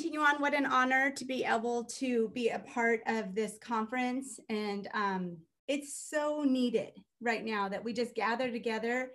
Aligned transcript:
continue 0.00 0.20
on, 0.20 0.40
what 0.40 0.54
an 0.54 0.64
honor 0.64 1.10
to 1.10 1.26
be 1.26 1.44
able 1.44 1.84
to 1.84 2.30
be 2.30 2.48
a 2.48 2.58
part 2.60 3.02
of 3.06 3.34
this 3.34 3.58
conference. 3.60 4.40
And 4.48 4.88
um, 4.94 5.36
it's 5.68 6.08
so 6.08 6.42
needed 6.42 6.92
right 7.20 7.44
now 7.44 7.68
that 7.68 7.84
we 7.84 7.92
just 7.92 8.14
gather 8.14 8.50
together 8.50 9.10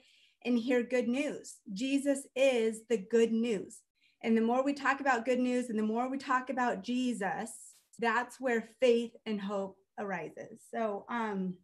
and 0.46 0.60
hear 0.60 0.84
good 0.84 1.08
news. 1.08 1.56
Jesus 1.74 2.28
is 2.36 2.82
the 2.88 2.98
good 2.98 3.32
news. 3.32 3.80
And 4.22 4.38
the 4.38 4.42
more 4.42 4.64
we 4.64 4.74
talk 4.74 5.00
about 5.00 5.26
good 5.26 5.40
news 5.40 5.70
and 5.70 5.80
the 5.80 5.84
more 5.84 6.08
we 6.08 6.20
talk 6.20 6.52
about 6.52 6.84
Jesus, 6.84 7.50
that's 7.98 8.40
where 8.40 8.70
faith 8.80 9.14
and 9.26 9.42
hope 9.42 9.78
arises. 9.98 10.62
So, 10.72 11.06
um, 11.10 11.56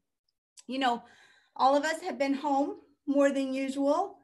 you 0.65 0.79
know, 0.79 1.03
all 1.55 1.77
of 1.77 1.83
us 1.83 2.01
have 2.01 2.17
been 2.17 2.33
home 2.33 2.77
more 3.05 3.29
than 3.29 3.53
usual 3.53 4.17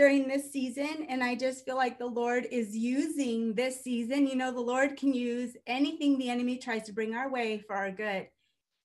during 0.00 0.26
this 0.26 0.50
season. 0.50 1.06
And 1.10 1.22
I 1.22 1.34
just 1.34 1.66
feel 1.66 1.76
like 1.76 1.98
the 1.98 2.06
Lord 2.06 2.46
is 2.50 2.74
using 2.74 3.52
this 3.52 3.84
season. 3.84 4.26
You 4.26 4.34
know, 4.34 4.50
the 4.50 4.58
Lord 4.58 4.96
can 4.96 5.12
use 5.12 5.58
anything 5.66 6.16
the 6.16 6.30
enemy 6.30 6.56
tries 6.56 6.84
to 6.84 6.94
bring 6.94 7.14
our 7.14 7.30
way 7.30 7.62
for 7.66 7.76
our 7.76 7.90
good. 7.90 8.26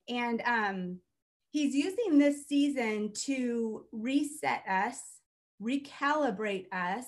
And 0.09 0.42
um, 0.46 1.00
He's 1.52 1.73
using 1.73 2.20
this 2.20 2.46
season 2.48 3.14
to 3.28 3.86
reset 3.94 4.64
us, 4.68 5.00
recalibrate 5.64 6.66
us, 6.73 7.06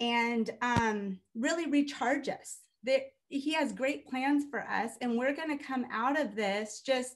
and 0.00 0.50
um, 0.60 1.20
really 1.36 1.70
recharge 1.70 2.28
us. 2.28 2.58
That 2.82 3.02
He 3.28 3.52
has 3.52 3.72
great 3.72 4.08
plans 4.08 4.46
for 4.50 4.68
us, 4.68 4.94
and 5.00 5.16
we're 5.16 5.36
going 5.36 5.56
to 5.56 5.64
come 5.64 5.86
out 5.92 6.20
of 6.20 6.34
this 6.34 6.82
just 6.84 7.14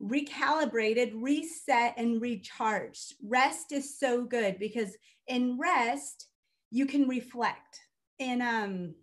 recalibrated, 0.00 1.10
reset, 1.16 1.94
and 1.96 2.22
recharged. 2.22 3.14
Rest 3.20 3.72
is 3.72 3.98
so 3.98 4.24
good 4.24 4.60
because 4.60 4.96
in 5.30 5.58
rest, 5.58 6.26
you 6.70 6.84
can 6.84 7.08
reflect. 7.08 7.80
And 8.18 8.42
um, 8.42 8.94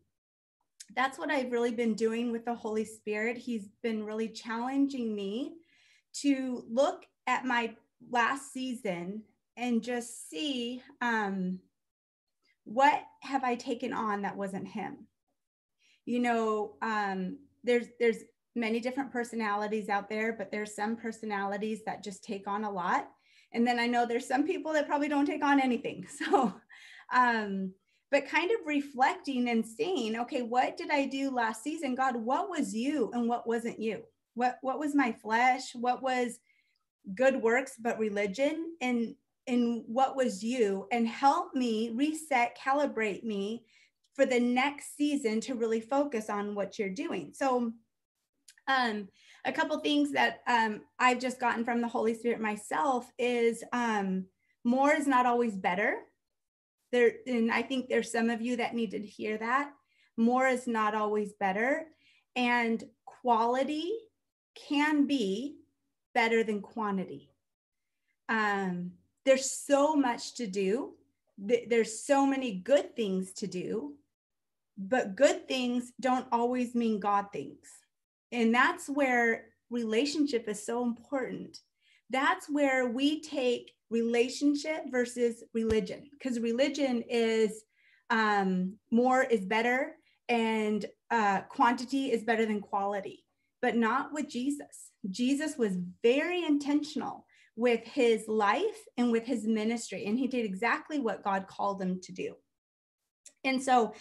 that's 0.95 1.18
what 1.18 1.31
I've 1.31 1.52
really 1.52 1.72
been 1.72 1.95
doing 1.95 2.31
with 2.31 2.45
the 2.45 2.54
Holy 2.54 2.85
Spirit. 2.85 3.38
He's 3.38 3.70
been 3.81 4.04
really 4.04 4.27
challenging 4.27 5.15
me 5.15 5.54
to 6.21 6.63
look 6.70 7.05
at 7.26 7.46
my 7.46 7.76
last 8.12 8.54
season 8.54 9.24
and 9.55 9.82
just 9.82 10.29
see 10.29 10.84
um, 11.02 11.60
what 12.65 13.02
have 13.21 13.43
I 13.43 13.55
taken 13.55 13.93
on 13.93 14.21
that 14.21 14.37
wasn't 14.37 14.68
him. 14.68 15.07
You 16.05 16.20
know, 16.20 16.76
um, 16.82 17.37
there's 17.63 17.87
there's 17.99 18.24
many 18.55 18.80
different 18.80 19.12
personalities 19.12 19.90
out 19.90 20.09
there, 20.09 20.34
but 20.34 20.52
there's 20.52 20.76
some 20.76 20.96
personalities 20.96 21.84
that 21.85 22.04
just 22.04 22.24
take 22.24 22.48
on 22.48 22.63
a 22.63 22.71
lot. 22.71 23.09
And 23.53 23.65
then 23.65 23.79
I 23.79 23.87
know 23.87 24.05
there's 24.05 24.27
some 24.27 24.45
people 24.45 24.73
that 24.73 24.87
probably 24.87 25.07
don't 25.07 25.26
take 25.26 25.43
on 25.43 25.59
anything. 25.59 26.05
So, 26.17 26.53
um, 27.13 27.73
but 28.12 28.27
kind 28.27 28.51
of 28.51 28.65
reflecting 28.65 29.49
and 29.49 29.65
seeing, 29.65 30.17
okay, 30.17 30.41
what 30.41 30.77
did 30.77 30.91
I 30.91 31.05
do 31.05 31.29
last 31.29 31.63
season? 31.63 31.95
God, 31.95 32.15
what 32.15 32.49
was 32.49 32.73
you 32.73 33.12
and 33.13 33.27
what 33.27 33.48
wasn't 33.48 33.79
you? 33.79 34.03
What 34.34 34.57
what 34.62 34.79
was 34.79 34.95
my 34.95 35.12
flesh? 35.12 35.73
What 35.73 36.01
was 36.01 36.40
good 37.15 37.41
works 37.41 37.73
but 37.79 37.99
religion? 37.99 38.75
And 38.81 39.15
and 39.48 39.84
what 39.87 40.15
was 40.15 40.43
you? 40.43 40.87
And 40.91 41.07
help 41.07 41.53
me 41.53 41.91
reset, 41.95 42.57
calibrate 42.57 43.23
me 43.23 43.63
for 44.13 44.25
the 44.25 44.40
next 44.40 44.98
season 44.98 45.40
to 45.41 45.55
really 45.55 45.81
focus 45.81 46.29
on 46.29 46.55
what 46.55 46.77
you're 46.77 46.90
doing. 46.90 47.31
So 47.34 47.71
um, 48.68 49.07
a 49.48 49.51
couple 49.51 49.79
things 49.79 50.12
that 50.12 50.41
um, 50.45 50.81
I've 50.99 51.20
just 51.20 51.40
gotten 51.40 51.63
from 51.63 51.81
the 51.81 51.87
Holy 51.87 52.13
Spirit 52.13 52.41
myself 52.41 53.09
is 53.17 53.63
um, 53.71 54.26
more 54.65 54.91
is 54.91 55.07
not 55.07 55.26
always 55.26 55.55
better. 55.55 56.01
There, 56.91 57.13
and 57.26 57.51
I 57.51 57.62
think 57.62 57.87
there's 57.87 58.12
some 58.12 58.29
of 58.29 58.41
you 58.41 58.57
that 58.57 58.75
need 58.75 58.91
to 58.91 58.99
hear 58.99 59.37
that. 59.37 59.71
More 60.18 60.48
is 60.48 60.68
not 60.68 60.93
always 60.93 61.34
better, 61.34 61.85
and 62.35 62.84
quality 63.05 63.91
can 64.56 65.06
be 65.07 65.57
better 66.13 66.44
than 66.44 66.62
quantity. 66.62 67.31
Um, 68.28 68.91
there's 69.25 69.52
so 69.52 69.96
much 69.96 70.36
to 70.36 70.47
do. 70.47 70.94
There's 71.38 72.03
so 72.03 72.25
many 72.25 72.53
good 72.56 72.96
things 72.96 73.31
to 73.34 73.47
do, 73.47 73.94
but 74.78 75.16
good 75.16 75.47
things 75.47 75.91
don't 76.02 76.28
always 76.31 76.74
mean 76.74 77.00
God 77.00 77.28
things. 77.31 77.68
And 78.32 78.54
that's 78.54 78.88
where 78.90 79.46
relationship 79.70 80.48
is 80.48 80.66
so 80.66 80.84
important. 80.84 81.60
That's 82.10 82.50
where 82.50 82.88
we 82.88 83.22
take 83.22 83.74
relationship 83.90 84.84
versus 84.92 85.44
religion, 85.54 86.10
because 86.12 86.40
religion 86.40 87.04
is 87.10 87.64
um, 88.10 88.74
more 88.92 89.24
is 89.24 89.46
better 89.46 89.96
and 90.30 90.86
uh, 91.12 91.42
quantity 91.42 92.12
is 92.12 92.24
better 92.24 92.46
than 92.46 92.62
quality, 92.62 93.24
but 93.62 93.76
not 93.76 94.14
with 94.14 94.30
Jesus. 94.30 94.92
Jesus 95.10 95.58
was 95.58 95.78
very 96.04 96.44
intentional 96.44 97.26
with 97.56 97.86
his 97.86 98.28
life 98.28 98.86
and 98.98 99.12
with 99.12 99.26
his 99.26 99.46
ministry, 99.48 100.06
and 100.06 100.20
he 100.20 100.28
did 100.28 100.46
exactly 100.46 101.00
what 101.00 101.24
God 101.24 101.48
called 101.48 101.82
him 101.82 102.00
to 102.04 102.12
do. 102.12 102.36
And 103.44 103.62
so, 103.62 103.94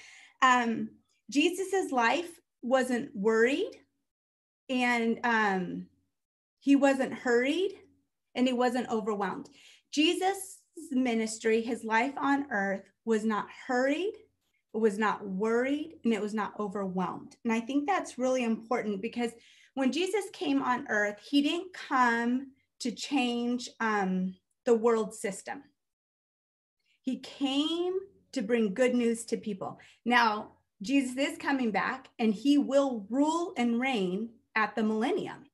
um, 0.43 0.91
Jesus's 1.31 1.91
life 1.91 2.31
wasn't 2.63 3.11
worried 3.15 3.71
and 4.69 5.19
um, 5.25 5.87
he 6.59 6.77
wasn't 6.77 7.15
hurried 7.15 7.79
and 8.35 8.47
he 8.47 8.53
wasn't 8.53 8.91
overwhelmed. 8.91 9.49
Jesus' 9.93 10.59
ministry, 10.91 11.63
his 11.63 11.85
life 11.85 12.15
on 12.17 12.47
earth, 12.51 12.83
was 13.05 13.25
not 13.25 13.47
hurried, 13.67 14.15
it 14.75 14.79
was 14.79 14.99
not 14.99 15.27
worried, 15.27 15.95
and 16.05 16.13
it 16.13 16.21
was 16.21 16.35
not 16.35 16.59
overwhelmed. 16.59 17.37
And 17.45 17.53
I 17.53 17.61
think 17.61 17.87
that's 17.87 18.19
really 18.19 18.45
important 18.45 19.01
because 19.01 19.31
when 19.75 19.93
Jesus 19.93 20.25
came 20.33 20.63
on 20.63 20.87
earth, 20.89 21.17
he 21.23 21.41
didn't 21.41 21.73
come 21.73 22.49
to 22.81 22.91
change 22.91 23.71
um, 23.81 24.35
the 24.65 24.75
world 24.75 25.15
system. 25.15 25.63
He 27.03 27.19
came 27.21 27.95
to 28.33 28.43
bring 28.43 28.75
good 28.75 28.95
news 28.95 29.25
to 29.27 29.37
people. 29.37 29.79
Now, 30.05 30.53
Jesus 30.83 31.17
is 31.17 31.39
coming 31.39 31.71
back 31.71 32.09
and 32.19 32.35
he 32.35 32.59
will 32.59 33.07
rule 33.09 33.55
and 33.57 33.81
reign 33.81 34.31
at 34.57 34.75
the 34.75 34.83
millennium. 34.83 35.47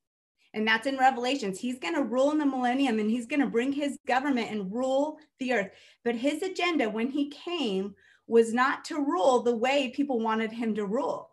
And 0.54 0.66
that's 0.66 0.86
in 0.86 0.98
Revelations. 0.98 1.58
He's 1.58 1.78
going 1.78 1.94
to 1.94 2.02
rule 2.02 2.30
in 2.30 2.38
the 2.38 2.46
millennium 2.46 2.98
and 2.98 3.10
he's 3.10 3.26
going 3.26 3.40
to 3.40 3.46
bring 3.46 3.72
his 3.72 3.98
government 4.06 4.50
and 4.50 4.72
rule 4.72 5.18
the 5.40 5.52
earth. 5.54 5.70
But 6.04 6.14
his 6.14 6.42
agenda 6.42 6.88
when 6.88 7.10
he 7.10 7.30
came 7.30 7.94
was 8.26 8.52
not 8.52 8.84
to 8.86 8.96
rule 8.96 9.42
the 9.42 9.56
way 9.56 9.92
people 9.94 10.20
wanted 10.20 10.52
him 10.52 10.74
to 10.74 10.86
rule. 10.86 11.30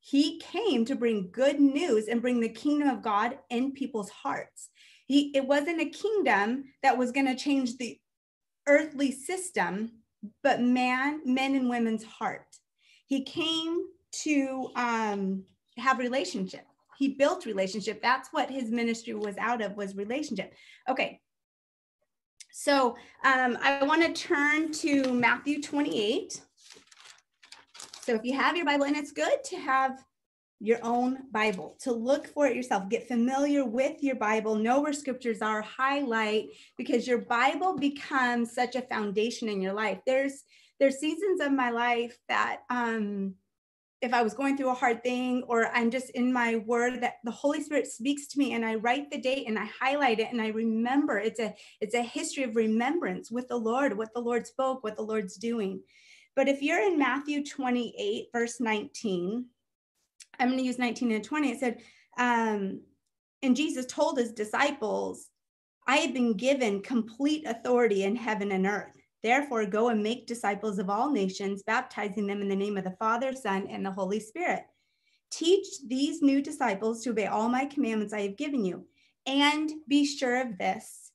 He 0.00 0.38
came 0.40 0.84
to 0.86 0.94
bring 0.94 1.30
good 1.30 1.60
news 1.60 2.08
and 2.08 2.22
bring 2.22 2.40
the 2.40 2.48
kingdom 2.48 2.88
of 2.88 3.02
God 3.02 3.38
in 3.50 3.72
people's 3.72 4.10
hearts. 4.10 4.70
He, 5.06 5.32
it 5.34 5.44
wasn't 5.44 5.80
a 5.80 5.90
kingdom 5.90 6.64
that 6.82 6.96
was 6.96 7.12
going 7.12 7.26
to 7.26 7.34
change 7.34 7.76
the 7.76 7.98
earthly 8.66 9.10
system, 9.10 9.90
but 10.42 10.60
man, 10.60 11.20
men 11.24 11.54
and 11.54 11.68
women's 11.68 12.04
heart. 12.04 12.46
He 13.06 13.24
came 13.24 13.80
to 14.22 14.70
um, 14.76 15.44
have 15.76 15.98
relationship 15.98 16.64
he 17.00 17.08
built 17.08 17.46
relationship. 17.46 18.02
That's 18.02 18.28
what 18.30 18.50
his 18.50 18.70
ministry 18.70 19.14
was 19.14 19.38
out 19.38 19.62
of 19.62 19.74
was 19.74 19.96
relationship. 19.96 20.52
Okay. 20.86 21.20
So 22.52 22.96
um, 23.24 23.56
i 23.62 23.82
want 23.84 24.02
to 24.02 24.12
turn 24.12 24.72
to 24.72 25.14
matthew 25.14 25.62
28 25.62 26.42
so 28.02 28.14
if 28.14 28.24
you 28.24 28.36
have 28.36 28.56
your 28.56 28.66
bible 28.66 28.84
and 28.86 28.96
it's 28.96 29.12
good 29.12 29.42
to 29.44 29.56
have 29.56 30.04
your 30.58 30.78
own 30.82 31.18
bible 31.32 31.76
to 31.80 31.90
look 31.90 32.26
for 32.26 32.46
it 32.46 32.54
yourself. 32.54 32.88
Get 32.90 33.08
familiar 33.08 33.64
with 33.64 34.02
your 34.02 34.16
bible. 34.16 34.54
Know 34.54 34.82
where 34.82 34.92
scriptures 34.92 35.40
are. 35.40 35.62
Highlight 35.62 36.50
because 36.76 37.08
your 37.08 37.22
bible 37.22 37.78
becomes 37.78 38.52
such 38.52 38.76
a 38.76 38.82
foundation 38.82 39.48
in 39.48 39.62
your 39.62 39.72
life. 39.72 40.00
There's 40.06 40.42
there's 40.78 40.98
seasons 40.98 41.40
of 41.40 41.52
my 41.52 41.70
life 41.70 42.16
that 42.28 42.60
um 42.68 43.34
if 44.02 44.14
I 44.14 44.22
was 44.22 44.32
going 44.32 44.56
through 44.56 44.70
a 44.70 44.74
hard 44.74 45.02
thing 45.02 45.42
or 45.46 45.66
I'm 45.74 45.90
just 45.90 46.10
in 46.10 46.32
my 46.32 46.56
word 46.56 47.02
that 47.02 47.16
the 47.22 47.30
Holy 47.30 47.62
Spirit 47.62 47.86
speaks 47.86 48.26
to 48.28 48.38
me 48.38 48.54
and 48.54 48.64
I 48.64 48.76
write 48.76 49.10
the 49.10 49.20
date 49.20 49.46
and 49.46 49.58
I 49.58 49.66
highlight 49.78 50.20
it 50.20 50.28
and 50.32 50.40
I 50.40 50.48
remember 50.48 51.18
it's 51.18 51.38
a 51.38 51.54
it's 51.80 51.94
a 51.94 52.02
history 52.02 52.44
of 52.44 52.56
remembrance 52.56 53.30
with 53.30 53.48
the 53.48 53.56
Lord, 53.56 53.96
what 53.96 54.14
the 54.14 54.20
Lord 54.20 54.46
spoke, 54.46 54.82
what 54.82 54.96
the 54.96 55.02
Lord's 55.02 55.36
doing. 55.36 55.82
But 56.34 56.48
if 56.48 56.62
you're 56.62 56.80
in 56.80 56.98
Matthew 56.98 57.44
28, 57.44 58.28
verse 58.32 58.60
19, 58.60 59.44
I'm 60.38 60.48
going 60.48 60.58
to 60.58 60.64
use 60.64 60.78
19 60.78 61.12
and 61.12 61.24
20. 61.24 61.50
It 61.50 61.60
said, 61.60 61.82
um, 62.16 62.80
and 63.42 63.56
Jesus 63.56 63.84
told 63.86 64.16
his 64.16 64.32
disciples, 64.32 65.28
I 65.86 65.96
have 65.96 66.14
been 66.14 66.34
given 66.34 66.82
complete 66.82 67.44
authority 67.46 68.04
in 68.04 68.16
heaven 68.16 68.52
and 68.52 68.66
earth. 68.66 68.99
Therefore, 69.22 69.66
go 69.66 69.88
and 69.88 70.02
make 70.02 70.26
disciples 70.26 70.78
of 70.78 70.88
all 70.88 71.10
nations, 71.10 71.62
baptizing 71.62 72.26
them 72.26 72.40
in 72.40 72.48
the 72.48 72.56
name 72.56 72.76
of 72.76 72.84
the 72.84 72.96
Father, 72.98 73.34
Son, 73.34 73.66
and 73.68 73.84
the 73.84 73.90
Holy 73.90 74.20
Spirit. 74.20 74.64
Teach 75.30 75.66
these 75.86 76.22
new 76.22 76.40
disciples 76.42 77.02
to 77.02 77.10
obey 77.10 77.26
all 77.26 77.48
my 77.48 77.66
commandments 77.66 78.14
I 78.14 78.22
have 78.22 78.36
given 78.36 78.64
you. 78.64 78.86
And 79.26 79.70
be 79.86 80.06
sure 80.06 80.40
of 80.40 80.58
this 80.58 81.10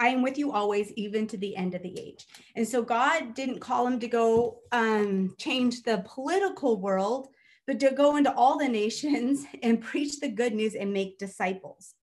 I 0.00 0.08
am 0.08 0.22
with 0.22 0.38
you 0.38 0.52
always, 0.52 0.92
even 0.92 1.26
to 1.28 1.36
the 1.36 1.56
end 1.56 1.74
of 1.74 1.82
the 1.82 1.98
age. 1.98 2.26
And 2.56 2.66
so, 2.66 2.82
God 2.82 3.34
didn't 3.34 3.60
call 3.60 3.86
him 3.86 4.00
to 4.00 4.08
go 4.08 4.58
um, 4.72 5.34
change 5.38 5.82
the 5.82 6.04
political 6.06 6.80
world, 6.80 7.28
but 7.66 7.78
to 7.80 7.92
go 7.92 8.16
into 8.16 8.34
all 8.34 8.58
the 8.58 8.68
nations 8.68 9.44
and 9.62 9.80
preach 9.80 10.18
the 10.20 10.28
good 10.28 10.54
news 10.54 10.74
and 10.74 10.92
make 10.92 11.18
disciples. 11.18 11.94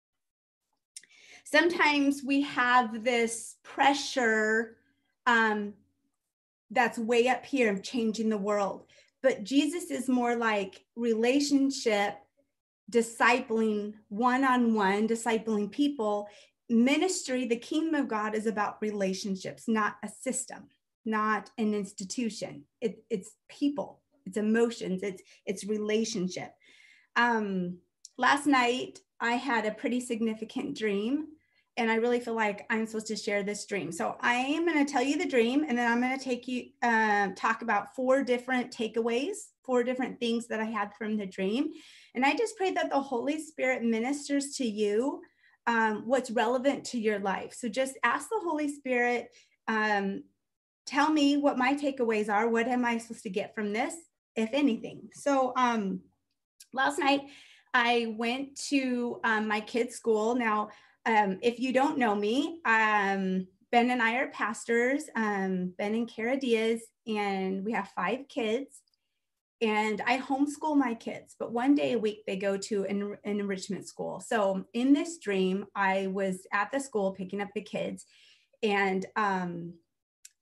Sometimes 1.43 2.23
we 2.25 2.41
have 2.43 3.03
this 3.03 3.57
pressure 3.61 4.77
um, 5.31 5.73
that's 6.69 6.97
way 6.97 7.27
up 7.27 7.45
here 7.45 7.71
of 7.71 7.83
changing 7.83 8.29
the 8.29 8.37
world, 8.37 8.85
but 9.21 9.43
Jesus 9.43 9.91
is 9.91 10.07
more 10.07 10.35
like 10.35 10.85
relationship, 10.95 12.15
discipling 12.91 13.93
one 14.09 14.43
on 14.43 14.73
one, 14.73 15.07
discipling 15.07 15.71
people. 15.71 16.27
Ministry, 16.69 17.45
the 17.45 17.57
kingdom 17.57 17.95
of 17.95 18.07
God 18.07 18.35
is 18.35 18.47
about 18.47 18.81
relationships, 18.81 19.65
not 19.67 19.95
a 20.03 20.07
system, 20.07 20.69
not 21.05 21.49
an 21.57 21.73
institution. 21.73 22.63
It, 22.79 23.03
it's 23.09 23.31
people 23.49 24.01
it's 24.25 24.37
emotions, 24.37 25.03
it's 25.03 25.21
it's 25.45 25.65
relationship. 25.65 26.53
Um, 27.15 27.77
last 28.17 28.47
night 28.47 28.99
I 29.19 29.33
had 29.33 29.65
a 29.65 29.71
pretty 29.71 29.99
significant 29.99 30.77
dream 30.77 31.27
and 31.77 31.89
I 31.89 31.95
really 31.95 32.19
feel 32.19 32.35
like 32.35 32.65
I'm 32.69 32.85
supposed 32.85 33.07
to 33.07 33.15
share 33.15 33.43
this 33.43 33.65
dream. 33.65 33.91
So 33.91 34.17
I 34.19 34.35
am 34.35 34.65
going 34.65 34.85
to 34.85 34.91
tell 34.91 35.01
you 35.01 35.17
the 35.17 35.27
dream, 35.27 35.65
and 35.67 35.77
then 35.77 35.91
I'm 35.91 36.01
going 36.01 36.17
to 36.17 36.23
take 36.23 36.47
you 36.47 36.65
uh, 36.81 37.29
talk 37.35 37.61
about 37.61 37.95
four 37.95 38.23
different 38.23 38.75
takeaways, 38.75 39.35
four 39.63 39.83
different 39.83 40.19
things 40.19 40.47
that 40.47 40.59
I 40.59 40.65
had 40.65 40.93
from 40.97 41.17
the 41.17 41.25
dream, 41.25 41.69
and 42.15 42.25
I 42.25 42.35
just 42.35 42.57
pray 42.57 42.71
that 42.71 42.89
the 42.89 42.99
Holy 42.99 43.41
Spirit 43.41 43.83
ministers 43.83 44.55
to 44.57 44.65
you 44.65 45.21
um, 45.67 46.03
what's 46.05 46.31
relevant 46.31 46.85
to 46.85 46.99
your 46.99 47.19
life. 47.19 47.53
So 47.53 47.69
just 47.69 47.97
ask 48.03 48.29
the 48.29 48.41
Holy 48.43 48.67
Spirit, 48.67 49.29
um, 49.67 50.23
tell 50.85 51.11
me 51.11 51.37
what 51.37 51.57
my 51.57 51.75
takeaways 51.75 52.29
are. 52.29 52.49
What 52.49 52.67
am 52.67 52.83
I 52.83 52.97
supposed 52.97 53.23
to 53.23 53.29
get 53.29 53.53
from 53.53 53.71
this? 53.71 53.95
if 54.35 54.49
anything. 54.53 55.09
So 55.13 55.53
um, 55.55 56.01
last 56.73 56.99
night 56.99 57.21
I 57.73 58.13
went 58.17 58.55
to 58.69 59.19
um, 59.23 59.47
my 59.47 59.61
kids' 59.61 59.95
school. 59.95 60.35
Now, 60.35 60.69
um, 61.05 61.39
if 61.41 61.59
you 61.59 61.73
don't 61.73 61.97
know 61.97 62.15
me, 62.15 62.59
um, 62.65 63.47
Ben 63.71 63.89
and 63.89 64.01
I 64.01 64.17
are 64.17 64.27
pastors, 64.27 65.03
um, 65.15 65.73
Ben 65.77 65.95
and 65.95 66.09
Kara 66.09 66.37
Diaz, 66.37 66.81
and 67.07 67.63
we 67.63 67.71
have 67.71 67.87
five 67.89 68.27
kids. 68.27 68.81
And 69.61 70.01
I 70.07 70.17
homeschool 70.17 70.75
my 70.75 70.95
kids, 70.95 71.35
but 71.39 71.51
one 71.51 71.75
day 71.75 71.93
a 71.93 71.99
week 71.99 72.23
they 72.25 72.35
go 72.35 72.57
to 72.57 72.83
an, 72.85 73.15
an 73.23 73.39
enrichment 73.39 73.87
school. 73.87 74.19
So 74.19 74.65
in 74.73 74.91
this 74.91 75.19
dream, 75.19 75.67
I 75.75 76.07
was 76.07 76.47
at 76.51 76.71
the 76.71 76.79
school 76.79 77.11
picking 77.11 77.41
up 77.41 77.49
the 77.53 77.61
kids, 77.61 78.05
and 78.63 79.05
um, 79.15 79.73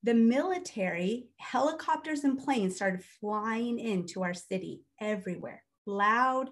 the 0.04 0.14
military 0.14 1.28
helicopters 1.38 2.24
and 2.24 2.40
planes 2.40 2.78
started 2.78 3.04
flying 3.20 3.78
into 3.78 4.24
our 4.24 4.34
city 4.34 4.82
everywhere 5.02 5.64
loud 5.86 6.50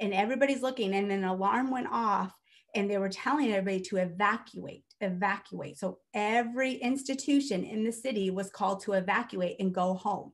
and 0.00 0.14
everybody's 0.14 0.62
looking 0.62 0.94
and 0.94 1.12
an 1.12 1.24
alarm 1.24 1.70
went 1.70 1.88
off 1.90 2.32
and 2.74 2.90
they 2.90 2.98
were 2.98 3.08
telling 3.08 3.52
everybody 3.52 3.80
to 3.80 3.96
evacuate 3.96 4.84
evacuate. 5.00 5.78
So 5.78 5.98
every 6.14 6.74
institution 6.74 7.64
in 7.64 7.84
the 7.84 7.92
city 7.92 8.30
was 8.30 8.50
called 8.50 8.82
to 8.82 8.92
evacuate 8.94 9.56
and 9.60 9.72
go 9.72 9.94
home. 9.94 10.32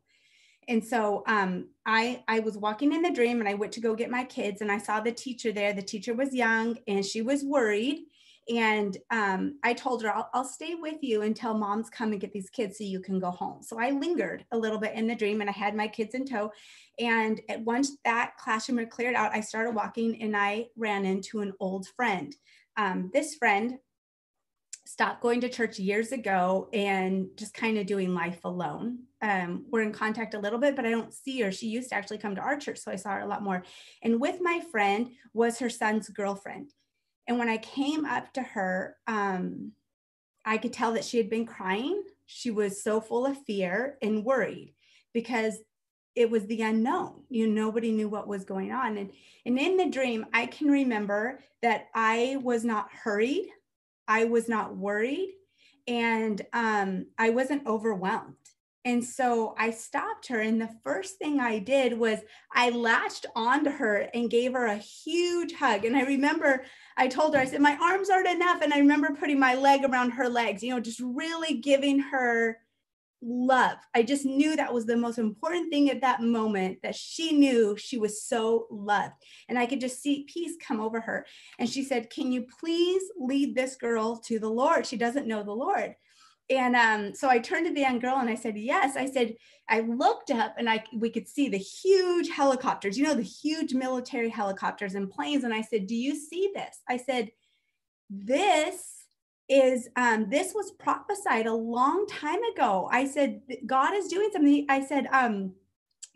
And 0.69 0.83
so 0.83 1.23
um, 1.27 1.69
I, 1.85 2.25
I 2.27 2.41
was 2.41 2.57
walking 2.57 2.95
in 2.95 3.03
the 3.03 3.11
dream 3.11 3.41
and 3.41 3.49
i 3.49 3.55
went 3.55 3.73
to 3.73 3.81
go 3.81 3.95
get 3.95 4.11
my 4.11 4.25
kids 4.25 4.63
and 4.63 4.73
i 4.73 4.79
saw 4.79 5.01
the 5.01 5.13
teacher 5.13 5.53
there. 5.53 5.73
The 5.73 5.83
teacher 5.83 6.15
was 6.15 6.35
young 6.35 6.79
and 6.89 7.05
she 7.05 7.21
was 7.21 7.45
worried 7.45 8.05
and 8.49 8.97
um, 9.11 9.59
I 9.63 9.73
told 9.73 10.03
her, 10.03 10.15
I'll, 10.15 10.29
I'll, 10.35 10.45
stay 10.45 10.75
with 10.75 11.03
you 11.03 11.23
until 11.23 11.55
mom's 11.55 11.89
come 11.89 12.13
and 12.13 12.21
get 12.21 12.33
these 12.33 12.51
kids 12.51 12.77
so 12.77 12.85
you 12.85 13.01
can 13.01 13.19
go 13.19 13.31
home. 13.31 13.63
So 13.63 13.81
I 13.81 13.91
lingered 13.91 14.45
a 14.53 14.59
little 14.59 14.79
bit 14.79 14.95
in 14.95 15.07
the 15.07 15.15
dream 15.15 15.41
and 15.41 15.49
I 15.49 15.53
had 15.53 15.75
my 15.75 15.89
kids 15.89 16.15
in 16.15 16.27
tow. 16.27 16.53
And 16.99 17.41
once 17.61 17.97
that 18.05 18.37
classroom 18.37 18.79
had 18.79 18.91
cleared 18.91 19.15
out, 19.15 19.33
I 19.33 19.41
started 19.41 19.75
walking 19.75 20.21
and 20.21 20.37
I 20.37 20.67
ran 20.77 21.07
into 21.07 21.41
an 21.41 21.53
old 21.59 21.87
friend. 21.97 22.35
Um, 22.77 23.11
this 23.15 23.37
friend 23.37 23.79
stopped 24.87 25.23
going 25.23 25.41
to 25.41 25.49
church 25.49 25.79
years 25.79 26.13
ago 26.13 26.69
and 26.75 27.29
just 27.37 27.55
kind 27.55 27.79
of 27.79 27.87
doing 27.87 28.15
life 28.15 28.41
alone. 28.45 28.99
Um, 29.23 29.65
we're 29.71 29.83
in 29.83 29.93
contact 29.93 30.35
a 30.35 30.39
little 30.39 30.59
bit, 30.59 30.77
but 30.77 30.85
I 30.85 30.91
don't 30.91 31.15
see 31.15 31.41
her. 31.41 31.51
She 31.51 31.69
used 31.69 31.89
to 31.89 31.95
actually 31.95 32.19
come 32.19 32.35
to 32.35 32.43
our 32.43 32.59
church, 32.59 32.79
so 32.79 32.93
I 32.93 32.97
saw 32.97 33.13
her 33.13 33.21
a 33.21 33.27
lot 33.27 33.43
more. 33.43 33.65
And 34.03 34.21
with 34.21 34.41
my 34.43 34.61
friend 34.71 35.13
was 35.33 35.59
her 35.61 35.71
son's 35.71 36.11
girlfriend. 36.11 36.73
And 37.27 37.39
when 37.39 37.49
I 37.49 37.57
came 37.59 38.05
up 38.05 38.33
to 38.35 38.43
her, 38.43 38.97
um, 39.07 39.73
I 40.45 40.59
could 40.59 40.73
tell 40.73 40.93
that 40.93 41.05
she 41.05 41.17
had 41.17 41.31
been 41.31 41.47
crying. 41.47 42.03
She 42.27 42.51
was 42.51 42.83
so 42.83 43.01
full 43.01 43.27
of 43.27 43.43
fear 43.45 43.97
and 44.03 44.25
worried 44.25 44.75
because 45.13 45.59
it 46.15 46.31
was 46.31 46.47
the 46.47 46.63
unknown. 46.63 47.23
You 47.29 47.47
know, 47.47 47.65
nobody 47.67 47.91
knew 47.91 48.09
what 48.09 48.29
was 48.29 48.45
going 48.45 48.73
on. 48.73 48.99
And, 48.99 49.11
and 49.47 49.59
in 49.59 49.77
the 49.77 49.91
dream, 49.91 50.27
I 50.33 50.47
can 50.47 50.69
remember 50.69 51.41
that 51.63 51.87
I 51.95 52.39
was 52.43 52.65
not 52.65 52.89
hurried, 52.93 53.49
I 54.07 54.25
was 54.25 54.49
not 54.49 54.77
worried, 54.77 55.35
and 55.87 56.41
um, 56.53 57.07
I 57.19 57.31
wasn't 57.31 57.67
overwhelmed. 57.67 58.37
And 58.87 59.03
so 59.03 59.55
I 59.59 59.71
stopped 59.71 60.29
her. 60.29 60.41
And 60.41 60.61
the 60.61 60.75
first 60.85 61.17
thing 61.17 61.41
I 61.41 61.59
did 61.59 61.99
was 61.99 62.19
I 62.53 62.69
latched 62.71 63.25
onto 63.35 63.71
her 63.71 64.09
and 64.13 64.31
gave 64.31 64.53
her 64.53 64.67
a 64.67 64.77
huge 64.77 65.55
hug. 65.55 65.87
And 65.87 65.97
I 65.97 66.03
remember 66.03 66.65
I 66.97 67.09
told 67.09 67.35
her, 67.35 67.41
I 67.41 67.47
said, 67.47 67.63
my 67.63 67.79
arms 67.81 68.11
aren't 68.11 68.29
enough. 68.29 68.61
And 68.63 68.75
I 68.75 68.79
remember 68.79 69.17
putting 69.19 69.41
my 69.41 69.55
leg 69.55 69.85
around 69.85 70.11
her 70.11 70.29
legs, 70.29 70.63
you 70.63 70.71
know, 70.71 70.81
just 70.81 71.01
really 71.01 71.55
giving 71.55 71.99
her 71.99 72.59
love. 73.23 73.79
I 73.95 74.03
just 74.03 74.27
knew 74.27 74.55
that 74.55 74.75
was 74.75 74.85
the 74.85 74.99
most 74.99 75.19
important 75.19 75.73
thing 75.73 75.89
at 75.89 76.03
that 76.03 76.21
moment 76.21 76.81
that 76.83 76.95
she 76.95 77.33
knew 77.33 77.77
she 77.79 77.97
was 77.97 78.23
so 78.23 78.67
loved. 78.71 79.15
And 79.49 79.59
I 79.59 79.65
could 79.65 79.81
just 79.81 80.03
see 80.03 80.27
peace 80.29 80.57
come 80.61 80.79
over 80.79 81.01
her. 81.01 81.25
And 81.59 81.69
she 81.69 81.85
said, 81.85 82.11
Can 82.11 82.33
you 82.33 82.47
please 82.61 83.03
lead 83.19 83.55
this 83.55 83.77
girl 83.77 84.19
to 84.27 84.39
the 84.39 84.51
Lord? 84.51 84.87
She 84.87 84.99
doesn't 84.99 85.27
know 85.27 85.43
the 85.43 85.53
Lord 85.53 85.97
and 86.51 86.77
um, 86.77 87.15
so 87.15 87.29
I 87.29 87.39
turned 87.39 87.67
to 87.67 87.73
the 87.73 87.81
young 87.81 87.99
girl 87.99 88.19
and 88.19 88.29
I 88.29 88.35
said, 88.35 88.57
"Yes." 88.59 88.97
I 88.97 89.07
said, 89.07 89.35
I 89.69 89.81
looked 89.81 90.31
up 90.31 90.55
and 90.59 90.69
I 90.69 90.85
we 90.95 91.11
could 91.11 91.27
see 91.27 91.49
the 91.49 91.59
huge 91.59 92.29
helicopters, 92.29 92.99
you 92.99 93.05
know, 93.05 93.15
the 93.15 93.23
huge 93.23 93.73
military 93.73 94.29
helicopters 94.29 94.95
and 94.95 95.11
planes. 95.11 95.45
And 95.45 95.55
I 95.55 95.63
said, 95.63 95.87
"Do 95.87 95.95
you 95.95 96.15
see 96.15 96.51
this?" 96.55 96.81
I 96.89 96.99
said, 96.99 97.31
"This 98.11 99.07
is 99.49 99.89
um, 99.97 100.29
this 100.29 100.53
was 100.55 100.73
prophesied 100.73 101.47
a 101.47 101.55
long 101.55 102.07
time 102.07 102.43
ago." 102.55 102.89
I 102.93 103.07
said, 103.07 103.41
"God 103.65 103.95
is 103.95 104.09
doing 104.09 104.29
something." 104.33 104.67
I 104.69 104.85
said, 104.85 105.07
um, 105.13 105.55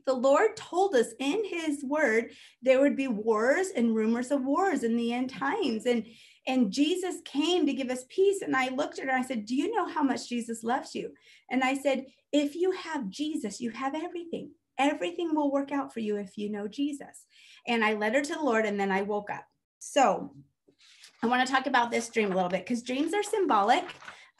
the 0.08 0.14
Lord 0.14 0.56
told 0.56 0.94
us 0.94 1.08
in 1.18 1.44
his 1.44 1.84
word 1.84 2.30
there 2.62 2.80
would 2.80 2.96
be 2.96 3.08
wars 3.08 3.68
and 3.76 3.94
rumors 3.94 4.30
of 4.30 4.42
wars 4.42 4.82
in 4.82 4.96
the 4.96 5.12
end 5.12 5.28
times. 5.28 5.84
And 5.84 6.06
and 6.48 6.72
Jesus 6.72 7.16
came 7.26 7.66
to 7.66 7.74
give 7.74 7.90
us 7.90 8.06
peace. 8.08 8.40
And 8.40 8.56
I 8.56 8.70
looked 8.70 8.98
at 8.98 9.04
her, 9.04 9.12
I 9.12 9.22
said, 9.22 9.44
Do 9.44 9.54
you 9.54 9.72
know 9.74 9.86
how 9.86 10.02
much 10.02 10.28
Jesus 10.28 10.64
loves 10.64 10.94
you? 10.94 11.12
And 11.50 11.62
I 11.62 11.74
said, 11.74 12.06
If 12.32 12.56
you 12.56 12.72
have 12.72 13.10
Jesus, 13.10 13.60
you 13.60 13.70
have 13.70 13.94
everything. 13.94 14.50
Everything 14.78 15.34
will 15.34 15.52
work 15.52 15.72
out 15.72 15.92
for 15.92 16.00
you 16.00 16.16
if 16.16 16.38
you 16.38 16.50
know 16.50 16.66
Jesus. 16.66 17.26
And 17.66 17.84
I 17.84 17.94
led 17.94 18.14
her 18.14 18.22
to 18.22 18.34
the 18.34 18.42
Lord, 18.42 18.64
and 18.64 18.80
then 18.80 18.90
I 18.90 19.02
woke 19.02 19.30
up. 19.30 19.44
So 19.78 20.32
I 21.22 21.26
want 21.26 21.46
to 21.46 21.52
talk 21.52 21.66
about 21.66 21.90
this 21.90 22.08
dream 22.08 22.32
a 22.32 22.34
little 22.34 22.48
bit 22.48 22.64
because 22.64 22.82
dreams 22.82 23.12
are 23.12 23.22
symbolic 23.22 23.84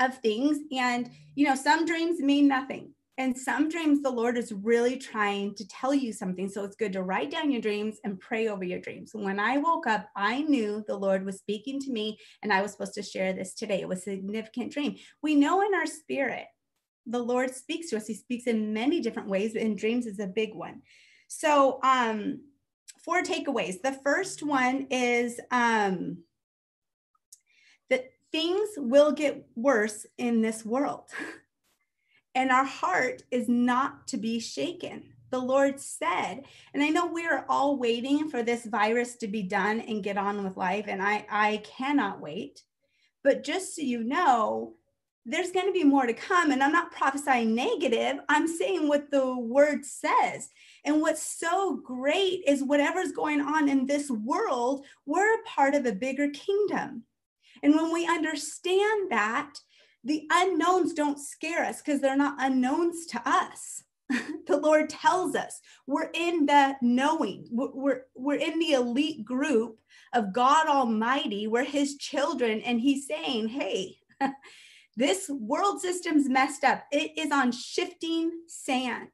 of 0.01 0.17
things. 0.19 0.59
And, 0.73 1.11
you 1.35 1.47
know, 1.47 1.57
some 1.57 1.85
dreams 1.85 2.21
mean 2.21 2.49
nothing. 2.49 2.93
And 3.19 3.37
some 3.37 3.69
dreams, 3.69 4.01
the 4.01 4.11
Lord 4.11 4.39
is 4.39 4.53
really 4.53 4.97
trying 4.97 5.57
to 5.57 5.67
tell 5.67 5.93
you 5.93 6.13
something. 6.13 6.49
So 6.49 6.63
it's 6.63 6.77
good 6.77 6.93
to 6.93 7.03
write 7.03 7.33
down 7.33 7.51
your 7.51 7.61
dreams 7.61 7.99
and 8.05 8.21
pray 8.21 8.47
over 8.47 8.63
your 8.63 8.79
dreams. 8.79 9.11
When 9.13 9.41
I 9.41 9.59
woke 9.59 9.89
up, 9.89 10.09
I 10.15 10.43
knew 10.43 10.85
the 10.87 10.97
Lord 10.97 11.27
was 11.27 11.39
speaking 11.39 11.81
to 11.81 11.91
me 11.91 12.17
and 12.43 12.53
I 12.53 12.63
was 12.63 12.71
supposed 12.71 12.95
to 12.95 13.03
share 13.03 13.33
this 13.33 13.55
today. 13.55 13.81
It 13.81 13.89
was 13.89 13.99
a 14.01 14.15
significant 14.15 14.73
dream. 14.73 14.97
We 15.21 15.35
know 15.35 15.63
in 15.63 15.75
our 15.75 15.85
spirit, 15.85 16.47
the 17.07 17.19
Lord 17.19 17.53
speaks 17.53 17.91
to 17.91 17.97
us. 17.97 18.07
He 18.07 18.15
speaks 18.15 18.47
in 18.47 18.73
many 18.73 19.01
different 19.01 19.29
ways, 19.29 19.57
and 19.57 19.77
dreams 19.77 20.07
is 20.07 20.21
a 20.21 20.27
big 20.27 20.55
one. 20.55 20.83
So, 21.27 21.81
um, 21.83 22.41
four 23.03 23.23
takeaways. 23.23 23.81
The 23.83 23.99
first 24.05 24.43
one 24.43 24.87
is 24.91 25.41
um, 25.51 26.19
that 27.89 28.11
things 28.31 28.69
will 28.77 29.13
get 29.13 29.47
worse 29.57 30.07
in 30.19 30.43
this 30.43 30.65
world. 30.65 31.05
and 32.35 32.51
our 32.51 32.65
heart 32.65 33.23
is 33.31 33.49
not 33.49 34.07
to 34.09 34.17
be 34.17 34.39
shaken. 34.41 35.05
The 35.31 35.39
Lord 35.39 35.79
said, 35.81 36.45
and 36.73 36.83
I 36.83 36.89
know 36.89 37.07
we're 37.07 37.45
all 37.49 37.77
waiting 37.77 38.31
for 38.31 38.43
this 38.43 38.65
virus 38.65 39.17
to 39.17 39.29
be 39.29 39.43
done 39.43 39.81
and 39.81 40.03
get 40.03 40.17
on 40.17 40.43
with 40.43 40.57
life, 40.57 40.87
and 40.89 41.03
I, 41.03 41.27
I 41.31 41.59
cannot 41.59 42.21
wait. 42.21 42.63
But 43.23 43.45
just 43.45 43.77
so 43.77 43.83
you 43.83 44.03
know, 44.05 44.75
there's 45.29 45.51
going 45.51 45.67
to 45.67 45.73
be 45.73 45.85
more 45.85 46.07
to 46.07 46.15
come. 46.15 46.51
And 46.51 46.63
I'm 46.63 46.73
not 46.73 46.91
prophesying 46.91 47.55
negative, 47.55 48.17
I'm 48.29 48.49
saying 48.49 48.89
what 48.89 49.11
the 49.11 49.37
word 49.37 49.85
says. 49.85 50.49
And 50.85 51.03
what's 51.03 51.23
so 51.23 51.77
great 51.77 52.43
is 52.47 52.63
whatever's 52.63 53.13
going 53.13 53.43
on 53.43 53.69
in 53.69 53.87
this 53.87 54.11
world, 54.11 54.87
we're 55.05 55.35
a 55.35 55.45
part 55.45 55.75
of 55.75 55.85
a 55.85 55.93
bigger 55.93 56.31
kingdom. 56.31 57.05
And 57.63 57.75
when 57.75 57.93
we 57.93 58.07
understand 58.07 59.11
that, 59.11 59.59
the 60.09 60.27
unknowns 60.31 60.95
don't 60.95 61.21
scare 61.21 61.65
us 61.65 61.81
because 61.81 62.01
they're 62.01 62.17
not 62.17 62.37
unknowns 62.39 63.07
to 63.07 63.23
us. 63.25 63.85
the 64.47 64.57
Lord 64.57 64.89
tells 64.89 65.35
us 65.35 65.61
we're 65.87 66.11
in 66.15 66.47
the 66.47 66.77
knowing, 66.81 67.47
we're, 67.51 68.03
we're 68.17 68.39
in 68.39 68.59
the 68.59 68.73
elite 68.73 69.25
group 69.25 69.79
of 70.15 70.33
God 70.33 70.67
Almighty, 70.67 71.47
we're 71.47 71.65
His 71.65 71.97
children, 71.99 72.63
and 72.63 72.81
He's 72.81 73.07
saying, 73.07 73.49
hey, 73.49 73.97
this 74.97 75.29
world 75.29 75.83
system's 75.83 76.27
messed 76.27 76.65
up. 76.65 76.85
It 76.91 77.19
is 77.19 77.31
on 77.31 77.53
shifting 77.53 78.33
sand, 78.47 79.09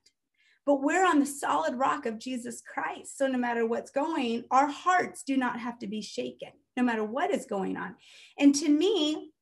but 0.64 0.80
we're 0.80 1.04
on 1.04 1.18
the 1.18 1.26
solid 1.26 1.74
rock 1.74 2.06
of 2.06 2.20
Jesus 2.20 2.62
Christ. 2.62 3.18
So 3.18 3.26
no 3.26 3.36
matter 3.36 3.66
what's 3.66 3.90
going, 3.90 4.44
our 4.52 4.68
hearts 4.68 5.24
do 5.24 5.36
not 5.36 5.58
have 5.58 5.80
to 5.80 5.88
be 5.88 6.02
shaken, 6.02 6.50
no 6.76 6.84
matter 6.84 7.02
what 7.02 7.32
is 7.32 7.46
going 7.46 7.76
on. 7.76 7.96
And 8.38 8.54
to 8.54 8.68
me, 8.68 9.32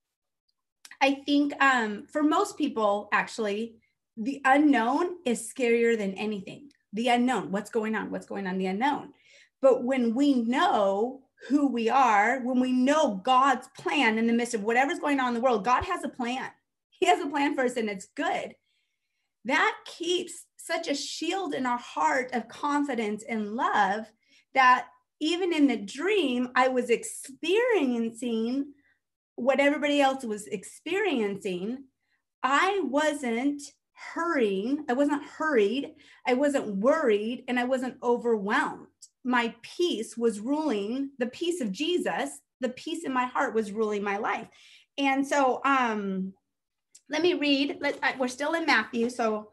I 1.03 1.15
think 1.27 1.53
um, 1.61 2.07
for 2.07 2.23
most 2.23 2.57
people, 2.57 3.09
actually, 3.13 3.75
the 4.17 4.41
unknown 4.45 5.17
is 5.27 5.53
scarier 5.53 5.99
than 5.99 6.15
anything. 6.15 6.71
The 6.93 7.09
unknown, 7.09 7.51
what's 7.51 7.71
going 7.71 7.97
on, 7.97 8.13
what's 8.13 8.27
going 8.27 8.47
on, 8.47 8.57
the 8.57 8.67
unknown. 8.67 9.13
But 9.61 9.83
when 9.83 10.15
we 10.15 10.35
know 10.35 11.23
who 11.49 11.67
we 11.67 11.91
are, 11.91 12.41
when 12.43 12.61
we 12.61 12.71
know 12.71 13.21
God's 13.25 13.69
plan 13.77 14.17
in 14.17 14.29
the 14.29 14.33
midst 14.33 14.55
of 14.55 14.63
whatever's 14.63 15.01
going 15.01 15.19
on 15.19 15.29
in 15.29 15.35
the 15.35 15.41
world, 15.41 15.65
God 15.65 15.85
has 15.85 16.05
a 16.05 16.09
plan. 16.09 16.49
He 16.91 17.07
has 17.07 17.21
a 17.21 17.29
plan 17.29 17.57
for 17.57 17.65
us 17.65 17.77
and 17.77 17.91
it's 17.91 18.07
good. 18.15 18.55
That 19.45 19.75
keeps 19.85 20.47
such 20.57 20.87
a 20.87 20.95
shield 20.95 21.53
in 21.53 21.67
our 21.67 21.79
heart 21.79 22.31
of 22.33 22.47
confidence 22.47 23.25
and 23.29 23.57
love 23.57 24.07
that 24.55 24.87
even 25.19 25.53
in 25.53 25.67
the 25.67 25.79
dream, 25.79 26.51
I 26.55 26.69
was 26.69 26.91
experiencing 26.91 28.67
what 29.37 29.61
everybody 29.61 30.01
else 30.01 30.25
was 30.25 30.47
experiencing. 30.47 31.85
I 32.43 32.81
wasn't 32.85 33.63
hurrying, 33.95 34.85
I 34.89 34.95
wasn't 34.95 35.23
hurried, 35.25 35.95
I 36.27 36.35
wasn't 36.35 36.77
worried, 36.77 37.45
and 37.49 37.59
I 37.59 37.65
wasn't 37.65 37.97
overwhelmed. 38.03 38.87
My 39.25 39.55
peace 39.63 40.17
was 40.17 40.41
ruling, 40.41 41.11
the 41.19 41.27
peace 41.27 41.61
of 41.61 41.71
Jesus, 41.71 42.41
the 42.61 42.71
peace 42.71 43.05
in 43.05 43.13
my 43.13 43.27
heart 43.27 43.55
was 43.55 43.73
ruling 43.73 44.03
my 44.03 44.17
life. 44.19 44.49
And 44.99 45.27
so 45.27 45.61
um 45.65 46.33
let 47.09 47.23
me 47.23 47.35
read. 47.35 47.79
Let, 47.81 47.99
I, 48.03 48.15
we're 48.19 48.29
still 48.29 48.55
in 48.55 48.65
Matthew, 48.65 49.11
so 49.11 49.51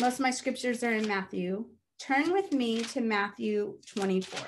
most 0.00 0.14
of 0.14 0.20
my 0.20 0.30
scriptures 0.30 0.84
are 0.84 0.92
in 0.92 1.08
Matthew. 1.08 1.64
Turn 1.98 2.32
with 2.32 2.52
me 2.52 2.82
to 2.82 3.00
Matthew 3.00 3.78
24. 3.94 4.40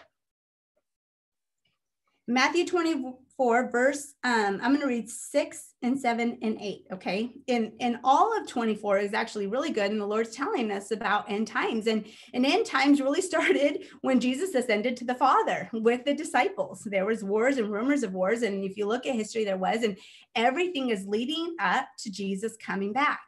Matthew 2.30 2.64
24, 2.64 3.70
verse, 3.72 4.14
um, 4.22 4.60
I'm 4.62 4.70
going 4.70 4.82
to 4.82 4.86
read 4.86 5.10
six 5.10 5.74
and 5.82 5.98
seven 5.98 6.38
and 6.42 6.60
eight. 6.60 6.86
Okay. 6.92 7.32
And, 7.48 7.72
and 7.80 7.98
all 8.04 8.38
of 8.38 8.46
24 8.46 8.98
is 8.98 9.14
actually 9.14 9.48
really 9.48 9.72
good. 9.72 9.90
And 9.90 10.00
the 10.00 10.06
Lord's 10.06 10.36
telling 10.36 10.70
us 10.70 10.92
about 10.92 11.28
end 11.28 11.48
times. 11.48 11.88
And, 11.88 12.06
and 12.32 12.46
end 12.46 12.66
times 12.66 13.00
really 13.00 13.20
started 13.30 13.86
when 14.02 14.20
Jesus 14.20 14.54
ascended 14.54 14.96
to 14.98 15.04
the 15.04 15.16
Father 15.16 15.68
with 15.72 16.04
the 16.04 16.14
disciples. 16.14 16.86
There 16.88 17.04
was 17.04 17.24
wars 17.24 17.56
and 17.56 17.68
rumors 17.68 18.04
of 18.04 18.12
wars. 18.12 18.42
And 18.42 18.62
if 18.62 18.76
you 18.76 18.86
look 18.86 19.06
at 19.06 19.16
history, 19.16 19.44
there 19.44 19.58
was, 19.58 19.82
and 19.82 19.98
everything 20.36 20.90
is 20.90 21.08
leading 21.08 21.56
up 21.58 21.88
to 21.98 22.12
Jesus 22.12 22.56
coming 22.64 22.92
back. 22.92 23.22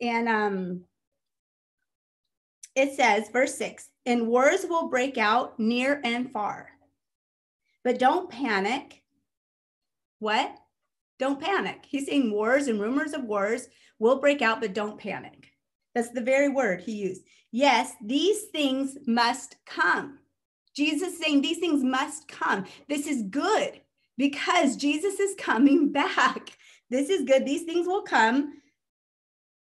And 0.00 0.30
um, 0.30 0.80
it 2.74 2.94
says, 2.94 3.28
verse 3.30 3.54
six, 3.54 3.90
and 4.06 4.28
wars 4.28 4.64
will 4.66 4.88
break 4.88 5.18
out 5.18 5.60
near 5.60 6.00
and 6.04 6.32
far 6.32 6.70
but 7.84 7.98
don't 7.98 8.30
panic. 8.30 9.02
What? 10.18 10.54
Don't 11.18 11.40
panic. 11.40 11.84
He's 11.86 12.06
saying 12.06 12.30
wars 12.30 12.66
and 12.66 12.80
rumors 12.80 13.12
of 13.12 13.24
wars 13.24 13.68
will 13.98 14.20
break 14.20 14.42
out, 14.42 14.60
but 14.60 14.74
don't 14.74 14.98
panic. 14.98 15.52
That's 15.94 16.10
the 16.10 16.20
very 16.20 16.48
word 16.48 16.80
he 16.80 16.92
used. 16.92 17.22
Yes, 17.52 17.92
these 18.02 18.44
things 18.52 18.96
must 19.06 19.56
come. 19.66 20.18
Jesus 20.74 21.18
saying 21.18 21.42
these 21.42 21.58
things 21.58 21.82
must 21.82 22.28
come. 22.28 22.64
This 22.88 23.06
is 23.06 23.22
good 23.22 23.80
because 24.16 24.76
Jesus 24.76 25.18
is 25.18 25.34
coming 25.36 25.92
back. 25.92 26.50
This 26.90 27.10
is 27.10 27.24
good. 27.24 27.44
These 27.44 27.64
things 27.64 27.86
will 27.86 28.02
come, 28.02 28.54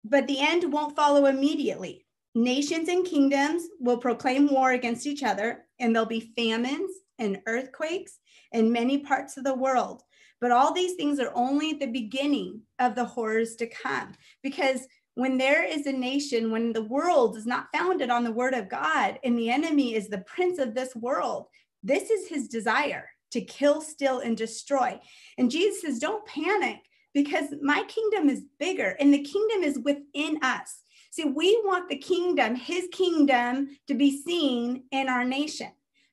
but 0.04 0.28
the 0.28 0.40
end 0.40 0.72
won't 0.72 0.96
follow 0.96 1.26
immediately. 1.26 2.06
Nations 2.34 2.90
and 2.90 3.06
kingdoms 3.06 3.68
will 3.80 3.98
proclaim 3.98 4.48
war 4.48 4.72
against 4.72 5.08
each 5.08 5.24
other, 5.24 5.66
and 5.80 5.96
there'll 5.96 6.08
be 6.08 6.34
famines 6.36 6.92
and 7.20 7.42
earthquakes 7.48 8.20
in 8.52 8.72
many 8.72 9.00
parts 9.00 9.38
of 9.38 9.44
the 9.44 9.56
world. 9.56 10.04
But 10.42 10.52
all 10.52 10.74
these 10.74 10.96
things 10.96 11.20
are 11.20 11.32
only 11.34 11.74
the 11.74 11.88
beginning 11.88 12.62
of 12.80 12.96
the 12.96 13.06
horrors 13.06 13.56
to 13.58 13.68
come. 13.68 14.14
Because 14.44 14.88
when 15.16 15.38
there 15.38 15.64
is 15.64 15.86
a 15.86 15.92
nation, 15.92 16.52
when 16.52 16.74
the 16.74 16.84
world 16.84 17.38
is 17.38 17.46
not 17.46 17.68
founded 17.74 18.10
on 18.10 18.24
the 18.24 18.32
word 18.32 18.54
of 18.54 18.70
God 18.70 19.18
and 19.24 19.38
the 19.38 19.50
enemy 19.50 19.96
is 19.96 20.10
the 20.10 20.20
prince 20.28 20.60
of 20.60 20.76
this 20.76 20.96
world, 20.96 21.48
this 21.84 22.10
is 22.10 22.28
his 22.28 22.48
desire 22.48 23.10
to 23.32 23.42
kill, 23.42 23.82
steal, 23.82 24.20
and 24.20 24.36
destroy. 24.36 25.00
And 25.38 25.50
Jesus 25.50 25.82
says, 25.82 26.00
Don't 26.00 26.26
panic 26.26 26.80
because 27.14 27.54
my 27.62 27.84
kingdom 27.88 28.30
is 28.30 28.44
bigger 28.60 28.96
and 29.00 29.14
the 29.14 29.24
kingdom 29.24 29.64
is 29.64 29.80
within 29.80 30.38
us. 30.42 30.82
See, 31.12 31.24
we 31.24 31.62
want 31.64 31.88
the 31.88 31.98
kingdom, 31.98 32.56
his 32.56 32.90
kingdom, 32.92 33.70
to 33.88 33.94
be 33.94 34.22
seen 34.22 34.84
in 34.92 35.08
our 35.08 35.24
nation 35.24 35.72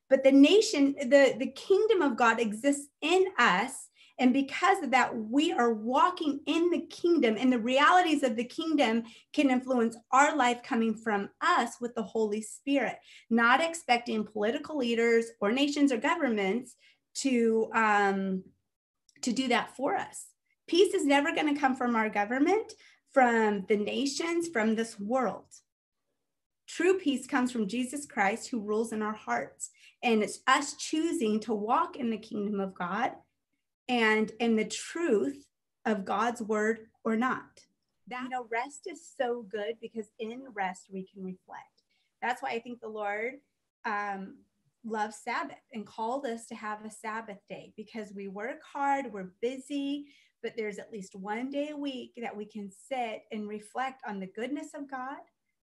but 0.09 0.23
the 0.23 0.31
nation 0.31 0.95
the 0.99 1.35
the 1.37 1.51
kingdom 1.51 2.01
of 2.01 2.17
god 2.17 2.39
exists 2.39 2.87
in 3.01 3.25
us. 3.37 3.89
And 4.19 4.31
because 4.31 4.83
of 4.83 4.91
that 4.91 5.15
we 5.15 5.51
are 5.51 5.73
walking 5.73 6.39
in 6.45 6.69
the 6.69 6.81
kingdom. 6.81 7.35
And 7.37 7.51
the 7.51 7.57
realities 7.59 8.21
of 8.21 8.35
the 8.35 8.43
kingdom 8.43 9.03
can 9.33 9.49
influence 9.49 9.97
our 10.11 10.35
life 10.35 10.61
coming 10.61 10.93
from 10.93 11.29
us 11.41 11.81
with 11.81 11.95
the 11.95 12.03
holy 12.03 12.41
spirit 12.41 12.97
not 13.29 13.59
expecting 13.59 14.23
political 14.23 14.77
leaders 14.77 15.25
or 15.41 15.51
nations 15.51 15.91
or 15.91 15.97
governments 15.97 16.75
to 17.15 17.69
um, 17.73 18.43
to 19.21 19.31
do 19.31 19.47
that 19.47 19.75
for 19.75 19.95
us. 19.95 20.27
Peace 20.67 20.93
is 20.93 21.05
never 21.05 21.33
going 21.33 21.53
to 21.53 21.59
come 21.59 21.75
from 21.75 21.95
our 21.95 22.09
government 22.09 22.73
from 23.13 23.65
the 23.67 23.77
nations 23.77 24.47
from 24.47 24.75
this 24.75 24.99
world. 24.99 25.45
True 26.67 26.97
peace 26.97 27.27
comes 27.27 27.51
from 27.51 27.67
Jesus 27.67 28.05
Christ 28.05 28.49
who 28.49 28.59
rules 28.59 28.91
in 28.91 29.01
our 29.01 29.13
hearts. 29.13 29.69
And 30.03 30.21
it's 30.21 30.39
us 30.47 30.75
choosing 30.75 31.39
to 31.41 31.53
walk 31.53 31.95
in 31.95 32.09
the 32.09 32.17
kingdom 32.17 32.59
of 32.59 32.75
God 32.75 33.13
and 33.87 34.31
in 34.39 34.55
the 34.55 34.65
truth 34.65 35.45
of 35.85 36.05
God's 36.05 36.41
word 36.41 36.79
or 37.03 37.15
not. 37.15 37.61
That 38.07 38.23
you 38.23 38.29
know, 38.29 38.47
rest 38.51 38.87
is 38.87 39.09
so 39.17 39.45
good 39.49 39.75
because 39.81 40.09
in 40.19 40.43
rest 40.53 40.87
we 40.91 41.05
can 41.05 41.23
reflect. 41.23 41.83
That's 42.21 42.41
why 42.41 42.49
I 42.49 42.59
think 42.59 42.81
the 42.81 42.89
Lord 42.89 43.35
um, 43.85 44.35
loves 44.85 45.17
Sabbath 45.23 45.57
and 45.73 45.85
called 45.85 46.25
us 46.25 46.45
to 46.47 46.55
have 46.55 46.83
a 46.85 46.91
Sabbath 46.91 47.39
day 47.49 47.73
because 47.77 48.13
we 48.13 48.27
work 48.27 48.61
hard, 48.63 49.11
we're 49.11 49.31
busy, 49.41 50.05
but 50.41 50.53
there's 50.57 50.79
at 50.79 50.91
least 50.91 51.15
one 51.15 51.49
day 51.49 51.69
a 51.71 51.77
week 51.77 52.11
that 52.21 52.35
we 52.35 52.45
can 52.45 52.69
sit 52.69 53.23
and 53.31 53.47
reflect 53.47 54.01
on 54.05 54.19
the 54.19 54.27
goodness 54.27 54.73
of 54.75 54.89
God 54.89 55.17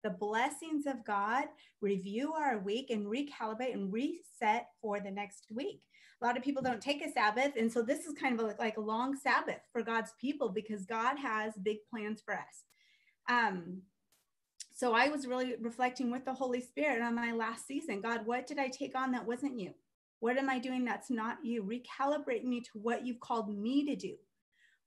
the 0.04 0.10
blessings 0.10 0.86
of 0.86 1.06
God, 1.06 1.46
review 1.82 2.34
our 2.34 2.60
week, 2.60 2.90
and 2.90 3.06
recalibrate 3.06 3.74
and 3.74 3.92
reset 3.92 4.68
for 4.82 5.00
the 5.00 5.12
next 5.12 5.48
week. 5.50 5.82
A 6.22 6.26
lot 6.26 6.38
of 6.38 6.44
people 6.44 6.62
don't 6.62 6.82
take 6.82 7.04
a 7.06 7.12
Sabbath. 7.12 7.54
And 7.58 7.72
so 7.72 7.82
this 7.82 8.06
is 8.06 8.14
kind 8.14 8.40
of 8.40 8.46
a, 8.46 8.56
like 8.60 8.78
a 8.78 8.82
long 8.82 9.16
Sabbath 9.16 9.62
for 9.72 9.82
God's 9.82 10.12
people 10.20 10.50
because 10.50 10.86
God 10.86 11.18
has 11.18 11.54
big 11.64 11.78
plans 11.90 12.22
for 12.24 12.34
us. 12.34 12.64
Um, 13.30 13.82
so 14.76 14.94
I 14.94 15.10
was 15.10 15.28
really 15.28 15.56
reflecting 15.60 16.12
with 16.12 16.26
the 16.26 16.34
Holy 16.34 16.62
Spirit 16.62 17.02
on 17.02 17.16
my 17.16 17.32
last 17.32 17.68
season. 17.68 18.02
God, 18.02 18.26
what 18.26 18.48
did 18.48 18.60
I 18.60 18.68
take 18.68 18.96
on 18.96 19.12
that 19.12 19.26
wasn't 19.26 19.60
you? 19.60 19.74
What 20.20 20.38
am 20.38 20.50
I 20.50 20.60
doing 20.60 20.84
that's 20.84 21.10
not 21.10 21.38
you? 21.44 21.64
Recalibrate 21.64 22.44
me 22.44 22.62
to 22.62 22.70
what 22.74 23.06
you've 23.06 23.20
called 23.20 23.54
me 23.54 23.86
to 23.86 23.96
do. 23.96 24.16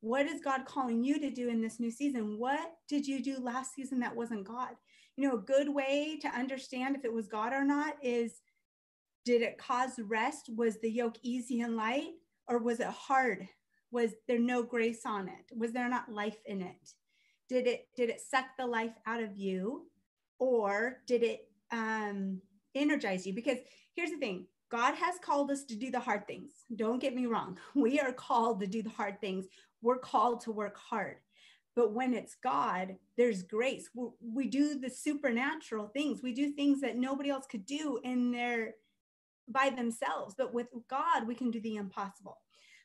What 0.00 0.26
is 0.26 0.40
God 0.40 0.66
calling 0.66 1.04
you 1.04 1.20
to 1.20 1.30
do 1.30 1.48
in 1.48 1.60
this 1.60 1.78
new 1.78 1.90
season? 1.90 2.38
What 2.38 2.72
did 2.88 3.06
you 3.06 3.22
do 3.22 3.38
last 3.38 3.74
season 3.74 4.00
that 4.00 4.16
wasn't 4.16 4.44
God? 4.44 4.70
You 5.16 5.28
know, 5.28 5.34
a 5.34 5.40
good 5.40 5.68
way 5.68 6.18
to 6.22 6.28
understand 6.28 6.96
if 6.96 7.04
it 7.04 7.12
was 7.12 7.28
God 7.28 7.52
or 7.52 7.64
not 7.64 7.94
is 8.02 8.40
did 9.24 9.42
it 9.42 9.58
cause 9.58 9.98
rest? 9.98 10.50
Was 10.56 10.80
the 10.80 10.90
yoke 10.90 11.16
easy 11.22 11.60
and 11.60 11.76
light 11.76 12.12
or 12.48 12.58
was 12.58 12.80
it 12.80 12.88
hard? 12.88 13.46
Was 13.90 14.14
there 14.26 14.38
no 14.38 14.62
grace 14.62 15.02
on 15.04 15.28
it? 15.28 15.56
Was 15.56 15.72
there 15.72 15.88
not 15.88 16.10
life 16.10 16.38
in 16.46 16.62
it? 16.62 16.94
Did 17.48 17.66
it 17.66 17.88
did 17.96 18.08
it 18.08 18.20
suck 18.20 18.46
the 18.58 18.66
life 18.66 18.94
out 19.06 19.22
of 19.22 19.36
you 19.36 19.86
or 20.38 20.98
did 21.06 21.22
it 21.22 21.48
um 21.70 22.40
energize 22.74 23.26
you? 23.26 23.34
Because 23.34 23.58
here's 23.94 24.10
the 24.10 24.16
thing, 24.16 24.46
God 24.70 24.94
has 24.94 25.16
called 25.22 25.50
us 25.50 25.64
to 25.64 25.76
do 25.76 25.90
the 25.90 26.00
hard 26.00 26.26
things. 26.26 26.52
Don't 26.74 27.00
get 27.00 27.14
me 27.14 27.26
wrong. 27.26 27.58
We 27.74 28.00
are 28.00 28.12
called 28.12 28.60
to 28.60 28.66
do 28.66 28.82
the 28.82 28.90
hard 28.90 29.20
things. 29.20 29.46
We're 29.82 29.98
called 29.98 30.40
to 30.42 30.52
work 30.52 30.78
hard. 30.78 31.16
But 31.74 31.92
when 31.92 32.12
it's 32.14 32.36
God, 32.42 32.96
there's 33.16 33.42
grace. 33.42 33.88
We, 33.94 34.08
we 34.20 34.46
do 34.48 34.78
the 34.78 34.90
supernatural 34.90 35.88
things. 35.88 36.22
We 36.22 36.34
do 36.34 36.50
things 36.50 36.80
that 36.82 36.96
nobody 36.96 37.30
else 37.30 37.46
could 37.46 37.64
do 37.64 37.98
in 38.04 38.30
their 38.30 38.74
by 39.48 39.70
themselves. 39.70 40.34
But 40.36 40.54
with 40.54 40.68
God, 40.88 41.26
we 41.26 41.34
can 41.34 41.50
do 41.50 41.60
the 41.60 41.76
impossible. 41.76 42.38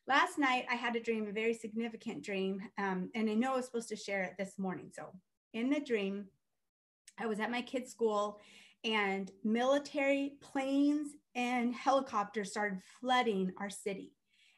Last 0.07 0.37
night, 0.37 0.65
I 0.71 0.75
had 0.75 0.95
a 0.95 1.01
dream, 1.01 1.27
a 1.27 1.33
very 1.33 1.53
significant 1.53 2.23
dream, 2.23 2.61
um, 2.77 3.09
and 3.13 3.29
I 3.29 3.33
know 3.33 3.53
I 3.53 3.57
was 3.57 3.65
supposed 3.65 3.89
to 3.89 3.97
share 3.97 4.23
it 4.23 4.35
this 4.37 4.57
morning. 4.57 4.89
So, 4.95 5.11
in 5.53 5.69
the 5.69 5.81
dream, 5.81 6.27
I 7.19 7.25
was 7.25 7.39
at 7.39 7.51
my 7.51 7.61
kids' 7.61 7.91
school 7.91 8.39
and 8.83 9.31
military 9.43 10.33
planes 10.39 11.09
and 11.35 11.73
helicopters 11.73 12.51
started 12.51 12.79
flooding 12.99 13.51
our 13.57 13.69
city. 13.69 14.13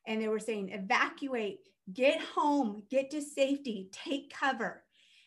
And 0.07 0.21
they 0.21 0.27
were 0.27 0.39
saying, 0.39 0.69
evacuate, 0.69 1.59
get 1.93 2.21
home, 2.21 2.83
get 2.89 3.11
to 3.11 3.21
safety, 3.21 3.89
take 3.91 4.33
cover. 4.33 4.83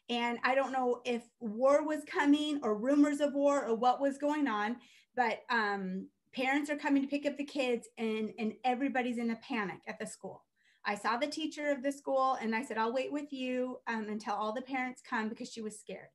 And 0.09 0.39
I 0.45 0.55
don't 0.55 0.73
know 0.73 1.01
if 1.05 1.23
war 1.41 1.87
was 1.87 2.03
coming 2.07 2.61
or 2.63 2.77
rumors 2.77 3.21
of 3.21 3.35
war 3.35 3.65
or 3.65 3.75
what 3.75 4.01
was 4.01 4.19
going 4.19 4.49
on, 4.49 4.77
but 5.17 5.41
um, 5.51 6.09
parents 6.35 6.71
are 6.71 6.77
coming 6.77 7.03
to 7.03 7.09
pick 7.09 7.27
up 7.27 7.37
the 7.37 7.45
kids 7.45 7.89
and, 7.99 8.33
and 8.39 8.55
everybody's 8.65 9.19
in 9.19 9.31
a 9.31 9.37
panic 9.37 9.81
at 9.87 9.99
the 9.99 10.07
school. 10.07 10.45
I 10.85 10.97
saw 10.97 11.17
the 11.17 11.29
teacher 11.29 11.71
of 11.71 11.83
the 11.83 11.93
school 11.93 12.37
and 12.41 12.55
I 12.55 12.65
said, 12.65 12.77
I'll 12.77 12.93
wait 12.93 13.13
with 13.13 13.33
you 13.33 13.79
um, 13.87 14.07
until 14.09 14.35
all 14.35 14.53
the 14.53 14.63
parents 14.63 15.01
come 15.09 15.29
because 15.29 15.51
she 15.51 15.63
was 15.63 15.79
scared. 15.79 16.09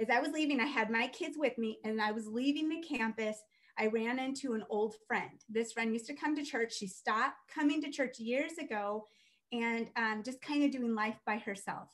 As 0.00 0.10
I 0.10 0.20
was 0.20 0.30
leaving, 0.30 0.60
I 0.60 0.66
had 0.66 0.90
my 0.90 1.08
kids 1.08 1.36
with 1.38 1.56
me 1.56 1.78
and 1.84 2.00
I 2.02 2.12
was 2.12 2.26
leaving 2.26 2.68
the 2.68 2.82
campus. 2.82 3.38
I 3.78 3.86
ran 3.86 4.18
into 4.18 4.54
an 4.54 4.64
old 4.70 4.96
friend. 5.06 5.30
This 5.48 5.72
friend 5.72 5.92
used 5.92 6.06
to 6.06 6.14
come 6.14 6.34
to 6.34 6.42
church. 6.42 6.74
She 6.74 6.88
stopped 6.88 7.36
coming 7.52 7.80
to 7.82 7.90
church 7.90 8.18
years 8.18 8.58
ago 8.58 9.04
and 9.52 9.88
um, 9.96 10.22
just 10.24 10.42
kind 10.42 10.64
of 10.64 10.70
doing 10.70 10.94
life 10.94 11.18
by 11.26 11.38
herself. 11.38 11.88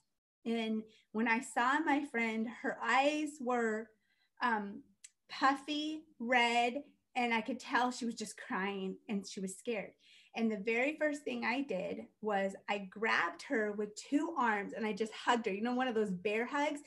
And 0.47 0.83
when 1.13 1.29
I 1.29 1.41
saw 1.41 1.79
my 1.81 2.05
friend, 2.11 2.47
her 2.63 2.77
eyes 2.83 3.31
were 3.41 3.89
um, 4.43 4.83
puffy, 5.31 6.03
red, 6.19 6.83
and 7.17 7.33
I 7.33 7.41
could 7.41 7.61
tell 7.61 7.91
she 7.91 8.05
was 8.05 8.15
just 8.15 8.37
crying 8.37 8.97
and 9.09 9.27
she 9.27 9.41
was 9.41 9.57
scared. 9.57 9.93
And 10.37 10.51
the 10.51 10.63
very 10.65 10.97
first 10.99 11.23
thing 11.23 11.45
I 11.45 11.63
did 11.63 12.07
was 12.21 12.55
I 12.69 12.89
grabbed 12.91 13.43
her 13.43 13.73
with 13.73 13.95
two 13.95 14.35
arms 14.37 14.73
and 14.73 14.85
I 14.85 14.93
just 14.93 15.13
hugged 15.13 15.47
her, 15.47 15.53
you 15.53 15.63
know, 15.63 15.75
one 15.75 15.87
of 15.87 15.95
those 15.95 16.11
bear 16.11 16.45
hugs. 16.45 16.81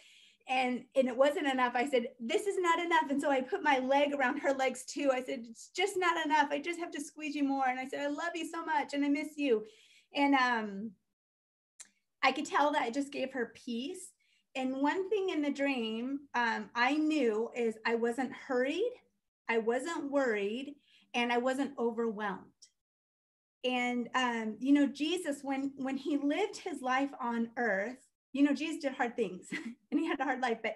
And, 0.49 0.83
and 0.95 1.07
it 1.07 1.15
wasn't 1.15 1.47
enough. 1.47 1.73
I 1.75 1.89
said, 1.89 2.07
This 2.19 2.47
is 2.47 2.57
not 2.59 2.79
enough. 2.79 3.09
And 3.09 3.21
so 3.21 3.29
I 3.29 3.41
put 3.41 3.63
my 3.63 3.79
leg 3.79 4.13
around 4.13 4.37
her 4.39 4.53
legs 4.53 4.85
too. 4.85 5.11
I 5.13 5.21
said, 5.21 5.45
It's 5.49 5.69
just 5.75 5.95
not 5.97 6.25
enough. 6.25 6.47
I 6.51 6.59
just 6.59 6.79
have 6.79 6.91
to 6.91 7.01
squeeze 7.01 7.35
you 7.35 7.43
more. 7.43 7.67
And 7.67 7.79
I 7.79 7.87
said, 7.87 7.99
I 7.99 8.07
love 8.07 8.31
you 8.33 8.47
so 8.47 8.65
much 8.65 8.93
and 8.93 9.03
I 9.03 9.09
miss 9.09 9.37
you. 9.37 9.63
And 10.15 10.35
um, 10.35 10.91
I 12.23 12.31
could 12.31 12.45
tell 12.45 12.71
that 12.73 12.87
it 12.87 12.93
just 12.93 13.11
gave 13.11 13.31
her 13.33 13.53
peace. 13.55 14.11
And 14.55 14.81
one 14.81 15.09
thing 15.09 15.29
in 15.29 15.41
the 15.41 15.51
dream 15.51 16.21
um, 16.33 16.69
I 16.75 16.95
knew 16.95 17.49
is 17.55 17.75
I 17.85 17.95
wasn't 17.95 18.31
hurried, 18.33 18.91
I 19.47 19.59
wasn't 19.59 20.11
worried, 20.11 20.75
and 21.13 21.31
I 21.31 21.37
wasn't 21.37 21.77
overwhelmed. 21.77 22.41
And 23.63 24.09
um, 24.15 24.57
you 24.59 24.73
know, 24.73 24.87
Jesus, 24.87 25.39
when 25.43 25.71
when 25.77 25.97
he 25.97 26.17
lived 26.17 26.57
his 26.57 26.81
life 26.81 27.11
on 27.19 27.49
earth, 27.57 27.97
you 28.33 28.43
know, 28.43 28.53
Jesus 28.53 28.81
did 28.81 28.93
hard 28.93 29.15
things 29.15 29.47
and 29.91 29.99
he 29.99 30.07
had 30.07 30.19
a 30.19 30.23
hard 30.23 30.41
life, 30.41 30.59
but 30.61 30.75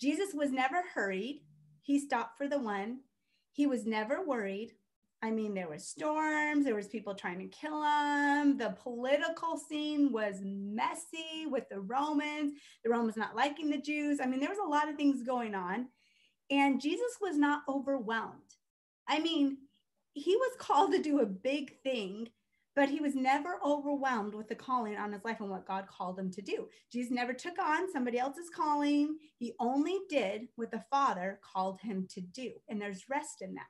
Jesus 0.00 0.34
was 0.34 0.50
never 0.50 0.82
hurried. 0.94 1.42
He 1.82 1.98
stopped 1.98 2.38
for 2.38 2.48
the 2.48 2.58
one. 2.58 3.00
He 3.52 3.66
was 3.66 3.86
never 3.86 4.24
worried. 4.24 4.72
I 5.24 5.30
mean, 5.30 5.54
there 5.54 5.68
was 5.68 5.86
storms, 5.86 6.64
there 6.64 6.74
was 6.74 6.88
people 6.88 7.14
trying 7.14 7.38
to 7.38 7.56
kill 7.56 7.80
him. 7.82 8.58
The 8.58 8.76
political 8.82 9.56
scene 9.56 10.10
was 10.10 10.40
messy 10.42 11.46
with 11.46 11.68
the 11.68 11.80
Romans, 11.80 12.52
the 12.82 12.90
Romans 12.90 13.16
not 13.16 13.36
liking 13.36 13.70
the 13.70 13.80
Jews. 13.80 14.18
I 14.20 14.26
mean, 14.26 14.40
there 14.40 14.48
was 14.48 14.58
a 14.58 14.68
lot 14.68 14.88
of 14.88 14.96
things 14.96 15.22
going 15.22 15.54
on. 15.54 15.86
And 16.50 16.80
Jesus 16.80 17.18
was 17.20 17.38
not 17.38 17.62
overwhelmed. 17.68 18.56
I 19.08 19.20
mean, 19.20 19.58
he 20.14 20.34
was 20.34 20.56
called 20.58 20.92
to 20.92 21.00
do 21.00 21.20
a 21.20 21.26
big 21.26 21.80
thing, 21.82 22.28
but 22.74 22.88
he 22.88 23.00
was 23.00 23.14
never 23.14 23.60
overwhelmed 23.64 24.34
with 24.34 24.48
the 24.48 24.56
calling 24.56 24.96
on 24.96 25.12
his 25.12 25.24
life 25.24 25.40
and 25.40 25.50
what 25.50 25.68
God 25.68 25.86
called 25.86 26.18
him 26.18 26.32
to 26.32 26.42
do. 26.42 26.68
Jesus 26.92 27.12
never 27.12 27.32
took 27.32 27.58
on 27.60 27.92
somebody 27.92 28.18
else's 28.18 28.50
calling. 28.54 29.18
He 29.38 29.52
only 29.60 30.00
did 30.08 30.48
what 30.56 30.72
the 30.72 30.84
Father 30.90 31.38
called 31.54 31.80
him 31.80 32.08
to 32.10 32.20
do. 32.20 32.52
And 32.68 32.80
there's 32.80 33.08
rest 33.08 33.40
in 33.40 33.54
that. 33.54 33.66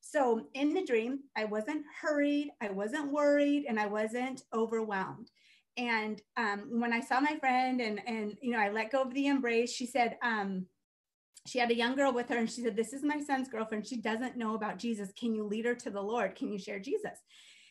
So 0.00 0.46
in 0.54 0.74
the 0.74 0.84
dream, 0.84 1.20
I 1.36 1.44
wasn't 1.44 1.84
hurried, 2.00 2.50
I 2.62 2.70
wasn't 2.70 3.12
worried, 3.12 3.66
and 3.68 3.78
I 3.78 3.86
wasn't 3.86 4.42
overwhelmed. 4.54 5.30
And 5.76 6.20
um, 6.36 6.80
when 6.80 6.92
I 6.92 7.00
saw 7.00 7.20
my 7.20 7.36
friend 7.38 7.80
and 7.80 8.00
and 8.06 8.36
you 8.40 8.52
know 8.52 8.58
I 8.58 8.70
let 8.70 8.90
go 8.90 9.02
of 9.02 9.14
the 9.14 9.26
embrace, 9.26 9.72
she 9.72 9.86
said 9.86 10.16
um, 10.22 10.66
she 11.46 11.58
had 11.58 11.70
a 11.70 11.76
young 11.76 11.94
girl 11.94 12.12
with 12.12 12.28
her, 12.28 12.36
and 12.36 12.50
she 12.50 12.62
said, 12.62 12.76
"This 12.76 12.92
is 12.92 13.02
my 13.04 13.20
son's 13.20 13.48
girlfriend. 13.48 13.86
She 13.86 14.00
doesn't 14.00 14.36
know 14.36 14.54
about 14.54 14.78
Jesus. 14.78 15.12
Can 15.18 15.34
you 15.34 15.44
lead 15.44 15.66
her 15.66 15.74
to 15.76 15.90
the 15.90 16.02
Lord? 16.02 16.34
Can 16.34 16.52
you 16.52 16.58
share 16.58 16.80
Jesus?" 16.80 17.18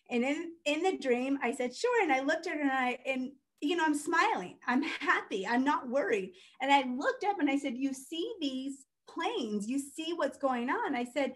And 0.10 0.24
in 0.24 0.54
in 0.66 0.84
the 0.84 0.98
dream, 0.98 1.38
I 1.44 1.54
said, 1.54 1.76
"Sure." 1.76 2.02
And 2.02 2.12
I 2.12 2.22
looked 2.22 2.48
at 2.48 2.56
her 2.56 2.62
and 2.62 2.72
I 2.72 2.98
and 3.06 3.32
you 3.62 3.76
know 3.76 3.86
I'm 3.86 3.96
smiling. 3.96 4.58
I'm 4.68 4.84
happy. 4.84 5.46
I'm 5.46 5.64
not 5.64 5.90
worried. 5.90 6.34
And 6.62 6.72
I 6.72 6.84
looked 6.84 7.24
up 7.26 7.40
and 7.40 7.50
I 7.50 7.58
said, 7.58 7.78
"You 7.78 7.94
see 7.94 8.34
these 8.40 8.86
planes? 9.08 9.68
You 9.68 9.80
see 9.80 10.14
what's 10.14 10.38
going 10.38 10.70
on?" 10.70 10.96
I 10.96 11.04
said 11.04 11.36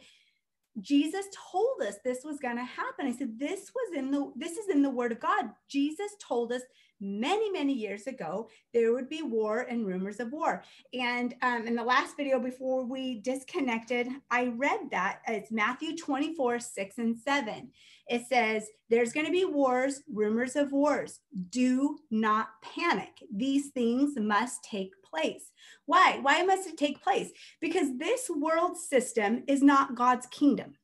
Jesus 0.80 1.26
told 1.52 1.82
us 1.82 1.96
this 2.04 2.24
was 2.24 2.40
going 2.40 2.58
to 2.58 2.64
happen. 2.64 3.06
I 3.06 3.12
said, 3.12 3.38
this 3.38 3.72
was 3.76 3.98
in 3.98 4.10
the, 4.12 4.32
this 4.36 4.54
is 4.54 4.70
in 4.70 4.82
the 4.82 4.90
word 4.90 5.12
of 5.12 5.20
God. 5.20 5.50
Jesus 5.68 6.12
told 6.20 6.52
us 6.52 6.62
many, 7.02 7.52
many 7.52 7.74
years 7.74 8.08
ago, 8.08 8.48
there 8.74 8.94
would 8.94 9.10
be 9.10 9.24
war 9.24 9.62
and 9.62 9.86
rumors 9.86 10.20
of 10.20 10.32
war. 10.32 10.64
And 10.94 11.34
um, 11.42 11.68
in 11.68 11.76
the 11.76 11.84
last 11.84 12.16
video 12.16 12.40
before 12.40 12.86
we 12.86 13.20
disconnected, 13.22 14.08
I 14.30 14.54
read 14.56 14.80
that 14.92 15.22
it's 15.28 15.52
Matthew 15.52 15.98
24, 15.98 16.60
6 16.60 16.98
and 17.00 17.18
7. 17.18 17.70
It 18.08 18.28
says, 18.28 18.68
there's 18.90 19.14
going 19.14 19.26
to 19.26 19.32
be 19.32 19.46
wars, 19.46 20.04
rumors 20.14 20.56
of 20.56 20.72
wars. 20.72 21.20
Do 21.50 21.98
not 22.12 22.50
panic. 22.62 23.24
These 23.34 23.70
things 23.70 24.14
must 24.18 24.64
take 24.64 25.01
place. 25.14 25.52
Why? 25.86 26.20
Why 26.22 26.44
must 26.44 26.68
it 26.68 26.78
take 26.78 27.04
place? 27.04 27.32
Because 27.60 27.98
this 27.98 28.30
world 28.30 28.78
system 28.78 29.44
is 29.48 29.62
not 29.62 29.96
God's 29.96 30.28
kingdom. 30.28 30.76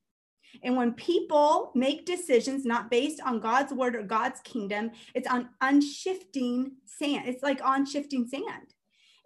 And 0.64 0.76
when 0.76 0.94
people 0.94 1.72
make 1.76 2.06
decisions 2.06 2.66
not 2.66 2.90
based 2.90 3.22
on 3.22 3.40
God's 3.40 3.74
word 3.74 3.96
or 3.96 4.04
God's 4.04 4.40
kingdom, 4.42 4.92
it's 5.14 5.28
on 5.28 5.50
unshifting 5.62 6.72
sand. 6.86 7.28
It's 7.28 7.44
like 7.44 7.64
on 7.64 7.86
shifting 7.86 8.28
sand. 8.28 8.74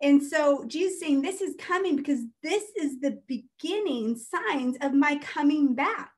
And 0.01 0.21
so 0.21 0.65
Jesus 0.65 0.99
saying, 0.99 1.21
This 1.21 1.41
is 1.41 1.55
coming 1.59 1.95
because 1.95 2.21
this 2.41 2.63
is 2.75 2.99
the 2.99 3.21
beginning 3.27 4.17
signs 4.17 4.77
of 4.81 4.93
my 4.93 5.17
coming 5.17 5.75
back. 5.75 6.11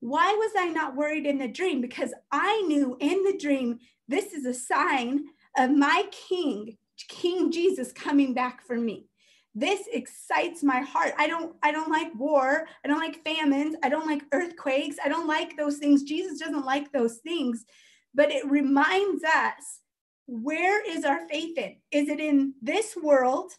Why 0.00 0.32
was 0.32 0.52
I 0.58 0.68
not 0.68 0.96
worried 0.96 1.26
in 1.26 1.38
the 1.38 1.48
dream? 1.48 1.80
Because 1.80 2.12
I 2.32 2.62
knew 2.62 2.96
in 3.00 3.22
the 3.24 3.38
dream, 3.38 3.78
this 4.08 4.32
is 4.32 4.46
a 4.46 4.54
sign 4.54 5.24
of 5.56 5.70
my 5.70 6.04
king 6.28 6.76
King 7.08 7.50
Jesus 7.50 7.92
coming 7.92 8.34
back 8.34 8.62
for 8.66 8.76
me. 8.76 9.06
This 9.54 9.88
excites 9.92 10.62
my 10.62 10.80
heart. 10.80 11.12
I 11.18 11.26
don't 11.26 11.56
I 11.62 11.72
don't 11.72 11.90
like 11.90 12.14
war. 12.14 12.66
I 12.84 12.88
don't 12.88 13.00
like 13.00 13.24
famines. 13.24 13.76
I 13.82 13.88
don't 13.88 14.06
like 14.06 14.22
earthquakes. 14.32 14.96
I 15.04 15.08
don't 15.08 15.26
like 15.26 15.56
those 15.56 15.78
things. 15.78 16.04
Jesus 16.04 16.38
doesn't 16.38 16.64
like 16.64 16.92
those 16.92 17.16
things. 17.16 17.64
But 18.14 18.30
it 18.30 18.48
reminds 18.48 19.24
us 19.24 19.80
where 20.26 20.80
is 20.88 21.04
our 21.04 21.26
faith 21.28 21.58
in? 21.58 21.76
Is 21.90 22.08
it 22.08 22.20
in 22.20 22.54
this 22.62 22.96
world 22.96 23.52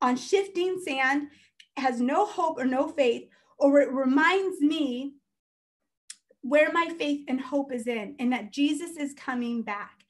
on 0.00 0.16
shifting 0.16 0.80
sand, 0.84 1.28
has 1.76 2.00
no 2.00 2.26
hope 2.26 2.58
or 2.58 2.64
no 2.64 2.88
faith, 2.88 3.28
or 3.58 3.80
it 3.80 3.92
reminds 3.92 4.60
me 4.60 5.14
where 6.42 6.72
my 6.72 6.88
faith 6.98 7.24
and 7.28 7.40
hope 7.40 7.72
is 7.72 7.86
in, 7.86 8.14
and 8.18 8.32
that 8.32 8.52
Jesus 8.52 8.96
is 8.96 9.14
coming 9.14 9.62
back. 9.62 10.04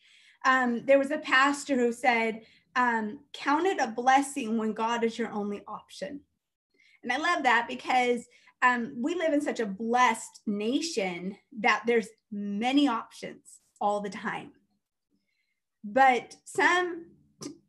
Um, 0.44 0.84
there 0.84 0.98
was 0.98 1.10
a 1.10 1.18
pastor 1.18 1.76
who 1.76 1.92
said, 1.92 2.42
um, 2.76 3.20
count 3.32 3.66
it 3.66 3.80
a 3.80 3.88
blessing 3.88 4.58
when 4.58 4.72
God 4.72 5.02
is 5.02 5.18
your 5.18 5.32
only 5.32 5.62
option. 5.66 6.20
And 7.02 7.10
I 7.10 7.16
love 7.16 7.42
that 7.44 7.66
because 7.68 8.26
um, 8.62 8.94
we 9.00 9.14
live 9.14 9.32
in 9.32 9.40
such 9.40 9.60
a 9.60 9.66
blessed 9.66 10.42
nation 10.46 11.36
that 11.60 11.82
there's 11.86 12.08
many 12.30 12.86
options 12.86 13.60
all 13.80 14.00
the 14.00 14.10
time. 14.10 14.52
But 15.84 16.36
some 16.44 17.06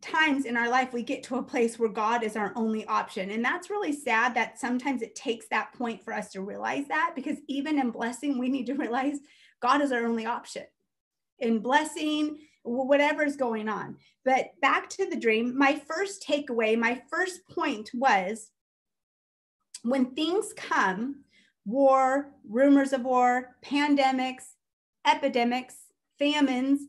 times 0.02 0.46
in 0.46 0.56
our 0.56 0.70
life 0.70 0.94
we 0.94 1.04
get 1.04 1.24
to 1.24 1.36
a 1.36 1.44
place 1.44 1.78
where 1.78 1.90
God 1.90 2.24
is 2.24 2.36
our 2.36 2.54
only 2.56 2.86
option. 2.86 3.32
And 3.32 3.44
that's 3.44 3.70
really 3.70 3.94
sad 3.94 4.34
that 4.36 4.60
sometimes 4.60 5.02
it 5.02 5.16
takes 5.16 5.48
that 5.50 5.74
point 5.74 6.04
for 6.04 6.14
us 6.14 6.32
to 6.32 6.42
realize 6.42 6.88
that 6.88 7.14
because 7.16 7.38
even 7.48 7.80
in 7.80 7.92
blessing, 7.92 8.40
we 8.40 8.50
need 8.50 8.66
to 8.68 8.74
realize 8.74 9.18
God 9.62 9.82
is 9.82 9.92
our 9.92 10.06
only 10.06 10.26
option. 10.26 10.64
In 11.40 11.60
blessing, 11.60 12.40
whatever's 12.68 13.36
going 13.36 13.70
on. 13.70 13.98
But 14.26 14.52
back 14.62 14.90
to 14.92 15.10
the 15.10 15.16
dream, 15.16 15.58
my 15.58 15.82
first 15.88 16.26
takeaway, 16.28 16.78
my 16.78 17.02
first 17.10 17.48
point 17.50 17.92
was 17.94 18.52
when 19.84 20.14
things 20.16 20.54
come, 20.56 21.24
war, 21.66 22.34
rumors 22.48 22.94
of 22.94 23.04
war, 23.04 23.56
pandemics, 23.64 24.44
epidemics, 25.06 25.76
famines, 26.20 26.82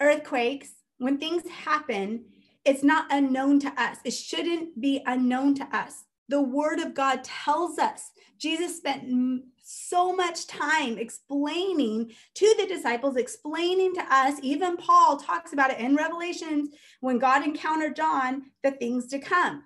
earthquakes, 0.00 0.70
when 0.98 1.18
things 1.18 1.48
happen, 1.48 2.24
it's 2.64 2.84
not 2.84 3.06
unknown 3.10 3.58
to 3.60 3.68
us. 3.80 3.98
It 4.04 4.12
shouldn't 4.12 4.80
be 4.80 5.02
unknown 5.04 5.54
to 5.56 5.64
us. 5.76 6.04
The 6.32 6.40
word 6.40 6.78
of 6.78 6.94
God 6.94 7.22
tells 7.24 7.78
us. 7.78 8.10
Jesus 8.38 8.78
spent 8.78 9.44
so 9.62 10.16
much 10.16 10.46
time 10.46 10.96
explaining 10.96 12.10
to 12.36 12.54
the 12.58 12.66
disciples, 12.66 13.16
explaining 13.18 13.94
to 13.96 14.02
us. 14.10 14.38
Even 14.42 14.78
Paul 14.78 15.18
talks 15.18 15.52
about 15.52 15.72
it 15.72 15.78
in 15.78 15.94
Revelations 15.94 16.70
when 17.00 17.18
God 17.18 17.44
encountered 17.44 17.94
John, 17.96 18.44
the 18.62 18.70
things 18.70 19.08
to 19.08 19.18
come. 19.18 19.64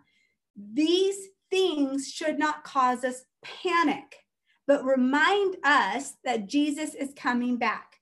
These 0.56 1.28
things 1.52 2.10
should 2.10 2.36
not 2.36 2.64
cause 2.64 3.04
us 3.04 3.22
panic, 3.44 4.24
but 4.66 4.84
remind 4.84 5.58
us 5.62 6.14
that 6.24 6.48
Jesus 6.48 6.96
is 6.96 7.14
coming 7.14 7.58
back. 7.58 8.00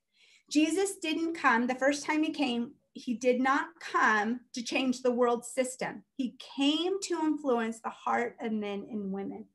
Jesus 0.51 0.97
didn't 0.97 1.35
come 1.35 1.67
the 1.67 1.75
first 1.75 2.07
time 2.07 2.23
he 2.23 2.31
came, 2.31 2.71
he 2.95 3.15
did 3.15 3.41
not 3.41 3.67
come 3.81 4.41
to 4.55 4.63
change 4.63 5.03
the 5.03 5.11
world 5.11 5.45
system. 5.45 6.05
He 6.17 6.37
came 6.57 7.01
to 7.03 7.21
influence 7.25 7.81
the 7.81 7.91
heart 7.91 8.37
of 8.41 8.53
men 8.53 8.87
and 8.89 9.13
women. 9.13 9.47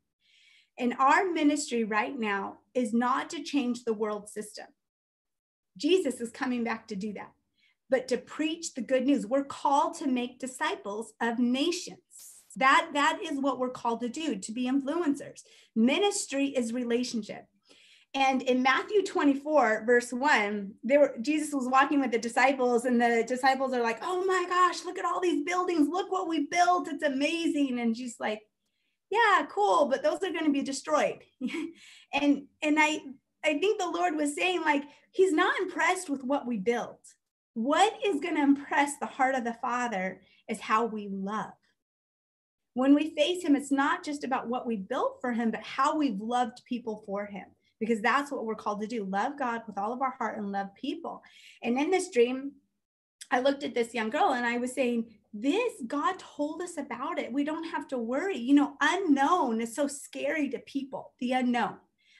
And 0.78 0.94
our 1.00 1.26
ministry 1.26 1.86
right 1.86 2.18
now 2.18 2.58
is 2.74 2.94
not 2.94 3.30
to 3.32 3.44
change 3.44 3.84
the 3.84 3.94
world 3.94 4.30
system. 4.30 4.66
Jesus 5.78 6.20
is 6.20 6.30
coming 6.30 6.66
back 6.66 6.88
to 6.90 6.96
do 6.96 7.14
that, 7.14 7.32
but 7.90 8.10
to 8.10 8.18
preach 8.18 8.74
the 8.74 8.82
good 8.82 9.06
news. 9.06 9.26
We're 9.26 9.46
called 9.46 9.96
to 9.96 10.08
make 10.08 10.40
disciples 10.40 11.14
of 11.22 11.40
nations. 11.40 12.00
That, 12.58 12.90
that 12.94 13.20
is 13.24 13.40
what 13.40 13.60
we're 13.60 13.70
called 13.70 14.02
to 14.02 14.10
do, 14.10 14.36
to 14.36 14.52
be 14.52 14.70
influencers. 14.70 15.44
Ministry 15.76 16.48
is 16.48 16.74
relationship. 16.74 17.46
And 18.16 18.42
in 18.42 18.64
Matthew 18.64 19.04
24, 19.04 19.84
verse 19.86 20.12
1, 20.12 20.74
there 20.84 21.00
were, 21.00 21.16
Jesus 21.22 21.54
was 21.54 21.68
walking 21.68 22.02
with 22.02 22.12
the 22.12 22.18
disciples, 22.18 22.86
and 22.86 23.00
the 23.00 23.24
disciples 23.28 23.72
are 23.74 23.84
like, 23.84 24.00
Oh 24.02 24.26
my 24.26 24.46
gosh, 24.50 24.84
look 24.84 24.98
at 24.98 25.06
all 25.06 25.22
these 25.22 25.44
buildings. 25.44 25.88
Look 25.88 26.12
what 26.12 26.28
we 26.28 26.48
built. 26.48 26.88
It's 26.88 27.04
amazing. 27.04 27.80
And 27.80 27.96
Jesus 27.96 28.20
like, 28.20 28.42
Yeah, 29.12 29.46
cool, 29.52 29.86
but 29.86 30.02
those 30.02 30.18
are 30.24 30.32
going 30.32 30.46
to 30.46 30.52
be 30.52 30.64
destroyed. 30.64 31.20
and 32.14 32.46
and 32.64 32.78
I 32.80 33.00
I 33.46 33.60
think 33.60 33.80
the 33.80 33.90
Lord 33.90 34.16
was 34.16 34.36
saying, 34.36 34.62
like, 34.62 34.84
He's 35.12 35.32
not 35.32 35.60
impressed 35.60 36.10
with 36.10 36.24
what 36.24 36.48
we 36.48 36.58
built. 36.58 37.02
What 37.54 37.94
is 38.04 38.22
going 38.22 38.36
to 38.36 38.42
impress 38.42 38.98
the 38.98 39.06
heart 39.06 39.36
of 39.36 39.44
the 39.44 39.56
Father 39.62 40.22
is 40.48 40.60
how 40.60 40.86
we 40.86 41.10
love. 41.12 41.52
When 42.74 42.96
we 42.96 43.14
face 43.14 43.44
Him, 43.44 43.56
it's 43.56 43.72
not 43.72 44.04
just 44.04 44.24
about 44.24 44.48
what 44.48 44.66
we 44.66 44.78
built 44.78 45.18
for 45.22 45.32
Him, 45.32 45.52
but 45.52 45.62
how 45.62 45.96
we've 45.96 46.20
loved 46.20 46.64
people 46.66 47.04
for 47.06 47.28
Him 47.28 47.46
because 47.80 48.02
that's 48.02 48.32
what 48.32 48.46
we're 48.46 48.56
called 48.56 48.82
to 48.82 48.88
do 48.88 49.06
love 49.06 49.38
God 49.38 49.62
with 49.68 49.78
all 49.78 49.94
of 49.94 50.02
our 50.02 50.16
heart 50.18 50.38
and 50.38 50.52
love 50.52 50.74
people. 50.76 51.24
And 51.64 51.80
in 51.80 51.92
this 51.92 52.10
dream, 52.10 52.54
I 53.32 53.40
looked 53.40 53.64
at 53.64 53.76
this 53.76 53.94
young 53.94 54.10
girl 54.10 54.34
and 54.34 54.46
I 54.46 54.58
was 54.58 54.74
saying, 54.74 55.06
This, 55.34 55.74
God 55.86 56.16
told 56.20 56.62
us 56.62 56.78
about 56.78 57.20
it. 57.20 57.32
We 57.32 57.44
don't 57.44 57.70
have 57.70 57.88
to 57.90 57.98
worry. 57.98 58.38
You 58.38 58.56
know, 58.56 58.74
unknown 58.82 59.62
is 59.62 59.76
so 59.76 59.88
scary 59.88 60.50
to 60.50 60.60
people, 60.60 61.14
the 61.20 61.34
unknown. 61.34 61.78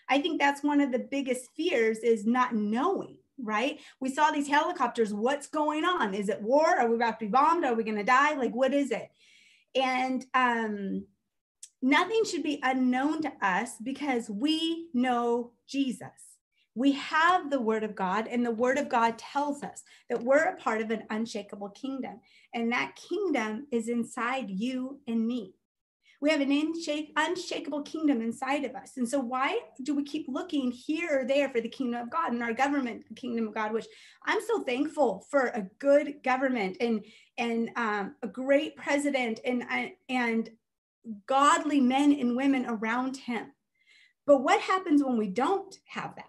I 0.08 0.20
think 0.20 0.40
that's 0.40 0.64
one 0.64 0.82
of 0.82 0.92
the 0.92 1.00
biggest 1.00 1.50
fears 1.56 2.00
is 2.00 2.26
not 2.26 2.56
knowing, 2.56 3.18
right? 3.42 3.80
We 4.00 4.10
saw 4.10 4.32
these 4.32 4.48
helicopters. 4.48 5.14
What's 5.14 5.48
going 5.48 5.86
on? 5.86 6.14
Is 6.14 6.30
it 6.30 6.42
war? 6.42 6.68
Are 6.68 6.90
we 6.90 6.96
about 6.96 7.20
to 7.20 7.26
be 7.26 7.32
bombed? 7.32 7.66
Are 7.66 7.76
we 7.76 7.84
going 7.84 7.98
to 7.98 8.04
die? 8.04 8.34
Like, 8.34 8.54
what 8.54 8.74
is 8.74 8.92
it? 8.92 9.10
And 9.76 10.26
um, 10.34 11.06
nothing 11.82 12.24
should 12.26 12.44
be 12.44 12.60
unknown 12.64 13.22
to 13.22 13.32
us 13.42 13.72
because 13.84 14.30
we 14.30 14.88
know 14.94 15.52
Jesus. 15.68 16.38
We 16.76 16.94
have 16.94 17.50
the 17.50 17.60
word 17.60 17.84
of 17.84 17.96
God, 17.96 18.28
and 18.28 18.46
the 18.46 18.52
word 18.52 18.78
of 18.78 18.90
God 18.90 19.18
tells 19.18 19.64
us 19.64 19.84
that 20.10 20.24
we're 20.24 20.46
a 20.46 20.56
part 20.56 20.82
of 20.82 20.92
an 20.92 21.04
unshakable 21.10 21.70
kingdom. 21.70 22.20
And 22.54 22.72
that 22.72 22.96
kingdom 22.96 23.68
is 23.72 23.90
inside 23.90 24.50
you 24.50 25.00
and 25.08 25.28
me. 25.28 25.56
We 26.22 26.30
have 26.32 26.42
an 26.42 26.74
unshakable 27.16 27.84
kingdom 27.84 28.22
inside 28.22 28.66
of 28.66 28.76
us. 28.76 28.98
And 28.98 29.08
so, 29.08 29.20
why 29.20 29.60
do 29.84 29.96
we 29.96 30.04
keep 30.04 30.26
looking 30.28 30.70
here 30.70 31.22
or 31.22 31.26
there 31.26 31.50
for 31.50 31.62
the 31.62 31.70
kingdom 31.70 32.02
of 32.02 32.10
God 32.10 32.34
and 32.34 32.44
our 32.44 32.54
government, 32.54 33.08
the 33.08 33.16
kingdom 33.16 33.48
of 33.48 33.54
God? 33.54 33.72
Which 33.72 33.88
I'm 34.26 34.42
so 34.46 34.64
thankful 34.64 35.26
for 35.30 35.48
a 35.48 35.68
good 35.80 36.22
government 36.24 36.78
and 36.82 37.06
and 37.38 37.72
um, 37.78 38.16
a 38.22 38.28
great 38.28 38.76
president 38.76 39.40
and 39.46 39.64
and 40.10 40.50
godly 41.26 41.80
men 41.80 42.12
and 42.14 42.36
women 42.36 42.66
around 42.68 43.18
him. 43.18 43.52
But 44.26 44.44
what 44.44 44.62
happens 44.62 45.04
when 45.04 45.18
we 45.18 45.28
don't 45.28 45.76
have 45.88 46.16
that? 46.16 46.26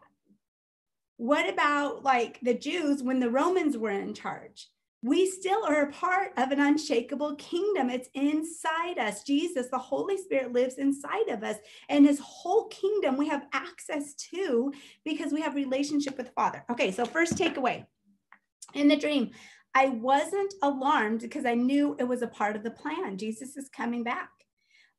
What 1.16 1.48
about 1.52 2.02
like 2.02 2.40
the 2.40 2.54
Jews 2.54 3.02
when 3.02 3.20
the 3.20 3.30
Romans 3.30 3.76
were 3.76 3.90
in 3.90 4.14
charge? 4.14 4.68
We 5.02 5.26
still 5.26 5.64
are 5.66 5.82
a 5.82 5.92
part 5.92 6.32
of 6.36 6.50
an 6.50 6.60
unshakable 6.60 7.36
kingdom. 7.36 7.88
It's 7.88 8.08
inside 8.14 8.98
us. 8.98 9.22
Jesus, 9.22 9.68
the 9.68 9.78
Holy 9.78 10.18
Spirit, 10.18 10.52
lives 10.52 10.74
inside 10.74 11.28
of 11.28 11.42
us, 11.42 11.56
and 11.88 12.06
his 12.06 12.20
whole 12.20 12.68
kingdom 12.68 13.16
we 13.16 13.28
have 13.28 13.46
access 13.52 14.14
to 14.30 14.72
because 15.04 15.32
we 15.32 15.40
have 15.40 15.54
relationship 15.54 16.16
with 16.16 16.26
the 16.26 16.32
Father. 16.32 16.64
Okay, 16.70 16.90
so 16.90 17.06
first 17.06 17.34
takeaway 17.34 17.86
in 18.74 18.88
the 18.88 18.96
dream, 18.96 19.30
I 19.74 19.88
wasn't 19.88 20.52
alarmed 20.62 21.20
because 21.20 21.46
I 21.46 21.54
knew 21.54 21.96
it 21.98 22.04
was 22.04 22.22
a 22.22 22.26
part 22.26 22.56
of 22.56 22.62
the 22.62 22.70
plan. 22.70 23.16
Jesus 23.16 23.56
is 23.56 23.68
coming 23.68 24.02
back 24.02 24.30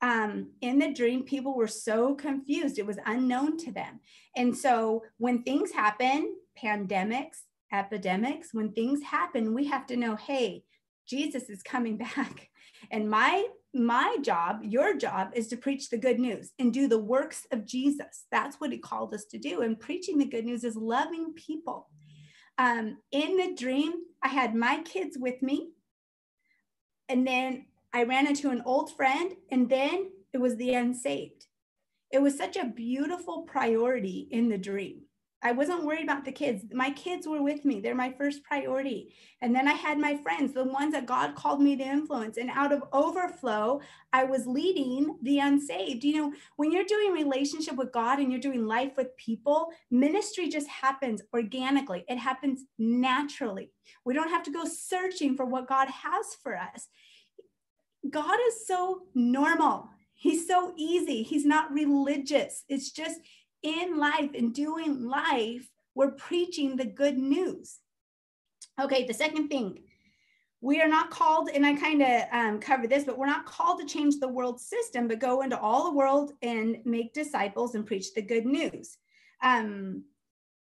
um, 0.01 0.51
in 0.61 0.79
the 0.79 0.93
dream, 0.93 1.23
people 1.23 1.55
were 1.55 1.67
so 1.67 2.15
confused. 2.15 2.79
It 2.79 2.87
was 2.87 2.97
unknown 3.05 3.57
to 3.59 3.71
them. 3.71 3.99
And 4.35 4.57
so 4.57 5.03
when 5.17 5.43
things 5.43 5.71
happen, 5.71 6.35
pandemics, 6.61 7.41
epidemics, 7.71 8.49
when 8.51 8.71
things 8.71 9.03
happen, 9.03 9.53
we 9.53 9.67
have 9.67 9.85
to 9.87 9.95
know, 9.95 10.15
hey, 10.15 10.63
Jesus 11.07 11.49
is 11.49 11.61
coming 11.61 11.97
back. 12.15 12.49
And 12.89 13.09
my 13.09 13.45
my 13.73 14.17
job, 14.21 14.59
your 14.63 14.97
job 14.97 15.29
is 15.33 15.47
to 15.47 15.55
preach 15.55 15.89
the 15.89 15.97
good 15.97 16.19
news 16.19 16.51
and 16.59 16.73
do 16.73 16.89
the 16.89 16.99
works 16.99 17.47
of 17.53 17.65
Jesus. 17.65 18.25
That's 18.29 18.57
what 18.57 18.73
he 18.73 18.77
called 18.77 19.13
us 19.13 19.23
to 19.31 19.37
do. 19.37 19.61
And 19.61 19.79
preaching 19.79 20.17
the 20.17 20.25
good 20.25 20.43
news 20.43 20.65
is 20.65 20.75
loving 20.75 21.33
people. 21.35 21.87
Um, 22.57 22.97
in 23.13 23.37
the 23.37 23.55
dream, 23.55 23.93
I 24.21 24.27
had 24.27 24.55
my 24.55 24.81
kids 24.83 25.17
with 25.17 25.41
me. 25.41 25.69
And 27.07 27.25
then 27.25 27.67
I 27.93 28.03
ran 28.03 28.27
into 28.27 28.49
an 28.49 28.61
old 28.65 28.95
friend, 28.95 29.33
and 29.51 29.69
then 29.69 30.11
it 30.33 30.39
was 30.39 30.55
the 30.55 30.73
unsaved. 30.73 31.47
It 32.11 32.21
was 32.21 32.37
such 32.37 32.57
a 32.57 32.65
beautiful 32.65 33.43
priority 33.43 34.27
in 34.31 34.49
the 34.49 34.57
dream. 34.57 35.01
I 35.43 35.53
wasn't 35.53 35.85
worried 35.85 36.03
about 36.03 36.23
the 36.23 36.31
kids. 36.31 36.65
My 36.71 36.91
kids 36.91 37.27
were 37.27 37.41
with 37.41 37.65
me. 37.65 37.79
They're 37.79 37.95
my 37.95 38.13
first 38.15 38.43
priority. 38.43 39.15
And 39.41 39.55
then 39.55 39.67
I 39.67 39.73
had 39.73 39.97
my 39.97 40.15
friends, 40.17 40.53
the 40.53 40.63
ones 40.63 40.93
that 40.93 41.07
God 41.07 41.35
called 41.35 41.59
me 41.59 41.75
to 41.77 41.83
influence. 41.83 42.37
And 42.37 42.51
out 42.51 42.71
of 42.71 42.83
overflow, 42.93 43.81
I 44.13 44.23
was 44.23 44.45
leading 44.45 45.17
the 45.23 45.39
unsaved. 45.39 46.03
You 46.03 46.17
know, 46.17 46.33
when 46.57 46.71
you're 46.71 46.83
doing 46.83 47.11
relationship 47.11 47.75
with 47.75 47.91
God 47.91 48.19
and 48.19 48.31
you're 48.31 48.39
doing 48.39 48.67
life 48.67 48.91
with 48.97 49.17
people, 49.17 49.69
ministry 49.89 50.47
just 50.47 50.67
happens 50.67 51.23
organically. 51.33 52.05
It 52.07 52.19
happens 52.19 52.65
naturally. 52.77 53.71
We 54.05 54.13
don't 54.13 54.29
have 54.29 54.43
to 54.43 54.51
go 54.51 54.65
searching 54.65 55.35
for 55.35 55.45
what 55.45 55.67
God 55.67 55.87
has 55.87 56.35
for 56.43 56.55
us. 56.55 56.87
God 58.09 58.39
is 58.47 58.67
so 58.67 59.03
normal. 59.13 59.89
He's 60.13 60.47
so 60.47 60.73
easy. 60.75 61.23
He's 61.23 61.45
not 61.45 61.71
religious. 61.71 62.63
It's 62.67 62.91
just 62.91 63.19
in 63.63 63.97
life 63.97 64.31
and 64.35 64.53
doing 64.53 65.03
life, 65.03 65.69
we're 65.93 66.11
preaching 66.11 66.75
the 66.75 66.85
good 66.85 67.17
news. 67.17 67.77
Okay, 68.79 69.05
the 69.05 69.13
second 69.13 69.49
thing, 69.49 69.79
we 70.61 70.81
are 70.81 70.87
not 70.87 71.09
called, 71.09 71.49
and 71.53 71.65
I 71.65 71.73
kind 71.75 72.01
of 72.01 72.21
um, 72.31 72.59
cover 72.59 72.87
this, 72.87 73.03
but 73.03 73.17
we're 73.17 73.25
not 73.25 73.45
called 73.45 73.79
to 73.79 73.85
change 73.85 74.19
the 74.19 74.27
world 74.27 74.59
system, 74.59 75.07
but 75.07 75.19
go 75.19 75.41
into 75.41 75.59
all 75.59 75.85
the 75.85 75.97
world 75.97 76.33
and 76.41 76.77
make 76.85 77.13
disciples 77.13 77.75
and 77.75 77.85
preach 77.85 78.13
the 78.13 78.21
good 78.21 78.45
news. 78.45 78.97
Um, 79.43 80.03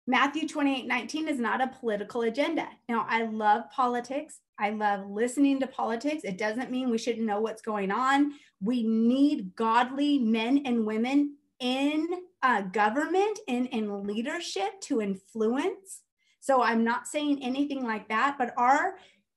Matthew 0.05 0.47
28 0.47 0.87
19 0.87 1.27
is 1.27 1.39
not 1.39 1.61
a 1.61 1.67
political 1.67 2.21
agenda. 2.21 2.67
Now, 2.87 3.05
I 3.09 3.23
love 3.23 3.69
politics. 3.71 4.39
I 4.59 4.71
love 4.71 5.09
listening 5.09 5.59
to 5.59 5.67
politics. 5.67 6.23
It 6.23 6.37
doesn't 6.37 6.71
mean 6.71 6.89
we 6.89 6.97
shouldn't 6.97 7.25
know 7.25 7.39
what's 7.39 7.61
going 7.61 7.91
on. 7.91 8.33
We 8.61 8.83
need 8.83 9.55
godly 9.55 10.19
men 10.19 10.63
and 10.65 10.85
women 10.85 11.35
in 11.59 12.07
uh, 12.41 12.61
government 12.61 13.39
and 13.47 13.67
in 13.67 14.05
leadership 14.05 14.81
to 14.81 15.01
influence. 15.01 16.01
So 16.39 16.63
I'm 16.63 16.83
not 16.83 17.07
saying 17.07 17.43
anything 17.43 17.83
like 17.83 18.09
that, 18.09 18.37
but 18.37 18.53
our 18.57 18.95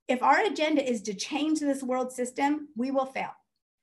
if 0.08 0.22
our 0.24 0.40
agenda 0.40 0.88
is 0.88 1.02
to 1.02 1.14
change 1.14 1.60
this 1.60 1.84
world 1.84 2.12
system, 2.12 2.68
we 2.76 2.90
will 2.90 3.06
fail 3.06 3.30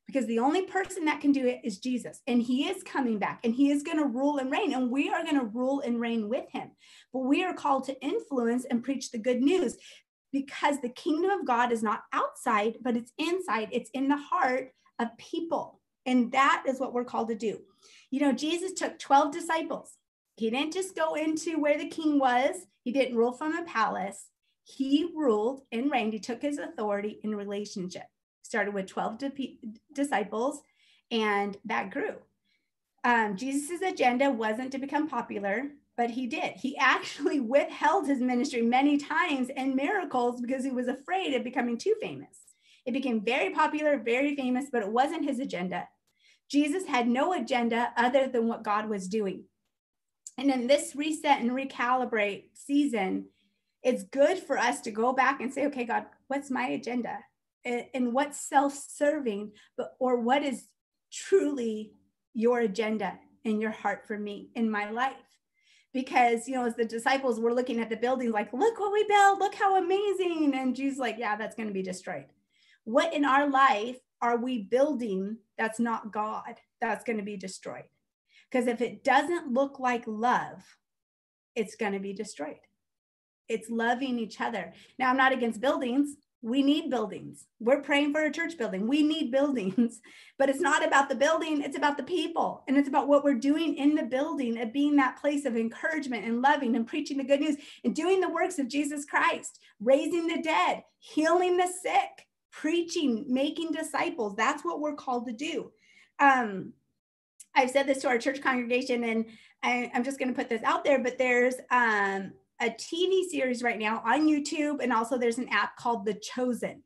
because 0.07 0.25
the 0.25 0.39
only 0.39 0.63
person 0.63 1.05
that 1.05 1.21
can 1.21 1.31
do 1.31 1.45
it 1.45 1.59
is 1.63 1.79
Jesus. 1.79 2.21
And 2.27 2.41
he 2.41 2.67
is 2.67 2.81
coming 2.83 3.19
back 3.19 3.41
and 3.43 3.53
he 3.53 3.71
is 3.71 3.83
going 3.83 3.97
to 3.97 4.05
rule 4.05 4.37
and 4.37 4.49
reign. 4.51 4.73
And 4.73 4.89
we 4.89 5.09
are 5.09 5.23
going 5.23 5.39
to 5.39 5.45
rule 5.45 5.81
and 5.81 5.99
reign 5.99 6.29
with 6.29 6.49
him. 6.51 6.71
But 7.13 7.19
we 7.19 7.43
are 7.43 7.53
called 7.53 7.85
to 7.85 8.01
influence 8.01 8.65
and 8.65 8.83
preach 8.83 9.11
the 9.11 9.19
good 9.19 9.41
news 9.41 9.77
because 10.31 10.79
the 10.79 10.89
kingdom 10.89 11.31
of 11.31 11.45
God 11.45 11.71
is 11.71 11.83
not 11.83 12.03
outside, 12.13 12.77
but 12.81 12.97
it's 12.97 13.11
inside, 13.17 13.69
it's 13.71 13.89
in 13.91 14.07
the 14.07 14.17
heart 14.17 14.71
of 14.99 15.17
people. 15.17 15.79
And 16.05 16.31
that 16.31 16.63
is 16.67 16.79
what 16.79 16.93
we're 16.93 17.03
called 17.03 17.29
to 17.29 17.35
do. 17.35 17.59
You 18.11 18.21
know, 18.21 18.31
Jesus 18.31 18.73
took 18.73 18.99
12 18.99 19.31
disciples. 19.31 19.97
He 20.35 20.49
didn't 20.49 20.73
just 20.73 20.95
go 20.95 21.15
into 21.15 21.59
where 21.59 21.77
the 21.77 21.89
king 21.89 22.19
was, 22.19 22.55
he 22.83 22.91
didn't 22.91 23.17
rule 23.17 23.33
from 23.33 23.57
a 23.57 23.65
palace. 23.65 24.27
He 24.63 25.11
ruled 25.15 25.61
and 25.71 25.91
reigned. 25.91 26.13
He 26.13 26.19
took 26.19 26.41
his 26.41 26.57
authority 26.57 27.19
in 27.23 27.35
relationship 27.35 28.03
started 28.47 28.73
with 28.73 28.87
12 28.87 29.17
di- 29.17 29.59
disciples, 29.93 30.61
and 31.11 31.57
that 31.65 31.91
grew. 31.91 32.15
Um, 33.03 33.37
Jesus' 33.37 33.81
agenda 33.81 34.31
wasn't 34.31 34.71
to 34.71 34.79
become 34.79 35.07
popular, 35.07 35.63
but 35.97 36.11
he 36.11 36.27
did. 36.27 36.53
He 36.55 36.77
actually 36.77 37.39
withheld 37.55 38.07
his 38.07 38.21
ministry 38.21 38.61
many 38.61 38.97
times 38.97 39.49
and 39.57 39.75
miracles 39.75 40.39
because 40.39 40.63
he 40.63 40.71
was 40.71 40.87
afraid 40.87 41.33
of 41.33 41.43
becoming 41.43 41.77
too 41.77 41.95
famous. 41.99 42.37
It 42.85 42.93
became 42.93 43.25
very 43.25 43.49
popular, 43.49 43.97
very 43.97 44.35
famous, 44.35 44.67
but 44.71 44.83
it 44.83 44.91
wasn't 44.91 45.25
his 45.25 45.39
agenda. 45.39 45.89
Jesus 46.49 46.85
had 46.85 47.07
no 47.07 47.33
agenda 47.33 47.91
other 47.97 48.27
than 48.27 48.47
what 48.47 48.63
God 48.63 48.87
was 48.87 49.09
doing. 49.09 49.43
And 50.37 50.49
in 50.49 50.67
this 50.67 50.95
reset 50.95 51.41
and 51.41 51.51
recalibrate 51.51 52.45
season, 52.53 53.25
it's 53.83 54.03
good 54.03 54.37
for 54.37 54.57
us 54.57 54.79
to 54.81 54.91
go 54.91 55.11
back 55.11 55.41
and 55.41 55.53
say, 55.53 55.65
okay, 55.65 55.83
God, 55.83 56.05
what's 56.27 56.49
my 56.49 56.67
agenda? 56.67 57.17
And 57.65 58.13
what's 58.13 58.39
self 58.39 58.73
serving, 58.73 59.51
but 59.75 59.95
or 59.99 60.21
what 60.21 60.43
is 60.43 60.67
truly 61.11 61.91
your 62.33 62.59
agenda 62.59 63.19
in 63.43 63.59
your 63.59 63.71
heart 63.71 64.07
for 64.07 64.17
me 64.17 64.49
in 64.55 64.71
my 64.71 64.89
life? 64.89 65.26
Because, 65.93 66.47
you 66.47 66.55
know, 66.55 66.65
as 66.65 66.75
the 66.75 66.85
disciples 66.85 67.39
were 67.39 67.53
looking 67.53 67.79
at 67.79 67.89
the 67.89 67.95
building, 67.97 68.31
like, 68.31 68.53
look 68.53 68.79
what 68.79 68.93
we 68.93 69.03
built, 69.07 69.39
look 69.39 69.55
how 69.55 69.77
amazing. 69.77 70.53
And 70.53 70.75
Jesus, 70.75 70.99
like, 70.99 71.15
yeah, 71.17 71.35
that's 71.35 71.55
going 71.55 71.67
to 71.67 71.73
be 71.73 71.81
destroyed. 71.81 72.25
What 72.83 73.13
in 73.13 73.25
our 73.25 73.49
life 73.49 73.97
are 74.21 74.37
we 74.37 74.63
building 74.63 75.37
that's 75.57 75.79
not 75.79 76.11
God 76.11 76.55
that's 76.81 77.03
going 77.03 77.17
to 77.17 77.23
be 77.23 77.37
destroyed? 77.37 77.85
Because 78.51 78.67
if 78.67 78.81
it 78.81 79.03
doesn't 79.03 79.53
look 79.53 79.79
like 79.79 80.03
love, 80.05 80.63
it's 81.55 81.75
going 81.75 81.93
to 81.93 81.99
be 81.99 82.13
destroyed. 82.13 82.59
It's 83.49 83.69
loving 83.69 84.19
each 84.19 84.39
other. 84.41 84.73
Now, 84.99 85.09
I'm 85.09 85.17
not 85.17 85.33
against 85.33 85.61
buildings. 85.61 86.15
We 86.47 86.63
need 86.63 86.89
buildings. 86.89 87.45
We're 87.59 87.81
praying 87.81 88.13
for 88.13 88.23
a 88.23 88.31
church 88.31 88.57
building. 88.57 88.87
We 88.87 89.03
need 89.03 89.31
buildings, 89.33 89.99
but 90.39 90.49
it's 90.49 90.61
not 90.61 90.85
about 90.85 91.09
the 91.09 91.15
building, 91.15 91.61
it's 91.61 91.77
about 91.77 91.97
the 91.97 92.03
people. 92.03 92.63
And 92.67 92.77
it's 92.77 92.87
about 92.87 93.09
what 93.09 93.25
we're 93.25 93.33
doing 93.33 93.75
in 93.75 93.95
the 93.95 94.03
building 94.03 94.61
of 94.61 94.71
being 94.71 94.95
that 94.95 95.19
place 95.19 95.45
of 95.45 95.57
encouragement 95.57 96.23
and 96.23 96.41
loving 96.41 96.77
and 96.77 96.87
preaching 96.87 97.17
the 97.17 97.25
good 97.25 97.41
news 97.41 97.57
and 97.83 97.93
doing 97.93 98.21
the 98.21 98.29
works 98.29 98.59
of 98.59 98.69
Jesus 98.69 99.03
Christ, 99.03 99.59
raising 99.81 100.27
the 100.27 100.41
dead, 100.41 100.83
healing 100.99 101.57
the 101.57 101.67
sick, 101.67 102.25
preaching, 102.49 103.25
making 103.27 103.71
disciples. 103.71 104.35
That's 104.37 104.63
what 104.63 104.79
we're 104.79 104.95
called 104.95 105.27
to 105.27 105.33
do. 105.33 105.71
Um, 106.19 106.71
I've 107.53 107.71
said 107.71 107.87
this 107.87 108.01
to 108.03 108.07
our 108.07 108.19
church 108.19 108.41
congregation, 108.41 109.03
and 109.03 109.25
I, 109.63 109.91
am 109.93 110.05
just 110.05 110.17
going 110.17 110.29
to 110.29 110.37
put 110.37 110.47
this 110.47 110.63
out 110.63 110.85
there, 110.85 111.03
but 111.03 111.17
there's 111.17 111.55
um, 111.71 112.31
a 112.61 112.69
TV 112.69 113.23
series 113.29 113.63
right 113.63 113.79
now 113.79 114.01
on 114.05 114.27
YouTube, 114.27 114.81
and 114.81 114.91
also 114.91 115.17
there's 115.17 115.37
an 115.37 115.49
app 115.49 115.75
called 115.77 116.05
The 116.05 116.15
Chosen. 116.15 116.83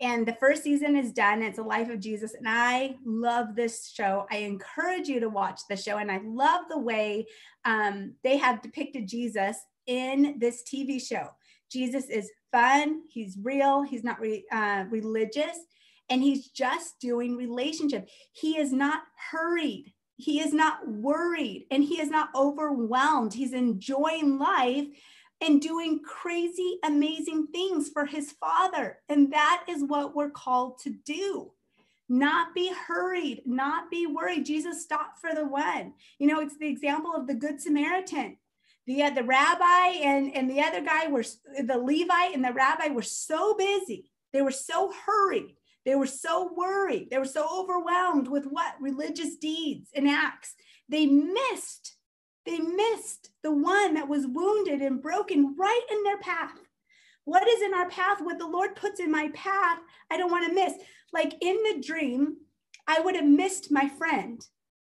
And 0.00 0.26
the 0.26 0.36
first 0.40 0.62
season 0.62 0.96
is 0.96 1.12
done. 1.12 1.42
It's 1.42 1.58
a 1.58 1.62
life 1.62 1.90
of 1.90 2.00
Jesus. 2.00 2.32
And 2.32 2.48
I 2.48 2.96
love 3.04 3.54
this 3.54 3.90
show. 3.90 4.26
I 4.30 4.38
encourage 4.38 5.08
you 5.08 5.20
to 5.20 5.28
watch 5.28 5.60
the 5.68 5.76
show. 5.76 5.98
And 5.98 6.10
I 6.10 6.20
love 6.24 6.62
the 6.70 6.78
way 6.78 7.26
um, 7.66 8.14
they 8.24 8.38
have 8.38 8.62
depicted 8.62 9.06
Jesus 9.06 9.58
in 9.86 10.38
this 10.38 10.62
TV 10.62 11.06
show. 11.06 11.28
Jesus 11.70 12.08
is 12.08 12.30
fun, 12.50 13.02
he's 13.08 13.36
real, 13.42 13.82
he's 13.82 14.02
not 14.02 14.18
re, 14.20 14.44
uh, 14.50 14.84
religious, 14.90 15.56
and 16.08 16.22
he's 16.22 16.48
just 16.48 16.98
doing 17.00 17.36
relationship. 17.36 18.08
He 18.32 18.58
is 18.58 18.72
not 18.72 19.02
hurried. 19.30 19.92
He 20.20 20.40
is 20.40 20.52
not 20.52 20.86
worried 20.86 21.66
and 21.70 21.82
he 21.82 22.00
is 22.00 22.10
not 22.10 22.28
overwhelmed. 22.34 23.34
He's 23.34 23.52
enjoying 23.52 24.38
life 24.38 24.86
and 25.40 25.62
doing 25.62 26.00
crazy, 26.04 26.78
amazing 26.84 27.46
things 27.48 27.88
for 27.88 28.04
his 28.04 28.32
father. 28.32 28.98
And 29.08 29.32
that 29.32 29.64
is 29.68 29.82
what 29.82 30.14
we're 30.14 30.30
called 30.30 30.78
to 30.80 30.90
do. 30.90 31.52
Not 32.08 32.54
be 32.54 32.72
hurried, 32.88 33.42
not 33.46 33.90
be 33.90 34.06
worried. 34.06 34.44
Jesus 34.44 34.82
stopped 34.82 35.20
for 35.20 35.34
the 35.34 35.46
one. 35.46 35.94
You 36.18 36.26
know, 36.26 36.40
it's 36.40 36.58
the 36.58 36.68
example 36.68 37.14
of 37.14 37.26
the 37.26 37.34
Good 37.34 37.60
Samaritan. 37.60 38.36
The, 38.86 39.04
uh, 39.04 39.10
the 39.10 39.22
rabbi 39.22 39.98
and, 40.02 40.34
and 40.34 40.50
the 40.50 40.60
other 40.60 40.80
guy 40.82 41.06
were, 41.06 41.22
the 41.22 41.78
Levite 41.78 42.34
and 42.34 42.44
the 42.44 42.52
rabbi 42.52 42.88
were 42.88 43.02
so 43.02 43.54
busy. 43.54 44.10
They 44.32 44.42
were 44.42 44.50
so 44.50 44.92
hurried 45.06 45.54
they 45.84 45.94
were 45.94 46.06
so 46.06 46.50
worried. 46.56 47.08
They 47.10 47.18
were 47.18 47.24
so 47.24 47.46
overwhelmed 47.60 48.28
with 48.28 48.44
what? 48.44 48.74
Religious 48.80 49.36
deeds 49.36 49.90
and 49.94 50.08
acts. 50.08 50.54
They 50.88 51.06
missed, 51.06 51.96
they 52.44 52.58
missed 52.58 53.30
the 53.42 53.52
one 53.52 53.94
that 53.94 54.08
was 54.08 54.26
wounded 54.26 54.80
and 54.80 55.02
broken 55.02 55.54
right 55.58 55.86
in 55.90 56.02
their 56.02 56.18
path. 56.18 56.58
What 57.24 57.46
is 57.48 57.62
in 57.62 57.74
our 57.74 57.88
path? 57.88 58.18
What 58.20 58.38
the 58.38 58.46
Lord 58.46 58.76
puts 58.76 59.00
in 59.00 59.10
my 59.10 59.28
path, 59.34 59.78
I 60.10 60.16
don't 60.16 60.32
want 60.32 60.48
to 60.48 60.54
miss. 60.54 60.74
Like 61.12 61.34
in 61.40 61.56
the 61.62 61.80
dream, 61.80 62.36
I 62.86 63.00
would 63.00 63.14
have 63.14 63.26
missed 63.26 63.70
my 63.70 63.88
friend, 63.88 64.44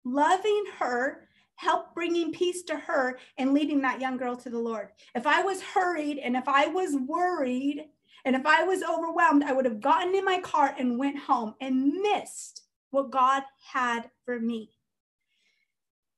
loving 0.05 0.63
her, 0.79 1.27
help 1.55 1.93
bringing 1.93 2.31
peace 2.31 2.63
to 2.63 2.75
her, 2.75 3.19
and 3.37 3.53
leading 3.53 3.81
that 3.81 4.01
young 4.01 4.17
girl 4.17 4.35
to 4.37 4.49
the 4.49 4.59
Lord. 4.59 4.89
If 5.13 5.27
I 5.27 5.41
was 5.41 5.61
hurried 5.61 6.17
and 6.17 6.35
if 6.35 6.47
I 6.47 6.67
was 6.67 6.95
worried, 6.95 7.85
and 8.25 8.35
if 8.35 8.45
I 8.45 8.63
was 8.63 8.83
overwhelmed, 8.83 9.43
I 9.43 9.53
would 9.53 9.65
have 9.65 9.81
gotten 9.81 10.15
in 10.15 10.25
my 10.25 10.39
car 10.39 10.75
and 10.77 10.99
went 10.99 11.17
home 11.17 11.55
and 11.59 11.93
missed 11.93 12.63
what 12.91 13.11
God 13.11 13.43
had 13.71 14.09
for 14.25 14.39
me. 14.39 14.71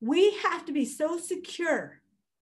We 0.02 0.36
have 0.38 0.66
to 0.66 0.74
be 0.74 0.86
so 0.86 1.18
secure 1.18 2.02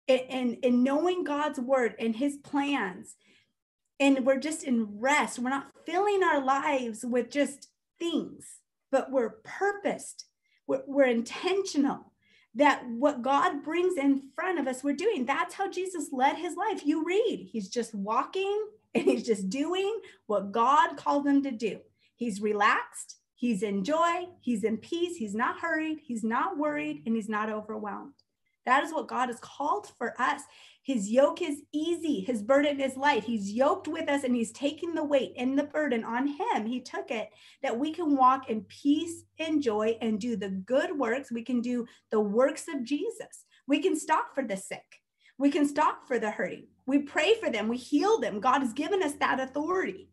in, 0.08 0.20
in, 0.20 0.54
in 0.64 0.84
knowing 0.84 1.24
God's 1.24 1.60
word 1.60 1.96
and 2.00 2.16
his 2.16 2.38
plans. 2.38 3.16
And 4.00 4.26
we're 4.26 4.40
just 4.40 4.64
in 4.64 5.00
rest. 5.00 5.38
We're 5.38 5.50
not 5.50 5.72
filling 5.86 6.24
our 6.24 6.44
lives 6.44 7.06
with 7.06 7.30
just 7.30 7.70
things, 8.00 8.60
but 8.92 9.12
we're 9.12 9.36
purposed, 9.44 10.26
we're, 10.68 10.82
we're 10.88 11.06
intentional 11.06 12.12
that 12.56 12.84
what 12.88 13.22
God 13.22 13.64
brings 13.64 13.98
in 13.98 14.30
front 14.36 14.60
of 14.60 14.68
us, 14.68 14.84
we're 14.84 14.94
doing. 14.94 15.26
That's 15.26 15.56
how 15.56 15.70
Jesus 15.70 16.10
led 16.12 16.36
his 16.36 16.56
life. 16.56 16.86
You 16.86 17.04
read, 17.04 17.50
he's 17.52 17.68
just 17.68 17.96
walking 17.96 18.68
and 18.96 19.04
he's 19.04 19.24
just 19.24 19.50
doing 19.50 20.00
what 20.28 20.52
God 20.52 20.98
called 20.98 21.28
him 21.28 21.44
to 21.44 21.52
do. 21.52 21.80
He's 22.16 22.42
relaxed, 22.42 23.18
he's 23.36 23.64
in 23.64 23.84
joy, 23.84 24.28
he's 24.42 24.64
in 24.64 24.78
peace, 24.78 25.18
he's 25.18 25.36
not 25.36 25.60
hurried, 25.60 26.00
he's 26.04 26.24
not 26.24 26.58
worried, 26.58 27.04
and 27.06 27.16
he's 27.16 27.30
not 27.30 27.50
overwhelmed. 27.50 28.14
That 28.66 28.84
is 28.84 28.94
what 28.94 29.08
God 29.08 29.28
has 29.28 29.40
called 29.42 29.92
for 29.98 30.20
us. 30.22 30.42
His 30.84 31.10
yoke 31.10 31.42
is 31.42 31.62
easy, 31.72 32.22
his 32.22 32.42
burden 32.42 32.80
is 32.80 32.98
light. 32.98 33.24
He's 33.24 33.52
yoked 33.52 33.88
with 33.88 34.10
us 34.10 34.24
and 34.24 34.36
he's 34.36 34.52
taking 34.52 34.94
the 34.94 35.04
weight 35.04 35.34
and 35.38 35.58
the 35.58 35.64
burden 35.64 36.04
on 36.04 36.28
him. 36.28 36.66
He 36.66 36.82
took 36.82 37.10
it 37.10 37.30
that 37.62 37.78
we 37.78 37.94
can 37.94 38.18
walk 38.18 38.50
in 38.50 38.62
peace 38.62 39.24
and 39.40 39.62
joy 39.62 39.98
and 40.02 40.20
do 40.20 40.36
the 40.36 40.50
good 40.50 40.98
works. 40.98 41.32
We 41.32 41.44
can 41.44 41.62
do 41.62 41.86
the 42.12 42.20
works 42.20 42.66
of 42.68 42.84
Jesus. 42.84 43.46
We 43.66 43.80
can 43.80 43.98
stop 43.98 44.36
for 44.36 44.44
the 44.44 44.58
sick. 44.58 45.02
We 45.38 45.52
can 45.52 45.68
stop 45.68 46.08
for 46.08 46.20
the 46.20 46.32
hurting. 46.32 46.68
We 46.86 47.00
pray 47.00 47.36
for 47.36 47.50
them. 47.50 47.68
We 47.68 47.78
heal 47.78 48.20
them. 48.20 48.40
God 48.40 48.60
has 48.60 48.74
given 48.74 49.02
us 49.02 49.14
that 49.14 49.40
authority. 49.40 50.10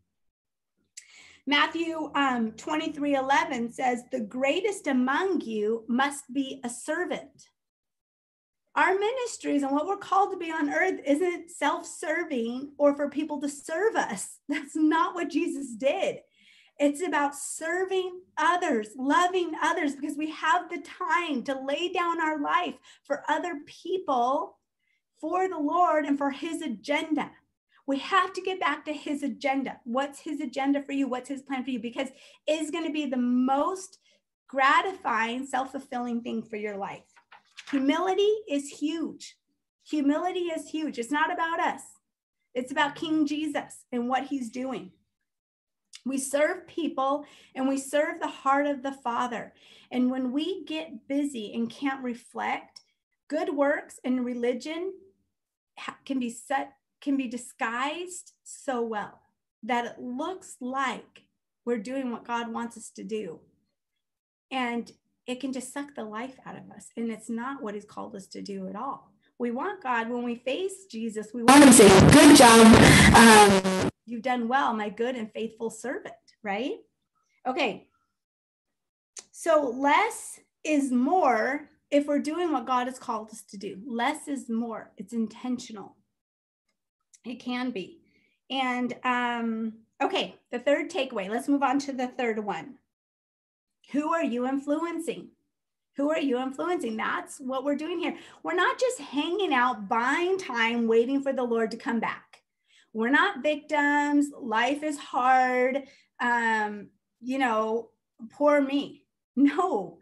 Matthew 1.47 2.11
um, 2.15 2.51
23 2.51 3.15
11 3.15 3.73
says, 3.73 4.03
The 4.11 4.21
greatest 4.21 4.87
among 4.87 5.41
you 5.41 5.85
must 5.87 6.31
be 6.31 6.61
a 6.63 6.69
servant. 6.69 7.47
Our 8.75 8.97
ministries 8.97 9.63
and 9.63 9.71
what 9.71 9.85
we're 9.85 9.97
called 9.97 10.31
to 10.31 10.37
be 10.37 10.49
on 10.51 10.69
earth 10.69 11.01
isn't 11.05 11.51
self 11.51 11.85
serving 11.85 12.71
or 12.77 12.95
for 12.95 13.09
people 13.09 13.41
to 13.41 13.49
serve 13.49 13.95
us. 13.95 14.37
That's 14.49 14.75
not 14.75 15.15
what 15.15 15.29
Jesus 15.29 15.73
did. 15.75 16.19
It's 16.79 17.05
about 17.05 17.35
serving 17.35 18.21
others, 18.37 18.89
loving 18.97 19.51
others, 19.61 19.95
because 19.95 20.17
we 20.17 20.31
have 20.31 20.69
the 20.69 20.81
time 20.81 21.43
to 21.43 21.63
lay 21.63 21.91
down 21.91 22.19
our 22.21 22.41
life 22.41 22.75
for 23.03 23.23
other 23.29 23.59
people 23.67 24.57
for 25.21 25.47
the 25.47 25.59
Lord 25.59 26.05
and 26.05 26.17
for 26.17 26.31
his 26.31 26.61
agenda. 26.61 27.31
We 27.87 27.99
have 27.99 28.33
to 28.33 28.41
get 28.41 28.59
back 28.59 28.83
to 28.85 28.93
his 28.93 29.23
agenda. 29.23 29.79
What's 29.83 30.19
his 30.19 30.41
agenda 30.41 30.81
for 30.81 30.91
you? 30.91 31.07
What's 31.07 31.29
his 31.29 31.43
plan 31.43 31.63
for 31.63 31.69
you? 31.69 31.79
Because 31.79 32.09
it's 32.47 32.71
going 32.71 32.85
to 32.85 32.91
be 32.91 33.05
the 33.05 33.17
most 33.17 33.99
gratifying, 34.47 35.45
self 35.45 35.71
fulfilling 35.71 36.21
thing 36.21 36.43
for 36.43 36.57
your 36.57 36.77
life. 36.77 37.03
Humility 37.69 38.31
is 38.49 38.69
huge. 38.69 39.37
Humility 39.87 40.45
is 40.45 40.69
huge. 40.69 40.99
It's 40.99 41.11
not 41.11 41.31
about 41.31 41.59
us, 41.59 41.81
it's 42.53 42.71
about 42.71 42.95
King 42.95 43.25
Jesus 43.25 43.85
and 43.91 44.09
what 44.09 44.25
he's 44.25 44.49
doing. 44.49 44.91
We 46.05 46.17
serve 46.17 46.67
people 46.67 47.25
and 47.55 47.67
we 47.67 47.77
serve 47.77 48.19
the 48.19 48.27
heart 48.27 48.65
of 48.65 48.81
the 48.81 48.91
Father. 48.91 49.53
And 49.91 50.09
when 50.09 50.31
we 50.31 50.65
get 50.65 51.07
busy 51.07 51.53
and 51.53 51.69
can't 51.69 52.03
reflect, 52.03 52.81
good 53.27 53.55
works 53.55 53.99
and 54.03 54.25
religion 54.25 54.93
can 56.05 56.19
be 56.19 56.29
set 56.29 56.73
can 57.01 57.17
be 57.17 57.27
disguised 57.27 58.33
so 58.43 58.81
well 58.81 59.21
that 59.63 59.85
it 59.85 59.95
looks 59.99 60.57
like 60.61 61.23
we're 61.65 61.77
doing 61.77 62.11
what 62.11 62.25
God 62.25 62.51
wants 62.51 62.77
us 62.77 62.91
to 62.91 63.03
do. 63.03 63.39
And 64.51 64.91
it 65.27 65.39
can 65.39 65.53
just 65.53 65.73
suck 65.73 65.95
the 65.95 66.03
life 66.03 66.35
out 66.45 66.57
of 66.57 66.69
us. 66.75 66.87
And 66.97 67.11
it's 67.11 67.29
not 67.29 67.61
what 67.61 67.73
He's 67.73 67.85
called 67.85 68.15
us 68.15 68.27
to 68.27 68.41
do 68.41 68.67
at 68.67 68.75
all. 68.75 69.11
We 69.39 69.51
want 69.51 69.81
God, 69.81 70.09
when 70.09 70.23
we 70.23 70.35
face 70.35 70.85
Jesus, 70.91 71.29
we 71.33 71.43
want 71.43 71.63
Him 71.63 71.69
to 71.69 71.73
say, 71.73 72.11
Good 72.11 72.37
job. 72.37 72.67
Um, 73.15 73.89
you've 74.05 74.21
done 74.21 74.47
well, 74.47 74.73
my 74.73 74.89
good 74.89 75.15
and 75.15 75.31
faithful 75.31 75.69
servant, 75.69 76.13
right? 76.43 76.75
Okay. 77.47 77.87
So 79.31 79.73
less 79.75 80.39
is 80.63 80.91
more 80.91 81.70
if 81.91 82.07
we're 82.07 82.19
doing 82.19 82.51
what 82.51 82.65
God 82.65 82.87
has 82.87 82.97
called 82.97 83.29
us 83.29 83.43
to 83.43 83.57
do. 83.57 83.77
Less 83.85 84.27
is 84.27 84.49
more, 84.49 84.91
it's 84.97 85.13
intentional. 85.13 85.97
It 87.25 87.35
can 87.35 87.71
be. 87.71 87.99
And 88.49 88.95
um, 89.03 89.73
okay, 90.01 90.35
the 90.51 90.59
third 90.59 90.89
takeaway, 90.89 91.29
let's 91.29 91.47
move 91.47 91.63
on 91.63 91.79
to 91.79 91.91
the 91.91 92.07
third 92.07 92.43
one. 92.43 92.75
Who 93.91 94.13
are 94.13 94.23
you 94.23 94.47
influencing? 94.47 95.29
Who 95.97 96.09
are 96.09 96.19
you 96.19 96.39
influencing? 96.39 96.95
That's 96.95 97.39
what 97.39 97.65
we're 97.65 97.75
doing 97.75 97.99
here. 97.99 98.15
We're 98.43 98.55
not 98.55 98.79
just 98.79 98.99
hanging 98.99 99.53
out, 99.53 99.89
buying 99.89 100.37
time, 100.37 100.87
waiting 100.87 101.21
for 101.21 101.33
the 101.33 101.43
Lord 101.43 101.71
to 101.71 101.77
come 101.77 101.99
back. 101.99 102.41
We're 102.93 103.09
not 103.09 103.43
victims. 103.43 104.31
Life 104.39 104.83
is 104.83 104.97
hard. 104.97 105.83
Um, 106.19 106.87
you 107.19 107.37
know, 107.37 107.89
poor 108.31 108.61
me. 108.61 108.99
No, 109.37 109.99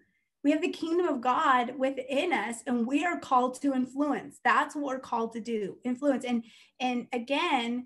we 0.50 0.54
have 0.54 0.64
the 0.64 0.70
kingdom 0.70 1.08
of 1.08 1.22
God 1.22 1.78
within 1.78 2.34
us 2.34 2.64
and 2.66 2.88
we 2.88 3.06
are 3.06 3.20
called 3.20 3.62
to 3.62 3.76
influence. 3.76 4.40
That's 4.44 4.76
what 4.76 4.86
we're 4.86 5.00
called 5.00 5.34
to 5.34 5.40
do. 5.40 5.78
Influence. 5.84 6.26
And 6.26 6.44
and 6.80 7.06
again, 7.14 7.86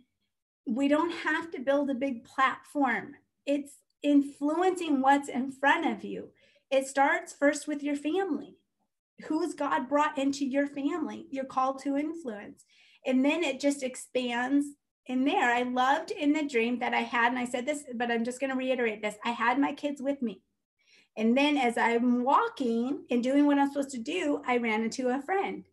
we 0.65 0.88
don't 0.88 1.12
have 1.12 1.52
to 1.52 1.60
build 1.60 1.89
a 1.89 1.93
big 1.93 2.23
platform. 2.23 3.15
It's 3.45 3.73
influencing 4.02 5.02
what's 5.02 5.28
in 5.28 5.52
front 5.52 5.91
of 5.91 6.06
you. 6.06 6.30
It 6.71 6.88
starts 6.88 7.34
first 7.34 7.67
with 7.67 7.84
your 7.84 7.97
family. 7.97 8.56
Who's 9.26 9.54
God 9.54 9.89
brought 9.89 10.17
into 10.17 10.45
your 10.45 10.67
family? 10.67 11.28
You're 11.32 11.43
called 11.43 11.80
to 11.80 11.97
influence. 11.97 12.63
And 13.06 13.26
then 13.26 13.43
it 13.43 13.60
just 13.60 13.84
expands 13.84 14.67
in 15.08 15.26
there. 15.26 15.54
I 15.54 15.63
loved 15.63 16.12
in 16.12 16.32
the 16.32 16.47
dream 16.47 16.80
that 16.80 16.93
I 16.93 17.02
had, 17.02 17.34
and 17.34 17.39
I 17.39 17.43
said 17.43 17.65
this, 17.65 17.84
but 17.93 18.10
I'm 18.10 18.23
just 18.23 18.39
going 18.39 18.52
to 18.52 18.56
reiterate 18.56 19.02
this 19.02 19.15
I 19.26 19.32
had 19.32 19.60
my 19.60 19.73
kids 19.73 20.02
with 20.02 20.21
me. 20.21 20.42
And 21.15 21.38
then 21.38 21.58
as 21.58 21.78
I'm 21.78 22.23
walking 22.23 23.06
and 23.12 23.21
doing 23.21 23.45
what 23.45 23.60
I'm 23.60 23.71
supposed 23.71 23.91
to 23.91 23.99
do, 23.99 24.41
I 24.47 24.58
ran 24.58 24.84
into 24.84 25.10
a 25.10 25.21
friend. 25.21 25.65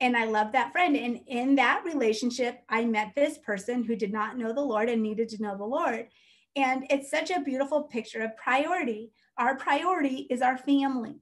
And 0.00 0.16
I 0.16 0.24
love 0.24 0.52
that 0.52 0.72
friend. 0.72 0.96
And 0.96 1.20
in 1.26 1.54
that 1.56 1.82
relationship, 1.84 2.62
I 2.68 2.84
met 2.84 3.12
this 3.14 3.38
person 3.38 3.84
who 3.84 3.96
did 3.96 4.12
not 4.12 4.38
know 4.38 4.52
the 4.52 4.60
Lord 4.60 4.88
and 4.88 5.02
needed 5.02 5.28
to 5.30 5.42
know 5.42 5.56
the 5.56 5.64
Lord. 5.64 6.08
And 6.56 6.86
it's 6.90 7.10
such 7.10 7.30
a 7.30 7.40
beautiful 7.40 7.84
picture 7.84 8.22
of 8.22 8.36
priority. 8.36 9.12
Our 9.36 9.56
priority 9.56 10.26
is 10.30 10.42
our 10.42 10.56
family. 10.56 11.16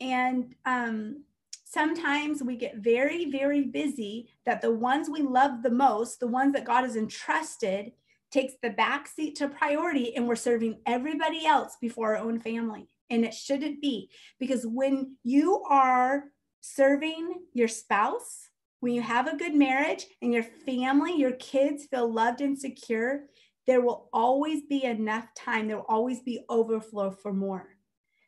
And 0.00 0.54
um, 0.64 1.24
sometimes 1.64 2.42
we 2.42 2.56
get 2.56 2.76
very, 2.76 3.30
very 3.30 3.62
busy 3.62 4.28
that 4.44 4.60
the 4.60 4.72
ones 4.72 5.08
we 5.08 5.22
love 5.22 5.62
the 5.62 5.70
most, 5.70 6.20
the 6.20 6.26
ones 6.26 6.52
that 6.54 6.64
God 6.64 6.82
has 6.82 6.96
entrusted, 6.96 7.92
takes 8.34 8.54
the 8.62 8.70
back 8.70 9.06
seat 9.06 9.36
to 9.36 9.48
priority 9.48 10.16
and 10.16 10.26
we're 10.26 10.34
serving 10.34 10.80
everybody 10.86 11.46
else 11.46 11.76
before 11.80 12.16
our 12.16 12.22
own 12.22 12.40
family. 12.40 12.88
And 13.08 13.24
it 13.24 13.32
shouldn't 13.32 13.80
be 13.80 14.10
because 14.40 14.66
when 14.66 15.16
you 15.22 15.62
are 15.68 16.24
serving 16.60 17.34
your 17.52 17.68
spouse, 17.68 18.48
when 18.80 18.92
you 18.92 19.02
have 19.02 19.28
a 19.28 19.36
good 19.36 19.54
marriage 19.54 20.06
and 20.20 20.32
your 20.32 20.42
family, 20.42 21.16
your 21.16 21.32
kids 21.32 21.86
feel 21.86 22.12
loved 22.12 22.40
and 22.40 22.58
secure, 22.58 23.20
there 23.68 23.80
will 23.80 24.08
always 24.12 24.62
be 24.62 24.82
enough 24.84 25.26
time. 25.36 25.68
There 25.68 25.76
will 25.76 25.86
always 25.88 26.20
be 26.20 26.44
overflow 26.48 27.12
for 27.12 27.32
more. 27.32 27.68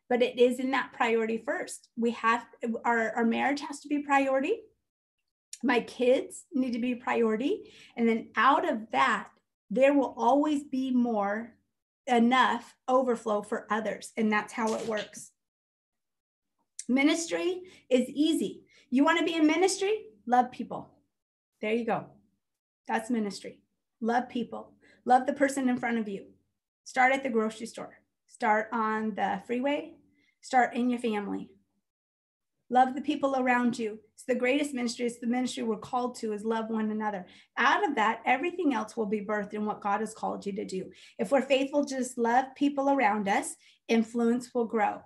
But 0.09 0.23
it 0.23 0.39
is 0.39 0.61
in 0.61 0.71
that 0.71 0.93
priority 0.93 1.43
first. 1.45 1.89
We 1.97 2.13
have 2.13 2.47
our, 2.85 3.11
our 3.17 3.25
marriage 3.25 3.61
has 3.63 3.81
to 3.81 3.89
be 3.89 3.99
priority. 3.99 4.61
My 5.65 5.81
kids 5.81 6.45
need 6.53 6.75
to 6.75 6.79
be 6.79 6.95
priority. 6.95 7.73
And 7.97 8.09
then 8.09 8.29
out 8.37 8.71
of 8.71 8.91
that, 8.93 9.31
there 9.71 9.95
will 9.95 10.15
always 10.17 10.65
be 10.65 10.91
more 10.91 11.53
enough 12.07 12.75
overflow 12.89 13.43
for 13.43 13.67
others. 13.71 14.13
And 14.17 14.33
that's 14.33 14.53
how 14.53 14.75
it 14.75 14.87
works. 14.87 15.33
Ministry 16.89 17.63
is 17.91 18.09
easy. 18.09 18.63
You 18.91 19.05
want 19.05 19.19
to 19.19 19.25
be 19.25 19.35
in 19.35 19.47
ministry? 19.47 20.07
Love 20.27 20.53
people. 20.53 20.91
There 21.61 21.73
you 21.73 21.85
go. 21.85 22.07
That's 22.87 23.11
ministry. 23.11 23.61
Love 24.01 24.29
people. 24.29 24.73
Love 25.05 25.27
the 25.27 25.33
person 25.33 25.69
in 25.69 25.79
front 25.79 25.99
of 25.99 26.09
you. 26.09 26.27
Start 26.85 27.13
at 27.13 27.23
the 27.23 27.31
grocery 27.31 27.67
store. 27.67 27.99
Start 28.29 28.69
on 28.73 29.15
the 29.15 29.43
freeway. 29.47 29.95
Start 30.41 30.75
in 30.75 30.91
your 30.91 31.01
family. 31.01 31.51
Love 32.71 32.95
the 32.95 33.01
people 33.01 33.37
around 33.37 33.79
you. 33.79 33.99
The 34.29 34.35
greatest 34.35 34.75
ministry. 34.75 35.07
It's 35.07 35.19
the 35.19 35.27
ministry 35.27 35.63
we're 35.63 35.77
called 35.77 36.17
to 36.17 36.33
is 36.33 36.45
love 36.45 36.69
one 36.69 36.91
another. 36.91 37.27
Out 37.57 37.89
of 37.89 37.95
that, 37.95 38.23
everything 38.27 38.75
else 38.75 38.97
will 38.97 39.07
be 39.07 39.21
birthed 39.21 39.55
in 39.55 39.65
what 39.65 39.81
God 39.81 40.01
has 40.01 40.15
called 40.15 40.45
you 40.45 40.53
to 40.55 40.65
do. 40.65 40.91
If 41.19 41.31
we're 41.31 41.43
faithful, 41.43 41.85
just 41.85 42.19
love 42.19 42.47
people 42.57 42.91
around 42.91 43.29
us, 43.29 43.55
influence 43.89 44.53
will 44.53 44.65
grow. 44.65 45.03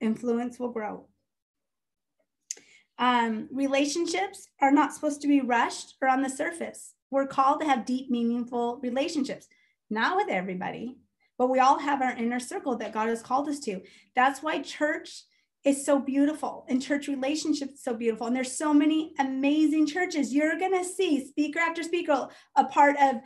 Influence 0.00 0.58
will 0.58 0.70
grow. 0.70 1.06
Um, 2.98 3.48
relationships 3.50 4.48
are 4.60 4.70
not 4.70 4.92
supposed 4.92 5.22
to 5.22 5.28
be 5.28 5.40
rushed 5.40 5.94
or 6.02 6.08
on 6.08 6.22
the 6.22 6.28
surface. 6.28 6.94
We're 7.10 7.26
called 7.26 7.60
to 7.60 7.66
have 7.66 7.86
deep, 7.86 8.10
meaningful 8.10 8.78
relationships, 8.82 9.48
not 9.90 10.16
with 10.16 10.28
everybody, 10.28 10.98
but 11.38 11.48
we 11.50 11.58
all 11.58 11.78
have 11.78 12.02
our 12.02 12.12
inner 12.12 12.38
circle 12.38 12.76
that 12.76 12.92
God 12.92 13.08
has 13.08 13.22
called 13.22 13.48
us 13.48 13.60
to. 13.60 13.80
That's 14.14 14.42
why 14.42 14.60
church 14.60 15.24
is 15.64 15.84
so 15.84 15.98
beautiful 15.98 16.64
and 16.68 16.82
church 16.82 17.06
relationships 17.08 17.84
so 17.84 17.94
beautiful 17.94 18.26
and 18.26 18.34
there's 18.34 18.56
so 18.56 18.74
many 18.74 19.14
amazing 19.18 19.86
churches. 19.86 20.34
You're 20.34 20.58
going 20.58 20.76
to 20.76 20.84
see 20.84 21.24
speaker 21.26 21.60
after 21.60 21.82
speaker 21.82 22.28
a 22.56 22.64
part 22.64 22.96
of 23.00 23.16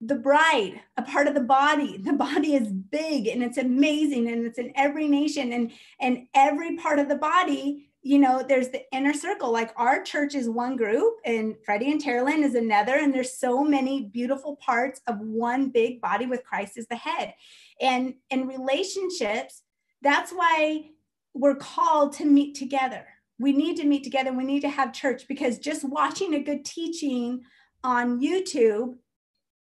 the 0.00 0.14
bride 0.14 0.80
a 0.96 1.02
part 1.02 1.26
of 1.26 1.34
the 1.34 1.40
body. 1.40 1.98
The 2.04 2.12
body 2.12 2.54
is 2.54 2.72
big 2.72 3.26
and 3.26 3.42
it's 3.42 3.58
amazing 3.58 4.28
and 4.28 4.46
it's 4.46 4.58
in 4.58 4.72
every 4.74 5.08
nation 5.08 5.52
and 5.52 5.72
and 6.00 6.26
every 6.34 6.76
part 6.76 6.98
of 6.98 7.08
the 7.08 7.16
body 7.16 7.90
you 8.02 8.18
know 8.18 8.44
there's 8.46 8.70
the 8.70 8.82
inner 8.92 9.12
circle. 9.12 9.52
Like 9.52 9.72
our 9.76 10.02
church 10.02 10.34
is 10.34 10.48
one 10.48 10.76
group 10.76 11.14
and 11.24 11.56
freddie 11.64 11.92
and 11.92 12.02
Terralyn 12.02 12.42
is 12.42 12.54
another 12.54 12.96
and 12.96 13.12
there's 13.14 13.38
so 13.38 13.62
many 13.62 14.04
beautiful 14.04 14.56
parts 14.56 15.00
of 15.06 15.18
one 15.20 15.70
big 15.70 16.00
body 16.00 16.26
with 16.26 16.44
christ 16.44 16.76
as 16.76 16.86
the 16.88 16.96
head. 16.96 17.34
And 17.80 18.14
in 18.30 18.48
relationships 18.48 19.62
that's 20.00 20.30
why 20.30 20.90
we're 21.38 21.54
called 21.54 22.12
to 22.14 22.24
meet 22.24 22.56
together. 22.56 23.06
We 23.38 23.52
need 23.52 23.76
to 23.76 23.86
meet 23.86 24.02
together. 24.02 24.32
We 24.32 24.44
need 24.44 24.60
to 24.60 24.68
have 24.68 24.92
church 24.92 25.28
because 25.28 25.58
just 25.58 25.84
watching 25.84 26.34
a 26.34 26.42
good 26.42 26.64
teaching 26.64 27.42
on 27.84 28.20
YouTube 28.20 28.96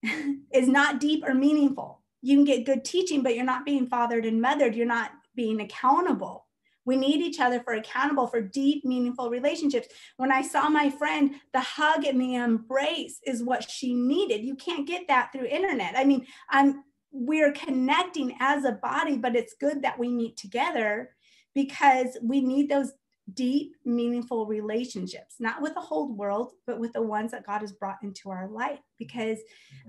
is 0.53 0.69
not 0.69 1.01
deep 1.01 1.23
or 1.27 1.35
meaningful. 1.35 2.03
You 2.23 2.37
can 2.37 2.45
get 2.45 2.65
good 2.65 2.85
teaching, 2.85 3.23
but 3.23 3.35
you're 3.35 3.45
not 3.45 3.67
being 3.67 3.87
fathered 3.87 4.25
and 4.25 4.41
mothered. 4.41 4.75
You're 4.75 4.87
not 4.87 5.11
being 5.35 5.61
accountable. 5.61 6.47
We 6.87 6.97
need 6.97 7.21
each 7.21 7.41
other 7.41 7.61
for 7.61 7.75
accountable 7.75 8.29
for 8.29 8.41
deep, 8.41 8.85
meaningful 8.85 9.29
relationships. 9.29 9.89
When 10.17 10.33
I 10.33 10.41
saw 10.41 10.69
my 10.69 10.89
friend, 10.89 11.33
the 11.53 11.61
hug 11.61 12.05
and 12.07 12.21
the 12.21 12.37
embrace 12.37 13.21
is 13.27 13.43
what 13.43 13.69
she 13.69 13.93
needed. 13.93 14.45
You 14.45 14.55
can't 14.55 14.87
get 14.87 15.09
that 15.09 15.33
through 15.33 15.47
internet. 15.47 15.95
I 15.97 16.05
mean, 16.05 16.27
I'm 16.49 16.85
we're 17.11 17.53
connecting 17.53 18.37
as 18.41 18.65
a 18.65 18.73
body, 18.73 19.17
but 19.17 19.35
it's 19.35 19.55
good 19.59 19.83
that 19.83 19.99
we 19.99 20.09
meet 20.09 20.37
together 20.37 21.16
because 21.57 22.19
we 22.23 22.43
need 22.43 22.69
those 22.69 22.93
deep, 23.33 23.75
meaningful 23.85 24.47
relationships, 24.47 25.37
not 25.41 25.63
with 25.63 25.73
the 25.73 25.81
whole 25.81 26.13
world, 26.13 26.53
but 26.67 26.79
with 26.79 26.93
the 26.93 27.03
ones 27.03 27.33
that 27.33 27.47
God 27.47 27.63
has 27.63 27.73
brought 27.73 27.97
into 28.03 28.29
our 28.29 28.47
life. 28.47 28.79
Because 28.99 29.39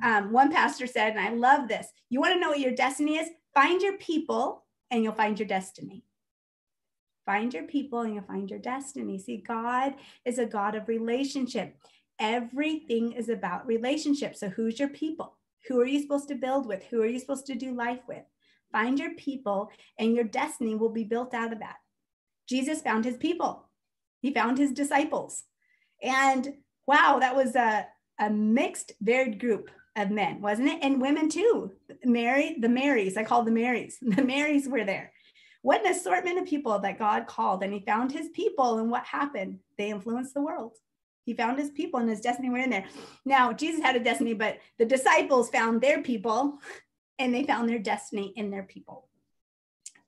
um, 0.01 0.31
one 0.31 0.49
pastor 0.49 0.87
said, 0.87 1.11
and 1.11 1.19
I 1.19 1.33
love 1.33 1.67
this 1.67 1.87
you 2.09 2.21
want 2.21 2.33
to 2.33 2.39
know 2.39 2.49
what 2.49 2.61
your 2.61 2.71
destiny 2.73 3.17
is? 3.17 3.27
Find 3.53 3.81
your 3.81 3.97
people 3.97 4.63
and 4.89 5.03
you'll 5.03 5.13
find 5.13 5.37
your 5.37 5.47
destiny. 5.47 6.05
Find 7.25 7.53
your 7.53 7.65
people 7.65 7.99
and 8.01 8.15
you'll 8.15 8.23
find 8.23 8.49
your 8.49 8.59
destiny. 8.59 9.19
See, 9.19 9.43
God 9.45 9.95
is 10.23 10.39
a 10.39 10.45
God 10.45 10.73
of 10.73 10.87
relationship. 10.87 11.75
Everything 12.17 13.11
is 13.11 13.27
about 13.27 13.67
relationship. 13.67 14.37
So, 14.37 14.47
who's 14.47 14.79
your 14.79 14.87
people? 14.87 15.37
Who 15.67 15.81
are 15.81 15.85
you 15.85 16.01
supposed 16.01 16.29
to 16.29 16.35
build 16.35 16.65
with? 16.65 16.85
Who 16.85 17.01
are 17.01 17.07
you 17.07 17.19
supposed 17.19 17.45
to 17.47 17.55
do 17.55 17.75
life 17.75 17.99
with? 18.07 18.23
Find 18.71 18.99
your 18.99 19.13
people, 19.15 19.71
and 19.97 20.13
your 20.15 20.23
destiny 20.23 20.75
will 20.75 20.89
be 20.89 21.03
built 21.03 21.33
out 21.33 21.53
of 21.53 21.59
that. 21.59 21.77
Jesus 22.47 22.81
found 22.81 23.05
his 23.05 23.17
people, 23.17 23.69
he 24.21 24.33
found 24.33 24.57
his 24.57 24.71
disciples. 24.71 25.43
And 26.01 26.53
wow, 26.85 27.17
that 27.19 27.35
was 27.35 27.55
a, 27.55 27.87
a 28.19 28.29
mixed, 28.29 28.93
varied 29.01 29.39
group 29.39 29.69
of 29.95 30.11
men, 30.11 30.41
wasn't 30.41 30.69
it? 30.69 30.79
And 30.81 31.01
women 31.01 31.29
too. 31.29 31.73
Mary, 32.03 32.57
the 32.59 32.69
Marys, 32.69 33.17
I 33.17 33.23
call 33.23 33.43
the 33.43 33.51
Marys, 33.51 33.97
the 34.01 34.23
Marys 34.23 34.67
were 34.67 34.85
there. 34.85 35.11
What 35.63 35.85
an 35.85 35.91
assortment 35.91 36.39
of 36.39 36.45
people 36.45 36.79
that 36.79 36.99
God 36.99 37.27
called, 37.27 37.63
and 37.63 37.73
he 37.73 37.79
found 37.81 38.11
his 38.11 38.29
people. 38.29 38.77
And 38.77 38.89
what 38.89 39.03
happened? 39.05 39.59
They 39.77 39.89
influenced 39.89 40.33
the 40.33 40.41
world. 40.41 40.73
He 41.25 41.33
found 41.33 41.59
his 41.59 41.71
people 41.71 41.99
and 41.99 42.09
his 42.09 42.21
destiny 42.21 42.49
were 42.49 42.57
in 42.57 42.69
there. 42.69 42.85
Now, 43.25 43.51
Jesus 43.51 43.83
had 43.83 43.97
a 43.97 44.03
destiny, 44.03 44.33
but 44.33 44.59
the 44.79 44.85
disciples 44.85 45.49
found 45.49 45.81
their 45.81 46.01
people 46.01 46.59
and 47.19 47.33
they 47.33 47.43
found 47.43 47.69
their 47.69 47.79
destiny 47.79 48.33
in 48.35 48.49
their 48.49 48.63
people. 48.63 49.07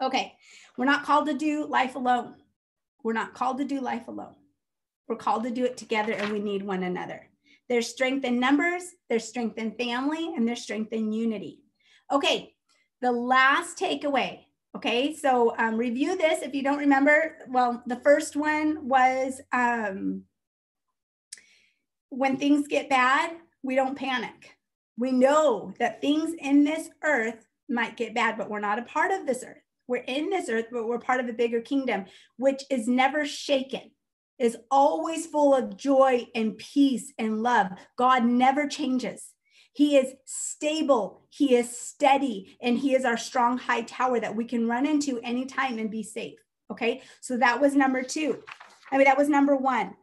Okay, 0.02 0.34
we're 0.78 0.86
not 0.86 1.04
called 1.04 1.28
to 1.28 1.34
do 1.34 1.66
life 1.66 1.96
alone. 1.96 2.36
We're 3.04 3.14
not 3.14 3.34
called 3.34 3.58
to 3.58 3.66
do 3.66 3.82
life 3.82 4.08
alone. 4.08 4.36
We're 5.08 5.16
called 5.16 5.44
to 5.44 5.52
do 5.52 5.66
it 5.66 5.78
together 5.78 6.14
and 6.14 6.32
we 6.32 6.40
need 6.40 6.64
one 6.64 6.84
another. 6.84 7.28
There's 7.68 7.88
strength 7.88 8.26
in 8.26 8.40
numbers, 8.40 8.84
there's 9.10 9.28
strength 9.28 9.58
in 9.58 9.74
family, 9.74 10.34
and 10.36 10.48
there's 10.48 10.62
strength 10.62 10.92
in 10.92 11.12
unity. 11.12 11.62
Okay, 12.12 12.56
the 13.02 13.12
last 13.12 13.78
takeaway. 13.78 14.46
Okay, 14.76 15.16
so 15.16 15.56
um, 15.58 15.78
review 15.78 16.18
this 16.18 16.42
if 16.42 16.54
you 16.54 16.64
don't 16.64 16.78
remember. 16.78 17.38
Well, 17.48 17.84
the 17.86 17.98
first 17.98 18.36
one 18.36 18.88
was 18.88 19.42
um, 19.52 20.24
when 22.10 22.38
things 22.38 22.68
get 22.68 22.90
bad, 22.90 23.32
we 23.64 23.76
don't 23.76 23.98
panic. 23.98 24.56
We 25.00 25.14
know 25.14 25.74
that 25.80 26.02
things 26.02 26.36
in 26.38 26.66
this 26.66 26.90
earth 27.04 27.48
might 27.70 27.96
get 27.96 28.14
bad, 28.14 28.38
but 28.38 28.50
we're 28.50 28.60
not 28.60 28.80
a 28.80 28.84
part 28.84 29.12
of 29.12 29.26
this 29.26 29.46
earth. 29.48 29.62
We're 29.88 30.04
in 30.04 30.30
this 30.30 30.50
earth, 30.50 30.66
but 30.72 30.88
we're 30.88 31.00
part 31.00 31.22
of 31.22 31.30
a 31.30 31.34
bigger 31.34 31.62
kingdom, 31.62 32.06
which 32.36 32.64
is 32.70 32.88
never 32.88 33.26
shaken, 33.26 33.92
is 34.38 34.58
always 34.70 35.26
full 35.26 35.56
of 35.56 35.78
joy 35.78 36.28
and 36.36 36.58
peace 36.58 37.14
and 37.18 37.42
love. 37.42 37.68
God 37.98 38.26
never 38.26 38.68
changes. 38.68 39.30
He 39.72 39.96
is 39.96 40.14
stable, 40.26 41.24
He 41.30 41.56
is 41.56 41.76
steady, 41.76 42.58
and 42.62 42.78
He 42.78 42.94
is 42.94 43.06
our 43.06 43.18
strong 43.18 43.58
high 43.58 43.84
tower 43.84 44.20
that 44.20 44.36
we 44.36 44.44
can 44.44 44.68
run 44.68 44.86
into 44.86 45.22
anytime 45.22 45.80
and 45.80 45.90
be 45.90 46.04
safe. 46.04 46.40
Okay, 46.70 47.02
so 47.22 47.38
that 47.38 47.62
was 47.62 47.74
number 47.74 48.04
two. 48.04 48.44
I 48.92 48.98
mean, 48.98 49.06
that 49.06 49.18
was 49.18 49.30
number 49.30 49.56
one. 49.56 49.96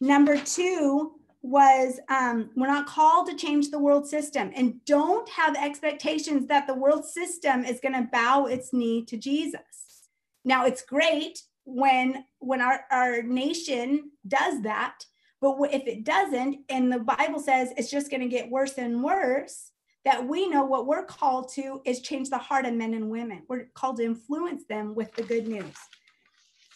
Number 0.00 0.40
two 0.40 1.16
was 1.46 2.00
um, 2.08 2.50
we're 2.56 2.66
not 2.66 2.86
called 2.86 3.28
to 3.28 3.36
change 3.36 3.70
the 3.70 3.78
world 3.78 4.06
system 4.06 4.50
and 4.54 4.84
don't 4.84 5.28
have 5.28 5.56
expectations 5.56 6.46
that 6.48 6.66
the 6.66 6.74
world 6.74 7.04
system 7.04 7.64
is 7.64 7.80
going 7.80 7.94
to 7.94 8.08
bow 8.12 8.46
its 8.46 8.72
knee 8.72 9.04
to 9.04 9.16
jesus. 9.16 10.08
Now 10.44 10.66
it's 10.66 10.82
great 10.82 11.40
when 11.64 12.24
when 12.38 12.60
our, 12.60 12.80
our 12.90 13.22
nation 13.22 14.10
does 14.26 14.62
that 14.62 15.04
but 15.40 15.56
if 15.72 15.86
it 15.86 16.04
doesn't 16.04 16.58
and 16.68 16.92
the 16.92 17.00
bible 17.00 17.40
says 17.40 17.72
it's 17.76 17.90
just 17.90 18.08
going 18.08 18.20
to 18.20 18.28
get 18.28 18.48
worse 18.48 18.78
and 18.78 19.02
worse 19.02 19.72
that 20.06 20.24
we 20.24 20.48
know 20.48 20.64
what 20.64 20.86
we're 20.86 21.04
called 21.04 21.50
to 21.54 21.82
is 21.84 22.00
change 22.00 22.30
the 22.30 22.38
heart 22.38 22.64
of 22.64 22.72
men 22.74 22.94
and 22.94 23.10
women. 23.10 23.42
We're 23.48 23.64
called 23.74 23.96
to 23.96 24.04
influence 24.04 24.62
them 24.68 24.94
with 24.94 25.12
the 25.16 25.24
good 25.24 25.48
news. 25.48 25.74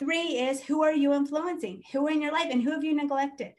Three 0.00 0.38
is 0.38 0.60
who 0.60 0.82
are 0.82 0.92
you 0.92 1.14
influencing? 1.14 1.84
Who 1.92 2.08
in 2.08 2.20
your 2.20 2.32
life 2.32 2.48
and 2.50 2.60
who 2.60 2.72
have 2.72 2.82
you 2.82 2.92
neglected 2.92 3.52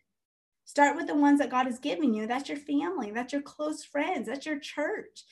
Start 0.71 0.95
with 0.95 1.07
the 1.07 1.15
ones 1.15 1.39
that 1.39 1.49
God 1.49 1.65
has 1.65 1.79
given 1.79 2.13
you. 2.13 2.27
That's 2.27 2.47
your 2.47 2.57
family, 2.57 3.11
that's 3.11 3.33
your 3.33 3.41
close 3.41 3.83
friends, 3.83 4.29
that's 4.29 4.45
your 4.45 4.57
church, 4.57 5.25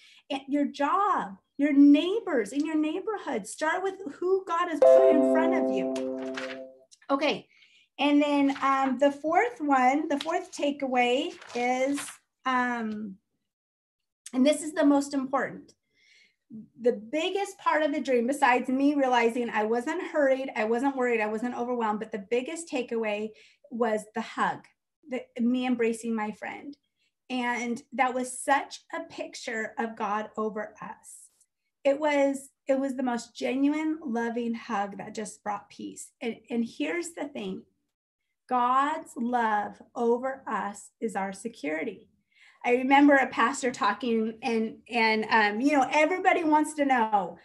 your 0.50 0.66
job, 0.66 1.38
your 1.58 1.72
neighbors 1.72 2.52
in 2.52 2.66
your 2.66 2.76
neighborhood. 2.76 3.48
Start 3.48 3.82
with 3.82 3.94
who 4.16 4.44
God 4.46 4.68
has 4.68 4.82
put 4.82 5.10
in 5.10 5.32
front 5.32 5.56
of 5.56 5.72
you. 5.72 6.66
Okay. 7.10 7.48
And 8.00 8.22
then 8.22 8.58
um, 8.62 8.98
the 9.00 9.14
fourth 9.14 9.62
one, 9.62 10.10
the 10.10 10.20
fourth 10.20 10.52
takeaway 10.52 11.32
is, 11.56 12.06
um, 12.46 13.16
and 14.34 14.46
this 14.46 14.62
is 14.62 14.74
the 14.74 14.86
most 14.86 15.14
important. 15.14 15.74
The 16.82 17.02
biggest 17.14 17.58
part 17.60 17.82
of 17.82 17.94
the 17.94 18.02
dream, 18.02 18.28
besides 18.28 18.68
me 18.68 18.94
realizing 18.94 19.50
I 19.50 19.64
wasn't 19.64 20.04
hurried, 20.04 20.52
I 20.58 20.66
wasn't 20.66 20.98
worried, 20.98 21.22
I 21.22 21.28
wasn't 21.28 21.56
overwhelmed, 21.56 22.00
but 22.00 22.12
the 22.12 22.26
biggest 22.30 22.70
takeaway 22.70 23.30
was 23.72 24.04
the 24.16 24.22
hug 24.22 24.66
the, 25.10 25.24
me 25.42 25.66
embracing 25.66 26.16
my 26.16 26.32
friend. 26.32 26.76
And 27.30 27.82
that 27.94 28.14
was 28.14 28.40
such 28.40 28.82
a 28.94 29.04
picture 29.04 29.74
of 29.78 29.96
God 29.96 30.30
over 30.38 30.74
us. 30.82 31.30
It 31.84 32.00
was 32.00 32.50
it 32.68 32.80
was 32.80 32.96
the 32.96 33.04
most 33.04 33.36
genuine, 33.36 33.98
loving 34.06 34.54
hug 34.54 34.98
that 35.00 35.16
just 35.16 35.44
brought 35.44 35.70
peace. 35.70 36.12
And, 36.22 36.36
and 36.52 36.64
here's 36.64 37.12
the 37.12 37.28
thing 37.28 37.64
God's 38.48 39.12
love 39.16 39.82
over 39.96 40.44
us 40.48 40.90
is 41.00 41.16
our 41.16 41.34
security. 41.34 42.10
I 42.66 42.74
remember 42.74 43.16
a 43.16 43.28
pastor 43.28 43.72
talking, 43.72 44.38
and 44.42 44.78
and 44.90 45.26
um, 45.30 45.62
you 45.62 45.74
know 45.74 45.88
everybody 45.92 46.44
wants 46.44 46.74
to 46.76 46.86
know 46.86 47.38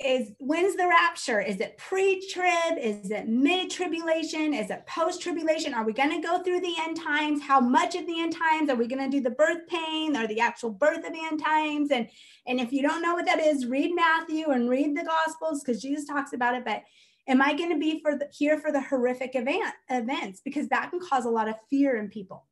is 0.00 0.30
when's 0.38 0.76
the 0.76 0.86
rapture? 0.86 1.40
Is 1.40 1.58
it 1.58 1.76
pre-trib? 1.76 2.78
Is 2.80 3.10
it 3.10 3.26
mid-tribulation? 3.26 4.54
Is 4.54 4.70
it 4.70 4.86
post-tribulation? 4.86 5.74
Are 5.74 5.84
we 5.84 5.92
going 5.92 6.10
to 6.10 6.26
go 6.26 6.40
through 6.40 6.60
the 6.60 6.74
end 6.78 6.96
times? 6.96 7.42
How 7.42 7.58
much 7.58 7.96
of 7.96 8.06
the 8.06 8.20
end 8.20 8.32
times? 8.36 8.70
Are 8.70 8.76
we 8.76 8.86
going 8.86 9.02
to 9.02 9.16
do 9.16 9.20
the 9.20 9.30
birth 9.30 9.66
pain 9.68 10.16
or 10.16 10.28
the 10.28 10.40
actual 10.40 10.70
birth 10.70 11.04
of 11.04 11.12
end 11.12 11.42
times? 11.42 11.90
And 11.90 12.08
and 12.46 12.60
if 12.60 12.72
you 12.72 12.80
don't 12.80 13.02
know 13.02 13.14
what 13.14 13.26
that 13.26 13.40
is, 13.40 13.66
read 13.66 13.92
Matthew 13.92 14.50
and 14.50 14.70
read 14.70 14.96
the 14.96 15.04
Gospels 15.04 15.62
because 15.64 15.82
Jesus 15.82 16.06
talks 16.06 16.32
about 16.32 16.54
it. 16.54 16.64
But 16.64 16.82
am 17.26 17.42
I 17.42 17.54
going 17.54 17.70
to 17.70 17.78
be 17.78 18.00
for 18.00 18.16
the, 18.16 18.28
here 18.30 18.58
for 18.58 18.70
the 18.70 18.80
horrific 18.80 19.34
event 19.34 19.74
events 19.90 20.40
because 20.44 20.68
that 20.68 20.90
can 20.90 21.00
cause 21.00 21.24
a 21.24 21.30
lot 21.30 21.48
of 21.48 21.56
fear 21.68 21.96
in 21.96 22.08
people. 22.08 22.46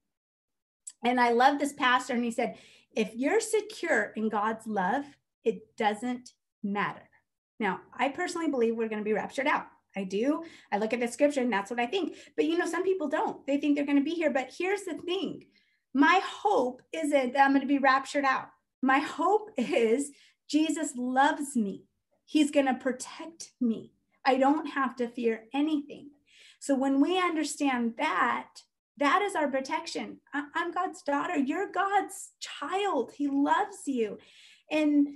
And 1.04 1.20
I 1.20 1.30
love 1.30 1.60
this 1.60 1.74
pastor, 1.74 2.14
and 2.14 2.24
he 2.24 2.32
said, 2.32 2.56
if 2.90 3.14
you're 3.14 3.40
secure 3.40 4.12
in 4.16 4.28
God's 4.28 4.66
love, 4.66 5.04
it 5.44 5.76
doesn't 5.76 6.32
matter 6.64 7.08
now, 7.58 7.80
I 7.96 8.08
personally 8.08 8.48
believe 8.48 8.76
we're 8.76 8.88
going 8.88 9.00
to 9.00 9.04
be 9.04 9.12
raptured 9.12 9.46
out. 9.46 9.66
I 9.96 10.04
do. 10.04 10.44
I 10.70 10.78
look 10.78 10.92
at 10.92 11.00
the 11.00 11.08
scripture 11.08 11.40
and 11.40 11.52
that's 11.52 11.70
what 11.70 11.80
I 11.80 11.86
think. 11.86 12.16
But 12.36 12.44
you 12.44 12.58
know, 12.58 12.66
some 12.66 12.84
people 12.84 13.08
don't. 13.08 13.46
They 13.46 13.56
think 13.56 13.76
they're 13.76 13.86
going 13.86 13.98
to 13.98 14.04
be 14.04 14.10
here. 14.10 14.30
But 14.30 14.52
here's 14.56 14.82
the 14.82 14.94
thing 14.94 15.44
my 15.94 16.20
hope 16.22 16.82
isn't 16.92 17.32
that 17.32 17.42
I'm 17.42 17.52
going 17.52 17.62
to 17.62 17.66
be 17.66 17.78
raptured 17.78 18.24
out. 18.24 18.48
My 18.82 18.98
hope 18.98 19.50
is 19.56 20.10
Jesus 20.48 20.92
loves 20.96 21.56
me, 21.56 21.84
He's 22.26 22.50
going 22.50 22.66
to 22.66 22.74
protect 22.74 23.52
me. 23.60 23.92
I 24.24 24.36
don't 24.36 24.66
have 24.66 24.96
to 24.96 25.08
fear 25.08 25.44
anything. 25.54 26.10
So 26.58 26.74
when 26.74 27.00
we 27.00 27.18
understand 27.18 27.94
that, 27.98 28.48
that 28.98 29.22
is 29.22 29.36
our 29.36 29.48
protection. 29.48 30.18
I'm 30.32 30.72
God's 30.72 31.02
daughter. 31.02 31.36
You're 31.36 31.70
God's 31.70 32.30
child. 32.40 33.12
He 33.16 33.28
loves 33.28 33.86
you. 33.86 34.18
And 34.70 35.08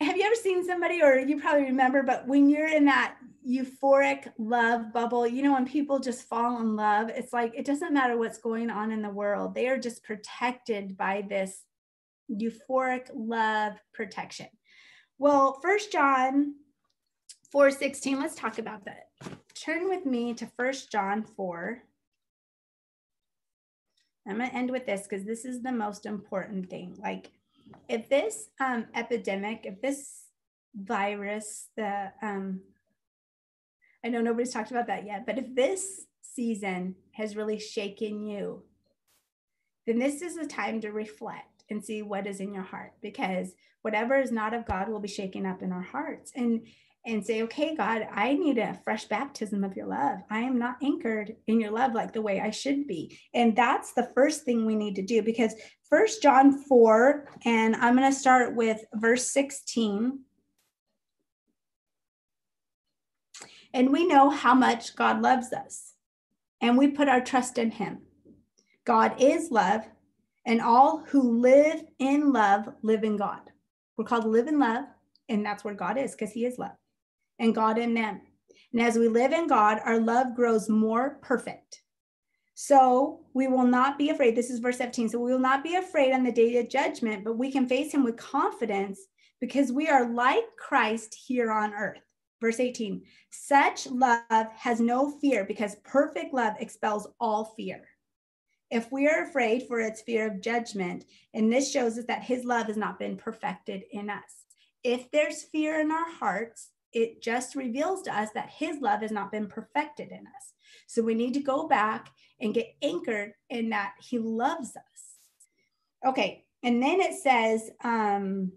have 0.00 0.16
you 0.16 0.24
ever 0.24 0.34
seen 0.34 0.66
somebody, 0.66 1.02
or 1.02 1.18
you 1.18 1.40
probably 1.40 1.64
remember, 1.64 2.02
but 2.02 2.26
when 2.26 2.48
you're 2.48 2.68
in 2.68 2.86
that 2.86 3.16
euphoric 3.46 4.32
love 4.38 4.92
bubble, 4.92 5.26
you 5.26 5.42
know, 5.42 5.52
when 5.52 5.66
people 5.66 5.98
just 5.98 6.28
fall 6.28 6.60
in 6.60 6.74
love, 6.74 7.10
it's 7.10 7.32
like 7.32 7.52
it 7.54 7.66
doesn't 7.66 7.92
matter 7.92 8.16
what's 8.16 8.38
going 8.38 8.70
on 8.70 8.92
in 8.92 9.02
the 9.02 9.10
world, 9.10 9.54
they 9.54 9.68
are 9.68 9.78
just 9.78 10.02
protected 10.02 10.96
by 10.96 11.24
this 11.28 11.64
euphoric 12.30 13.08
love 13.14 13.74
protection. 13.92 14.46
Well, 15.18 15.58
First 15.60 15.92
John 15.92 16.54
4 17.52 17.70
16, 17.70 18.18
let's 18.18 18.34
talk 18.34 18.58
about 18.58 18.86
that. 18.86 19.08
Turn 19.54 19.88
with 19.88 20.06
me 20.06 20.32
to 20.34 20.50
First 20.56 20.90
John 20.90 21.22
4. 21.22 21.82
I'm 24.26 24.38
going 24.38 24.48
to 24.48 24.56
end 24.56 24.70
with 24.70 24.86
this 24.86 25.02
because 25.02 25.24
this 25.24 25.44
is 25.44 25.62
the 25.62 25.72
most 25.72 26.06
important 26.06 26.70
thing. 26.70 26.96
Like, 27.02 27.30
if 27.88 28.08
this 28.08 28.48
um, 28.60 28.86
epidemic, 28.94 29.60
if 29.64 29.80
this 29.80 30.24
virus, 30.74 31.68
the 31.76 32.12
um, 32.22 32.60
I 34.04 34.08
know 34.08 34.20
nobody's 34.20 34.52
talked 34.52 34.70
about 34.70 34.86
that 34.86 35.04
yet, 35.04 35.26
but 35.26 35.38
if 35.38 35.54
this 35.54 36.06
season 36.22 36.94
has 37.12 37.36
really 37.36 37.58
shaken 37.58 38.24
you, 38.24 38.62
then 39.86 39.98
this 39.98 40.22
is 40.22 40.36
a 40.36 40.46
time 40.46 40.80
to 40.80 40.90
reflect 40.90 41.64
and 41.68 41.84
see 41.84 42.02
what 42.02 42.26
is 42.26 42.40
in 42.40 42.54
your 42.54 42.62
heart 42.62 42.92
because 43.02 43.54
whatever 43.82 44.18
is 44.18 44.32
not 44.32 44.54
of 44.54 44.66
God 44.66 44.88
will 44.88 45.00
be 45.00 45.08
shaken 45.08 45.46
up 45.46 45.62
in 45.62 45.72
our 45.72 45.82
hearts. 45.82 46.32
And 46.34 46.66
and 47.06 47.24
say, 47.24 47.42
okay, 47.42 47.74
God, 47.74 48.06
I 48.12 48.34
need 48.34 48.58
a 48.58 48.78
fresh 48.84 49.06
baptism 49.06 49.64
of 49.64 49.74
your 49.74 49.86
love. 49.86 50.18
I 50.28 50.40
am 50.40 50.58
not 50.58 50.76
anchored 50.82 51.34
in 51.46 51.60
your 51.60 51.70
love 51.70 51.94
like 51.94 52.12
the 52.12 52.20
way 52.20 52.40
I 52.40 52.50
should 52.50 52.86
be. 52.86 53.18
And 53.32 53.56
that's 53.56 53.92
the 53.92 54.10
first 54.14 54.44
thing 54.44 54.66
we 54.66 54.76
need 54.76 54.96
to 54.96 55.02
do 55.02 55.22
because 55.22 55.54
First 55.88 56.22
John 56.22 56.62
4, 56.64 57.28
and 57.44 57.74
I'm 57.76 57.96
going 57.96 58.10
to 58.10 58.16
start 58.16 58.54
with 58.54 58.84
verse 58.94 59.30
16. 59.32 60.20
And 63.72 63.92
we 63.92 64.06
know 64.06 64.30
how 64.30 64.54
much 64.54 64.94
God 64.94 65.22
loves 65.22 65.52
us, 65.52 65.94
and 66.60 66.76
we 66.76 66.88
put 66.88 67.08
our 67.08 67.20
trust 67.20 67.56
in 67.56 67.70
him. 67.70 68.02
God 68.84 69.14
is 69.18 69.50
love, 69.50 69.82
and 70.44 70.60
all 70.60 71.04
who 71.08 71.40
live 71.40 71.82
in 71.98 72.32
love 72.32 72.68
live 72.82 73.04
in 73.04 73.16
God. 73.16 73.40
We're 73.96 74.04
called 74.04 74.26
live 74.26 74.48
in 74.48 74.58
love, 74.58 74.84
and 75.28 75.46
that's 75.46 75.64
where 75.64 75.74
God 75.74 75.98
is 75.98 76.12
because 76.12 76.32
he 76.32 76.44
is 76.44 76.58
love 76.58 76.72
and 77.40 77.54
God 77.54 77.78
in 77.78 77.94
them. 77.94 78.20
And 78.72 78.80
as 78.80 78.96
we 78.96 79.08
live 79.08 79.32
in 79.32 79.48
God, 79.48 79.80
our 79.84 79.98
love 79.98 80.36
grows 80.36 80.68
more 80.68 81.18
perfect. 81.22 81.82
So 82.54 83.20
we 83.34 83.48
will 83.48 83.64
not 83.64 83.98
be 83.98 84.10
afraid. 84.10 84.36
This 84.36 84.50
is 84.50 84.60
verse 84.60 84.78
17. 84.78 85.08
So 85.08 85.18
we 85.18 85.32
will 85.32 85.40
not 85.40 85.64
be 85.64 85.74
afraid 85.74 86.12
on 86.12 86.22
the 86.22 86.30
day 86.30 86.58
of 86.58 86.68
judgment, 86.68 87.24
but 87.24 87.38
we 87.38 87.50
can 87.50 87.66
face 87.66 87.92
him 87.92 88.04
with 88.04 88.16
confidence 88.16 89.00
because 89.40 89.72
we 89.72 89.88
are 89.88 90.12
like 90.12 90.44
Christ 90.58 91.16
here 91.26 91.50
on 91.50 91.74
earth. 91.74 92.02
Verse 92.40 92.60
18 92.60 93.02
such 93.30 93.86
love 93.86 94.46
has 94.56 94.80
no 94.80 95.10
fear 95.20 95.44
because 95.44 95.76
perfect 95.84 96.34
love 96.34 96.54
expels 96.58 97.06
all 97.20 97.54
fear. 97.56 97.86
If 98.70 98.90
we 98.92 99.08
are 99.08 99.24
afraid 99.24 99.66
for 99.66 99.80
its 99.80 100.02
fear 100.02 100.28
of 100.28 100.40
judgment, 100.40 101.04
and 101.34 101.52
this 101.52 101.70
shows 101.70 101.98
us 101.98 102.04
that 102.06 102.22
his 102.22 102.44
love 102.44 102.66
has 102.66 102.76
not 102.76 102.98
been 102.98 103.16
perfected 103.16 103.82
in 103.90 104.10
us. 104.10 104.44
If 104.84 105.10
there's 105.10 105.42
fear 105.44 105.80
in 105.80 105.90
our 105.90 106.10
hearts, 106.12 106.70
it 106.92 107.22
just 107.22 107.54
reveals 107.54 108.02
to 108.02 108.18
us 108.18 108.30
that 108.34 108.50
his 108.50 108.80
love 108.80 109.00
has 109.00 109.10
not 109.10 109.32
been 109.32 109.46
perfected 109.46 110.10
in 110.10 110.26
us. 110.26 110.54
So 110.86 111.02
we 111.02 111.14
need 111.14 111.34
to 111.34 111.40
go 111.40 111.68
back 111.68 112.10
and 112.40 112.54
get 112.54 112.74
anchored 112.82 113.32
in 113.48 113.70
that 113.70 113.92
he 114.00 114.18
loves 114.18 114.70
us. 114.76 116.06
Okay. 116.06 116.44
And 116.62 116.82
then 116.82 117.00
it 117.00 117.14
says, 117.14 117.70
um, 117.84 118.52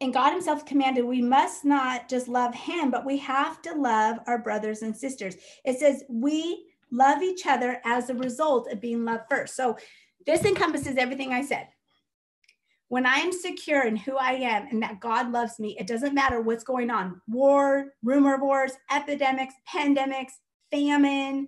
and 0.00 0.12
God 0.12 0.32
Himself 0.32 0.64
commanded, 0.64 1.04
we 1.04 1.22
must 1.22 1.64
not 1.64 2.08
just 2.08 2.28
love 2.28 2.54
Him, 2.54 2.90
but 2.90 3.06
we 3.06 3.18
have 3.18 3.60
to 3.62 3.74
love 3.74 4.18
our 4.26 4.38
brothers 4.38 4.82
and 4.82 4.96
sisters. 4.96 5.36
It 5.64 5.78
says, 5.78 6.04
we 6.08 6.66
love 6.90 7.22
each 7.22 7.46
other 7.46 7.80
as 7.84 8.10
a 8.10 8.14
result 8.14 8.70
of 8.72 8.80
being 8.80 9.04
loved 9.04 9.24
first. 9.30 9.54
So 9.56 9.76
this 10.26 10.44
encompasses 10.44 10.96
everything 10.96 11.32
I 11.32 11.42
said. 11.42 11.68
When 12.90 13.06
I'm 13.06 13.30
secure 13.30 13.86
in 13.86 13.94
who 13.94 14.16
I 14.16 14.32
am 14.32 14.66
and 14.68 14.82
that 14.82 14.98
God 14.98 15.30
loves 15.30 15.60
me, 15.60 15.76
it 15.78 15.86
doesn't 15.86 16.12
matter 16.12 16.40
what's 16.40 16.64
going 16.64 16.90
on 16.90 17.22
war, 17.28 17.92
rumor 18.02 18.36
wars, 18.36 18.72
epidemics, 18.92 19.54
pandemics, 19.72 20.32
famine. 20.72 21.46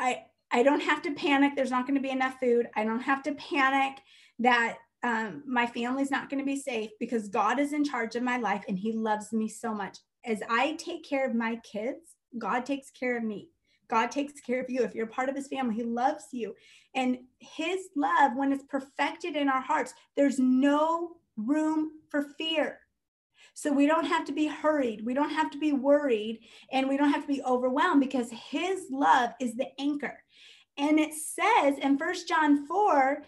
I, 0.00 0.24
I 0.50 0.64
don't 0.64 0.80
have 0.80 1.00
to 1.02 1.14
panic. 1.14 1.52
There's 1.54 1.70
not 1.70 1.86
going 1.86 1.94
to 1.94 2.02
be 2.02 2.10
enough 2.10 2.40
food. 2.40 2.68
I 2.74 2.82
don't 2.82 3.00
have 3.00 3.22
to 3.22 3.34
panic 3.36 3.98
that 4.40 4.78
um, 5.04 5.44
my 5.46 5.64
family's 5.64 6.10
not 6.10 6.28
going 6.28 6.40
to 6.40 6.44
be 6.46 6.58
safe 6.58 6.90
because 6.98 7.28
God 7.28 7.60
is 7.60 7.72
in 7.72 7.84
charge 7.84 8.16
of 8.16 8.24
my 8.24 8.38
life 8.38 8.64
and 8.66 8.76
He 8.76 8.90
loves 8.90 9.32
me 9.32 9.46
so 9.46 9.72
much. 9.72 9.98
As 10.24 10.42
I 10.50 10.72
take 10.72 11.04
care 11.08 11.24
of 11.24 11.36
my 11.36 11.60
kids, 11.62 12.16
God 12.36 12.66
takes 12.66 12.90
care 12.90 13.16
of 13.16 13.22
me. 13.22 13.50
God 13.92 14.10
takes 14.10 14.40
care 14.40 14.58
of 14.58 14.70
you. 14.70 14.82
If 14.82 14.94
you're 14.94 15.06
part 15.06 15.28
of 15.28 15.36
his 15.36 15.48
family, 15.48 15.74
he 15.74 15.82
loves 15.82 16.24
you. 16.32 16.54
And 16.94 17.18
his 17.40 17.88
love, 17.94 18.32
when 18.34 18.50
it's 18.50 18.64
perfected 18.64 19.36
in 19.36 19.50
our 19.50 19.60
hearts, 19.60 19.92
there's 20.16 20.38
no 20.38 21.16
room 21.36 21.90
for 22.08 22.22
fear. 22.22 22.78
So 23.52 23.70
we 23.70 23.86
don't 23.86 24.06
have 24.06 24.24
to 24.24 24.32
be 24.32 24.46
hurried. 24.46 25.04
We 25.04 25.12
don't 25.12 25.28
have 25.28 25.50
to 25.50 25.58
be 25.58 25.74
worried 25.74 26.40
and 26.72 26.88
we 26.88 26.96
don't 26.96 27.12
have 27.12 27.20
to 27.20 27.28
be 27.28 27.42
overwhelmed 27.42 28.00
because 28.00 28.30
his 28.30 28.86
love 28.90 29.32
is 29.42 29.56
the 29.56 29.68
anchor. 29.78 30.18
And 30.78 30.98
it 30.98 31.12
says 31.12 31.76
in 31.76 31.98
First 31.98 32.26
John 32.26 32.66
4 32.66 33.22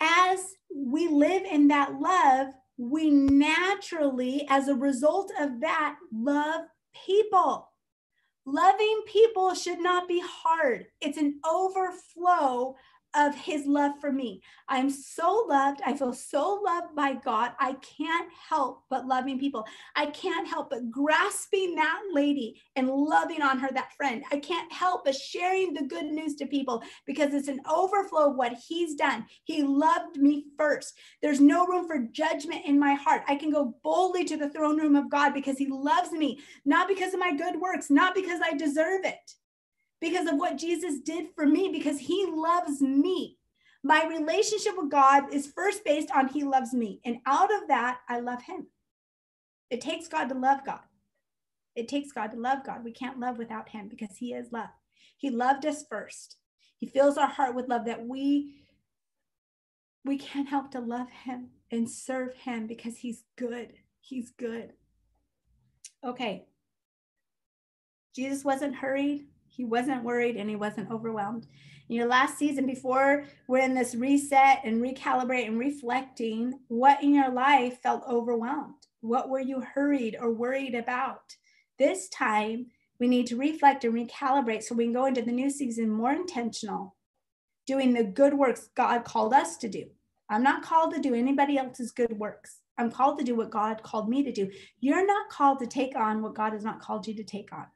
as 0.00 0.54
we 0.74 1.08
live 1.08 1.42
in 1.42 1.68
that 1.68 2.00
love, 2.00 2.48
we 2.78 3.10
naturally, 3.10 4.46
as 4.48 4.68
a 4.68 4.74
result 4.74 5.30
of 5.38 5.60
that, 5.60 5.96
love 6.10 6.62
people. 7.06 7.67
Loving 8.50 9.02
people 9.06 9.52
should 9.52 9.78
not 9.78 10.08
be 10.08 10.22
hard. 10.24 10.86
It's 11.02 11.18
an 11.18 11.38
overflow 11.46 12.76
of 13.14 13.34
his 13.34 13.66
love 13.66 13.92
for 14.00 14.12
me. 14.12 14.42
I'm 14.68 14.90
so 14.90 15.46
loved. 15.48 15.80
I 15.84 15.96
feel 15.96 16.12
so 16.12 16.60
loved 16.64 16.94
by 16.94 17.14
God. 17.14 17.52
I 17.58 17.74
can't 17.74 18.28
help 18.48 18.82
but 18.90 19.06
loving 19.06 19.38
people. 19.38 19.64
I 19.96 20.06
can't 20.06 20.46
help 20.46 20.70
but 20.70 20.90
grasping 20.90 21.74
that 21.76 22.00
lady 22.12 22.60
and 22.76 22.88
loving 22.88 23.42
on 23.42 23.58
her, 23.58 23.68
that 23.72 23.92
friend. 23.96 24.22
I 24.30 24.38
can't 24.38 24.70
help 24.72 25.04
but 25.04 25.14
sharing 25.14 25.72
the 25.72 25.84
good 25.84 26.06
news 26.06 26.34
to 26.36 26.46
people 26.46 26.82
because 27.06 27.32
it's 27.32 27.48
an 27.48 27.60
overflow 27.70 28.30
of 28.30 28.36
what 28.36 28.52
he's 28.68 28.94
done. 28.94 29.26
He 29.44 29.62
loved 29.62 30.16
me 30.16 30.44
first. 30.56 30.94
There's 31.22 31.40
no 31.40 31.66
room 31.66 31.86
for 31.86 31.98
judgment 32.12 32.66
in 32.66 32.78
my 32.78 32.94
heart. 32.94 33.22
I 33.26 33.36
can 33.36 33.50
go 33.50 33.74
boldly 33.82 34.24
to 34.26 34.36
the 34.36 34.50
throne 34.50 34.78
room 34.78 34.96
of 34.96 35.10
God 35.10 35.32
because 35.32 35.58
he 35.58 35.66
loves 35.66 36.12
me, 36.12 36.40
not 36.64 36.88
because 36.88 37.14
of 37.14 37.20
my 37.20 37.34
good 37.34 37.60
works, 37.60 37.90
not 37.90 38.14
because 38.14 38.40
I 38.44 38.54
deserve 38.54 39.04
it 39.04 39.34
because 40.00 40.28
of 40.28 40.36
what 40.36 40.58
Jesus 40.58 41.00
did 41.00 41.26
for 41.34 41.46
me, 41.46 41.70
because 41.72 41.98
he 41.98 42.26
loves 42.28 42.80
me. 42.80 43.38
My 43.82 44.04
relationship 44.06 44.74
with 44.76 44.90
God 44.90 45.32
is 45.32 45.46
first 45.46 45.84
based 45.84 46.10
on 46.14 46.28
he 46.28 46.44
loves 46.44 46.72
me. 46.72 47.00
And 47.04 47.18
out 47.26 47.52
of 47.54 47.68
that, 47.68 48.00
I 48.08 48.20
love 48.20 48.42
him. 48.42 48.66
It 49.70 49.80
takes 49.80 50.08
God 50.08 50.28
to 50.28 50.34
love 50.34 50.60
God. 50.64 50.80
It 51.76 51.88
takes 51.88 52.10
God 52.10 52.32
to 52.32 52.36
love 52.36 52.64
God. 52.64 52.84
We 52.84 52.92
can't 52.92 53.20
love 53.20 53.38
without 53.38 53.68
him 53.68 53.88
because 53.88 54.16
he 54.16 54.32
is 54.32 54.50
love. 54.50 54.70
He 55.16 55.30
loved 55.30 55.64
us 55.64 55.84
first. 55.88 56.36
He 56.78 56.86
fills 56.86 57.16
our 57.16 57.28
heart 57.28 57.54
with 57.54 57.68
love 57.68 57.84
that 57.86 58.06
we 58.06 58.54
we 60.04 60.16
can't 60.16 60.48
help 60.48 60.70
to 60.70 60.80
love 60.80 61.08
him 61.10 61.50
and 61.70 61.90
serve 61.90 62.34
him 62.34 62.66
because 62.66 62.96
he's 62.96 63.24
good. 63.36 63.74
He's 64.00 64.30
good. 64.30 64.72
Okay. 66.04 66.46
Jesus 68.14 68.44
wasn't 68.44 68.76
hurried. 68.76 69.26
He 69.58 69.64
wasn't 69.64 70.04
worried 70.04 70.36
and 70.36 70.48
he 70.48 70.54
wasn't 70.54 70.88
overwhelmed. 70.88 71.48
In 71.88 71.96
your 71.96 72.06
last 72.06 72.38
season, 72.38 72.64
before 72.64 73.24
we're 73.48 73.58
in 73.58 73.74
this 73.74 73.96
reset 73.96 74.60
and 74.62 74.80
recalibrate 74.80 75.48
and 75.48 75.58
reflecting, 75.58 76.60
what 76.68 77.02
in 77.02 77.12
your 77.12 77.30
life 77.30 77.82
felt 77.82 78.04
overwhelmed? 78.08 78.86
What 79.00 79.28
were 79.28 79.40
you 79.40 79.60
hurried 79.60 80.16
or 80.20 80.32
worried 80.32 80.76
about? 80.76 81.34
This 81.76 82.08
time, 82.08 82.66
we 83.00 83.08
need 83.08 83.26
to 83.26 83.36
reflect 83.36 83.84
and 83.84 83.94
recalibrate 83.94 84.62
so 84.62 84.76
we 84.76 84.84
can 84.84 84.92
go 84.92 85.06
into 85.06 85.22
the 85.22 85.32
new 85.32 85.50
season 85.50 85.90
more 85.90 86.12
intentional, 86.12 86.94
doing 87.66 87.92
the 87.92 88.04
good 88.04 88.34
works 88.34 88.70
God 88.76 89.04
called 89.04 89.34
us 89.34 89.56
to 89.56 89.68
do. 89.68 89.86
I'm 90.30 90.44
not 90.44 90.62
called 90.62 90.94
to 90.94 91.00
do 91.00 91.16
anybody 91.16 91.58
else's 91.58 91.90
good 91.90 92.16
works. 92.16 92.60
I'm 92.78 92.92
called 92.92 93.18
to 93.18 93.24
do 93.24 93.34
what 93.34 93.50
God 93.50 93.82
called 93.82 94.08
me 94.08 94.22
to 94.22 94.30
do. 94.30 94.52
You're 94.78 95.04
not 95.04 95.30
called 95.30 95.58
to 95.58 95.66
take 95.66 95.96
on 95.96 96.22
what 96.22 96.36
God 96.36 96.52
has 96.52 96.62
not 96.62 96.80
called 96.80 97.08
you 97.08 97.14
to 97.14 97.24
take 97.24 97.52
on. 97.52 97.66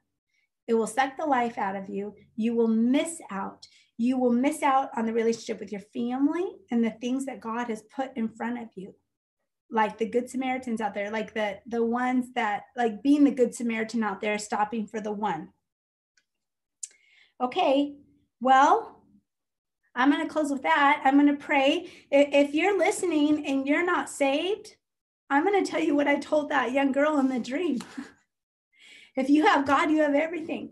It 0.67 0.73
will 0.75 0.87
suck 0.87 1.17
the 1.17 1.25
life 1.25 1.57
out 1.57 1.75
of 1.75 1.89
you. 1.89 2.15
You 2.35 2.55
will 2.55 2.67
miss 2.67 3.19
out. 3.29 3.67
You 3.97 4.17
will 4.17 4.31
miss 4.31 4.63
out 4.63 4.89
on 4.97 5.05
the 5.05 5.13
relationship 5.13 5.59
with 5.59 5.71
your 5.71 5.81
family 5.93 6.45
and 6.71 6.83
the 6.83 6.91
things 6.91 7.25
that 7.25 7.41
God 7.41 7.67
has 7.67 7.83
put 7.95 8.15
in 8.15 8.29
front 8.29 8.59
of 8.59 8.69
you. 8.75 8.95
Like 9.69 9.97
the 9.97 10.07
good 10.07 10.29
Samaritans 10.29 10.81
out 10.81 10.93
there, 10.93 11.09
like 11.09 11.33
the 11.33 11.59
the 11.65 11.83
ones 11.83 12.27
that 12.35 12.63
like 12.75 13.01
being 13.01 13.23
the 13.23 13.31
good 13.31 13.55
Samaritan 13.55 14.03
out 14.03 14.21
there, 14.21 14.37
stopping 14.37 14.87
for 14.87 14.99
the 14.99 15.11
one. 15.11 15.49
Okay, 17.41 17.95
well, 18.39 19.03
I'm 19.95 20.11
going 20.11 20.25
to 20.25 20.31
close 20.31 20.51
with 20.51 20.63
that. 20.63 21.01
I'm 21.03 21.15
going 21.15 21.27
to 21.27 21.43
pray. 21.43 21.89
If 22.11 22.53
you're 22.53 22.77
listening 22.77 23.45
and 23.45 23.67
you're 23.67 23.85
not 23.85 24.09
saved, 24.09 24.75
I'm 25.29 25.45
going 25.45 25.63
to 25.63 25.69
tell 25.69 25.81
you 25.81 25.95
what 25.95 26.07
I 26.07 26.17
told 26.17 26.49
that 26.49 26.71
young 26.71 26.91
girl 26.91 27.19
in 27.19 27.29
the 27.29 27.39
dream. 27.39 27.79
If 29.15 29.29
you 29.29 29.45
have 29.45 29.67
God, 29.67 29.91
you 29.91 30.01
have 30.01 30.15
everything. 30.15 30.71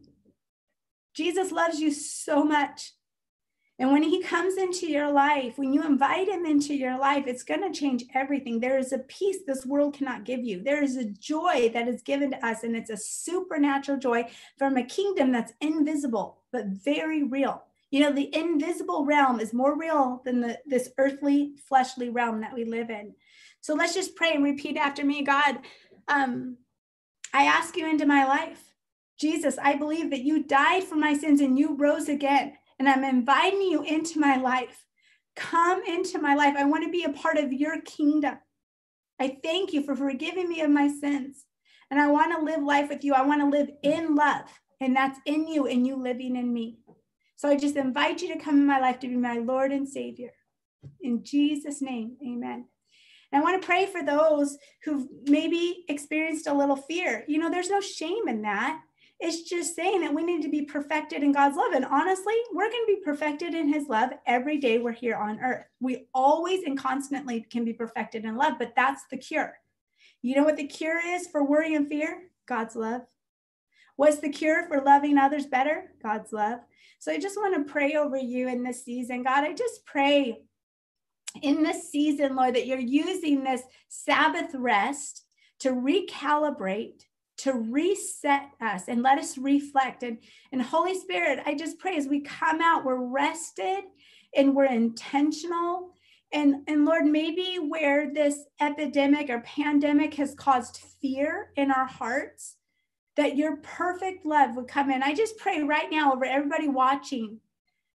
Jesus 1.13 1.51
loves 1.51 1.79
you 1.79 1.91
so 1.91 2.43
much. 2.43 2.93
And 3.81 3.91
when 3.91 4.03
he 4.03 4.21
comes 4.21 4.57
into 4.57 4.85
your 4.85 5.11
life, 5.11 5.57
when 5.57 5.73
you 5.73 5.83
invite 5.83 6.27
him 6.27 6.45
into 6.45 6.75
your 6.75 6.99
life, 6.99 7.25
it's 7.25 7.43
going 7.43 7.61
to 7.61 7.77
change 7.77 8.03
everything. 8.13 8.59
There 8.59 8.77
is 8.77 8.93
a 8.93 8.99
peace 8.99 9.39
this 9.47 9.65
world 9.65 9.95
cannot 9.95 10.23
give 10.23 10.43
you. 10.43 10.61
There 10.61 10.83
is 10.83 10.97
a 10.97 11.05
joy 11.05 11.71
that 11.73 11.87
is 11.87 12.03
given 12.03 12.29
to 12.29 12.45
us, 12.45 12.63
and 12.63 12.75
it's 12.75 12.91
a 12.91 12.97
supernatural 12.97 13.97
joy 13.97 14.29
from 14.59 14.77
a 14.77 14.83
kingdom 14.83 15.31
that's 15.31 15.53
invisible, 15.61 16.43
but 16.51 16.67
very 16.67 17.23
real. 17.23 17.63
You 17.89 18.01
know, 18.01 18.11
the 18.11 18.33
invisible 18.35 19.03
realm 19.03 19.39
is 19.39 19.51
more 19.51 19.75
real 19.75 20.21
than 20.25 20.41
the, 20.41 20.59
this 20.65 20.89
earthly, 20.99 21.55
fleshly 21.67 22.09
realm 22.09 22.39
that 22.41 22.53
we 22.53 22.65
live 22.65 22.91
in. 22.91 23.15
So 23.61 23.73
let's 23.73 23.95
just 23.95 24.15
pray 24.15 24.33
and 24.33 24.43
repeat 24.43 24.77
after 24.77 25.03
me 25.03 25.23
God, 25.23 25.57
um, 26.07 26.57
I 27.33 27.43
ask 27.43 27.77
you 27.77 27.89
into 27.89 28.05
my 28.05 28.25
life. 28.25 28.73
Jesus, 29.19 29.57
I 29.61 29.75
believe 29.75 30.09
that 30.09 30.23
you 30.23 30.43
died 30.43 30.83
for 30.83 30.95
my 30.95 31.13
sins 31.13 31.41
and 31.41 31.57
you 31.57 31.75
rose 31.75 32.09
again. 32.09 32.53
And 32.79 32.89
I'm 32.89 33.03
inviting 33.03 33.61
you 33.61 33.83
into 33.83 34.19
my 34.19 34.37
life. 34.37 34.85
Come 35.35 35.83
into 35.85 36.19
my 36.19 36.33
life. 36.33 36.55
I 36.57 36.65
want 36.65 36.83
to 36.83 36.91
be 36.91 37.03
a 37.03 37.09
part 37.09 37.37
of 37.37 37.53
your 37.53 37.79
kingdom. 37.81 38.39
I 39.19 39.37
thank 39.43 39.71
you 39.71 39.83
for 39.83 39.95
forgiving 39.95 40.49
me 40.49 40.61
of 40.61 40.71
my 40.71 40.87
sins. 40.87 41.45
And 41.91 41.99
I 41.99 42.07
want 42.07 42.35
to 42.35 42.43
live 42.43 42.63
life 42.63 42.89
with 42.89 43.03
you. 43.03 43.13
I 43.13 43.21
want 43.21 43.41
to 43.41 43.57
live 43.57 43.69
in 43.83 44.15
love. 44.15 44.45
And 44.79 44.95
that's 44.95 45.19
in 45.25 45.47
you 45.47 45.67
and 45.67 45.85
you 45.85 45.95
living 45.95 46.35
in 46.35 46.51
me. 46.51 46.79
So 47.35 47.49
I 47.49 47.55
just 47.55 47.75
invite 47.75 48.21
you 48.21 48.33
to 48.33 48.39
come 48.39 48.55
in 48.55 48.65
my 48.65 48.79
life 48.79 48.99
to 48.99 49.07
be 49.07 49.15
my 49.15 49.37
Lord 49.37 49.71
and 49.71 49.87
Savior. 49.87 50.31
In 51.01 51.23
Jesus' 51.23 51.81
name, 51.81 52.17
amen. 52.25 52.65
And 53.31 53.41
I 53.41 53.43
want 53.43 53.61
to 53.61 53.65
pray 53.65 53.85
for 53.85 54.03
those 54.03 54.57
who've 54.83 55.07
maybe 55.27 55.85
experienced 55.87 56.47
a 56.47 56.53
little 56.53 56.75
fear. 56.75 57.23
You 57.27 57.39
know, 57.39 57.49
there's 57.49 57.69
no 57.69 57.81
shame 57.81 58.27
in 58.27 58.41
that. 58.41 58.81
It's 59.19 59.43
just 59.43 59.75
saying 59.75 60.01
that 60.01 60.13
we 60.13 60.23
need 60.23 60.41
to 60.41 60.49
be 60.49 60.63
perfected 60.63 61.21
in 61.21 61.31
God's 61.31 61.55
love. 61.55 61.73
And 61.73 61.85
honestly, 61.85 62.33
we're 62.53 62.69
going 62.69 62.85
to 62.87 62.95
be 62.95 63.05
perfected 63.05 63.53
in 63.53 63.71
His 63.71 63.87
love 63.87 64.09
every 64.25 64.57
day 64.57 64.79
we're 64.79 64.91
here 64.91 65.15
on 65.15 65.39
earth. 65.39 65.65
We 65.79 66.07
always 66.13 66.63
and 66.63 66.77
constantly 66.77 67.41
can 67.41 67.63
be 67.63 67.73
perfected 67.73 68.25
in 68.25 68.35
love, 68.35 68.53
but 68.57 68.73
that's 68.75 69.03
the 69.11 69.17
cure. 69.17 69.53
You 70.23 70.35
know 70.35 70.43
what 70.43 70.57
the 70.57 70.67
cure 70.67 70.99
is 70.99 71.27
for 71.27 71.43
worry 71.43 71.75
and 71.75 71.87
fear? 71.87 72.31
God's 72.47 72.75
love. 72.75 73.01
What's 73.95 74.17
the 74.17 74.29
cure 74.29 74.67
for 74.67 74.81
loving 74.81 75.19
others 75.19 75.45
better? 75.45 75.93
God's 76.01 76.33
love. 76.33 76.59
So 76.97 77.11
I 77.11 77.19
just 77.19 77.37
want 77.37 77.55
to 77.55 77.71
pray 77.71 77.93
over 77.95 78.17
you 78.17 78.47
in 78.47 78.63
this 78.63 78.83
season. 78.83 79.21
God, 79.21 79.43
I 79.43 79.53
just 79.53 79.85
pray 79.85 80.41
in 81.41 81.63
this 81.63 81.89
season, 81.89 82.35
Lord, 82.35 82.55
that 82.55 82.67
you're 82.67 82.79
using 82.79 83.43
this 83.43 83.61
Sabbath 83.87 84.53
rest 84.53 85.25
to 85.59 85.69
recalibrate, 85.71 87.03
to 87.37 87.53
reset 87.53 88.49
us, 88.59 88.83
and 88.87 89.01
let 89.01 89.17
us 89.17 89.37
reflect. 89.37 90.03
And, 90.03 90.17
and 90.51 90.61
Holy 90.61 90.95
Spirit, 90.99 91.43
I 91.45 91.55
just 91.55 91.79
pray 91.79 91.97
as 91.97 92.07
we 92.07 92.21
come 92.21 92.61
out, 92.61 92.85
we're 92.85 92.95
rested 92.95 93.83
and 94.35 94.55
we're 94.55 94.65
intentional. 94.65 95.93
And, 96.33 96.63
and 96.67 96.85
Lord, 96.85 97.05
maybe 97.05 97.57
where 97.57 98.13
this 98.13 98.39
epidemic 98.59 99.29
or 99.29 99.41
pandemic 99.41 100.13
has 100.15 100.33
caused 100.35 100.77
fear 101.01 101.51
in 101.57 101.71
our 101.71 101.85
hearts, 101.85 102.55
that 103.17 103.35
your 103.35 103.57
perfect 103.57 104.25
love 104.25 104.55
would 104.55 104.67
come 104.67 104.89
in. 104.89 105.03
I 105.03 105.13
just 105.13 105.37
pray 105.37 105.61
right 105.61 105.91
now 105.91 106.13
over 106.13 106.25
everybody 106.25 106.69
watching 106.69 107.39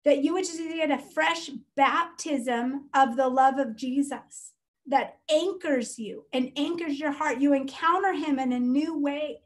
that 0.07 0.23
you 0.23 0.33
would 0.33 0.45
just 0.45 0.59
get 0.59 0.91
a 0.91 0.99
fresh 0.99 1.51
baptism 1.77 2.89
of 2.95 3.17
the 3.17 3.29
love 3.29 3.59
of 3.59 3.77
Jesus 3.77 4.53
that 4.87 5.19
anchors 5.29 5.99
you 5.99 6.25
and 6.33 6.53
anchors 6.57 6.99
your 6.99 7.11
heart. 7.11 7.41
You 7.41 7.53
encounter 7.53 8.15
him 8.15 8.39
in 8.39 8.53
a 8.53 8.61
new 8.61 8.99
way. 8.99 9.41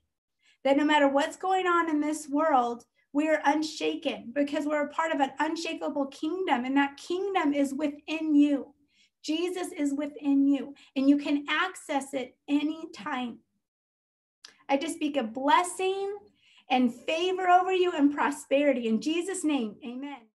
That 0.62 0.76
no 0.76 0.84
matter 0.84 1.08
what's 1.08 1.38
going 1.38 1.66
on 1.66 1.88
in 1.88 2.02
this 2.02 2.28
world, 2.28 2.84
we 3.14 3.28
are 3.30 3.40
unshaken 3.46 4.32
because 4.34 4.66
we're 4.66 4.84
a 4.84 4.90
part 4.90 5.12
of 5.12 5.20
an 5.20 5.32
unshakable 5.38 6.08
kingdom, 6.08 6.66
and 6.66 6.76
that 6.76 6.98
kingdom 6.98 7.54
is 7.54 7.72
within 7.72 8.34
you. 8.34 8.74
Jesus 9.22 9.68
is 9.72 9.94
within 9.94 10.46
you 10.46 10.74
and 10.96 11.08
you 11.08 11.16
can 11.16 11.44
access 11.48 12.14
it 12.14 12.36
anytime. 12.48 13.38
I 14.68 14.76
just 14.76 14.94
speak 14.94 15.16
a 15.16 15.22
blessing 15.22 16.16
and 16.70 16.94
favor 16.94 17.48
over 17.48 17.72
you 17.72 17.92
and 17.92 18.14
prosperity 18.14 18.88
in 18.88 19.00
Jesus' 19.00 19.44
name. 19.44 19.76
Amen. 19.86 20.20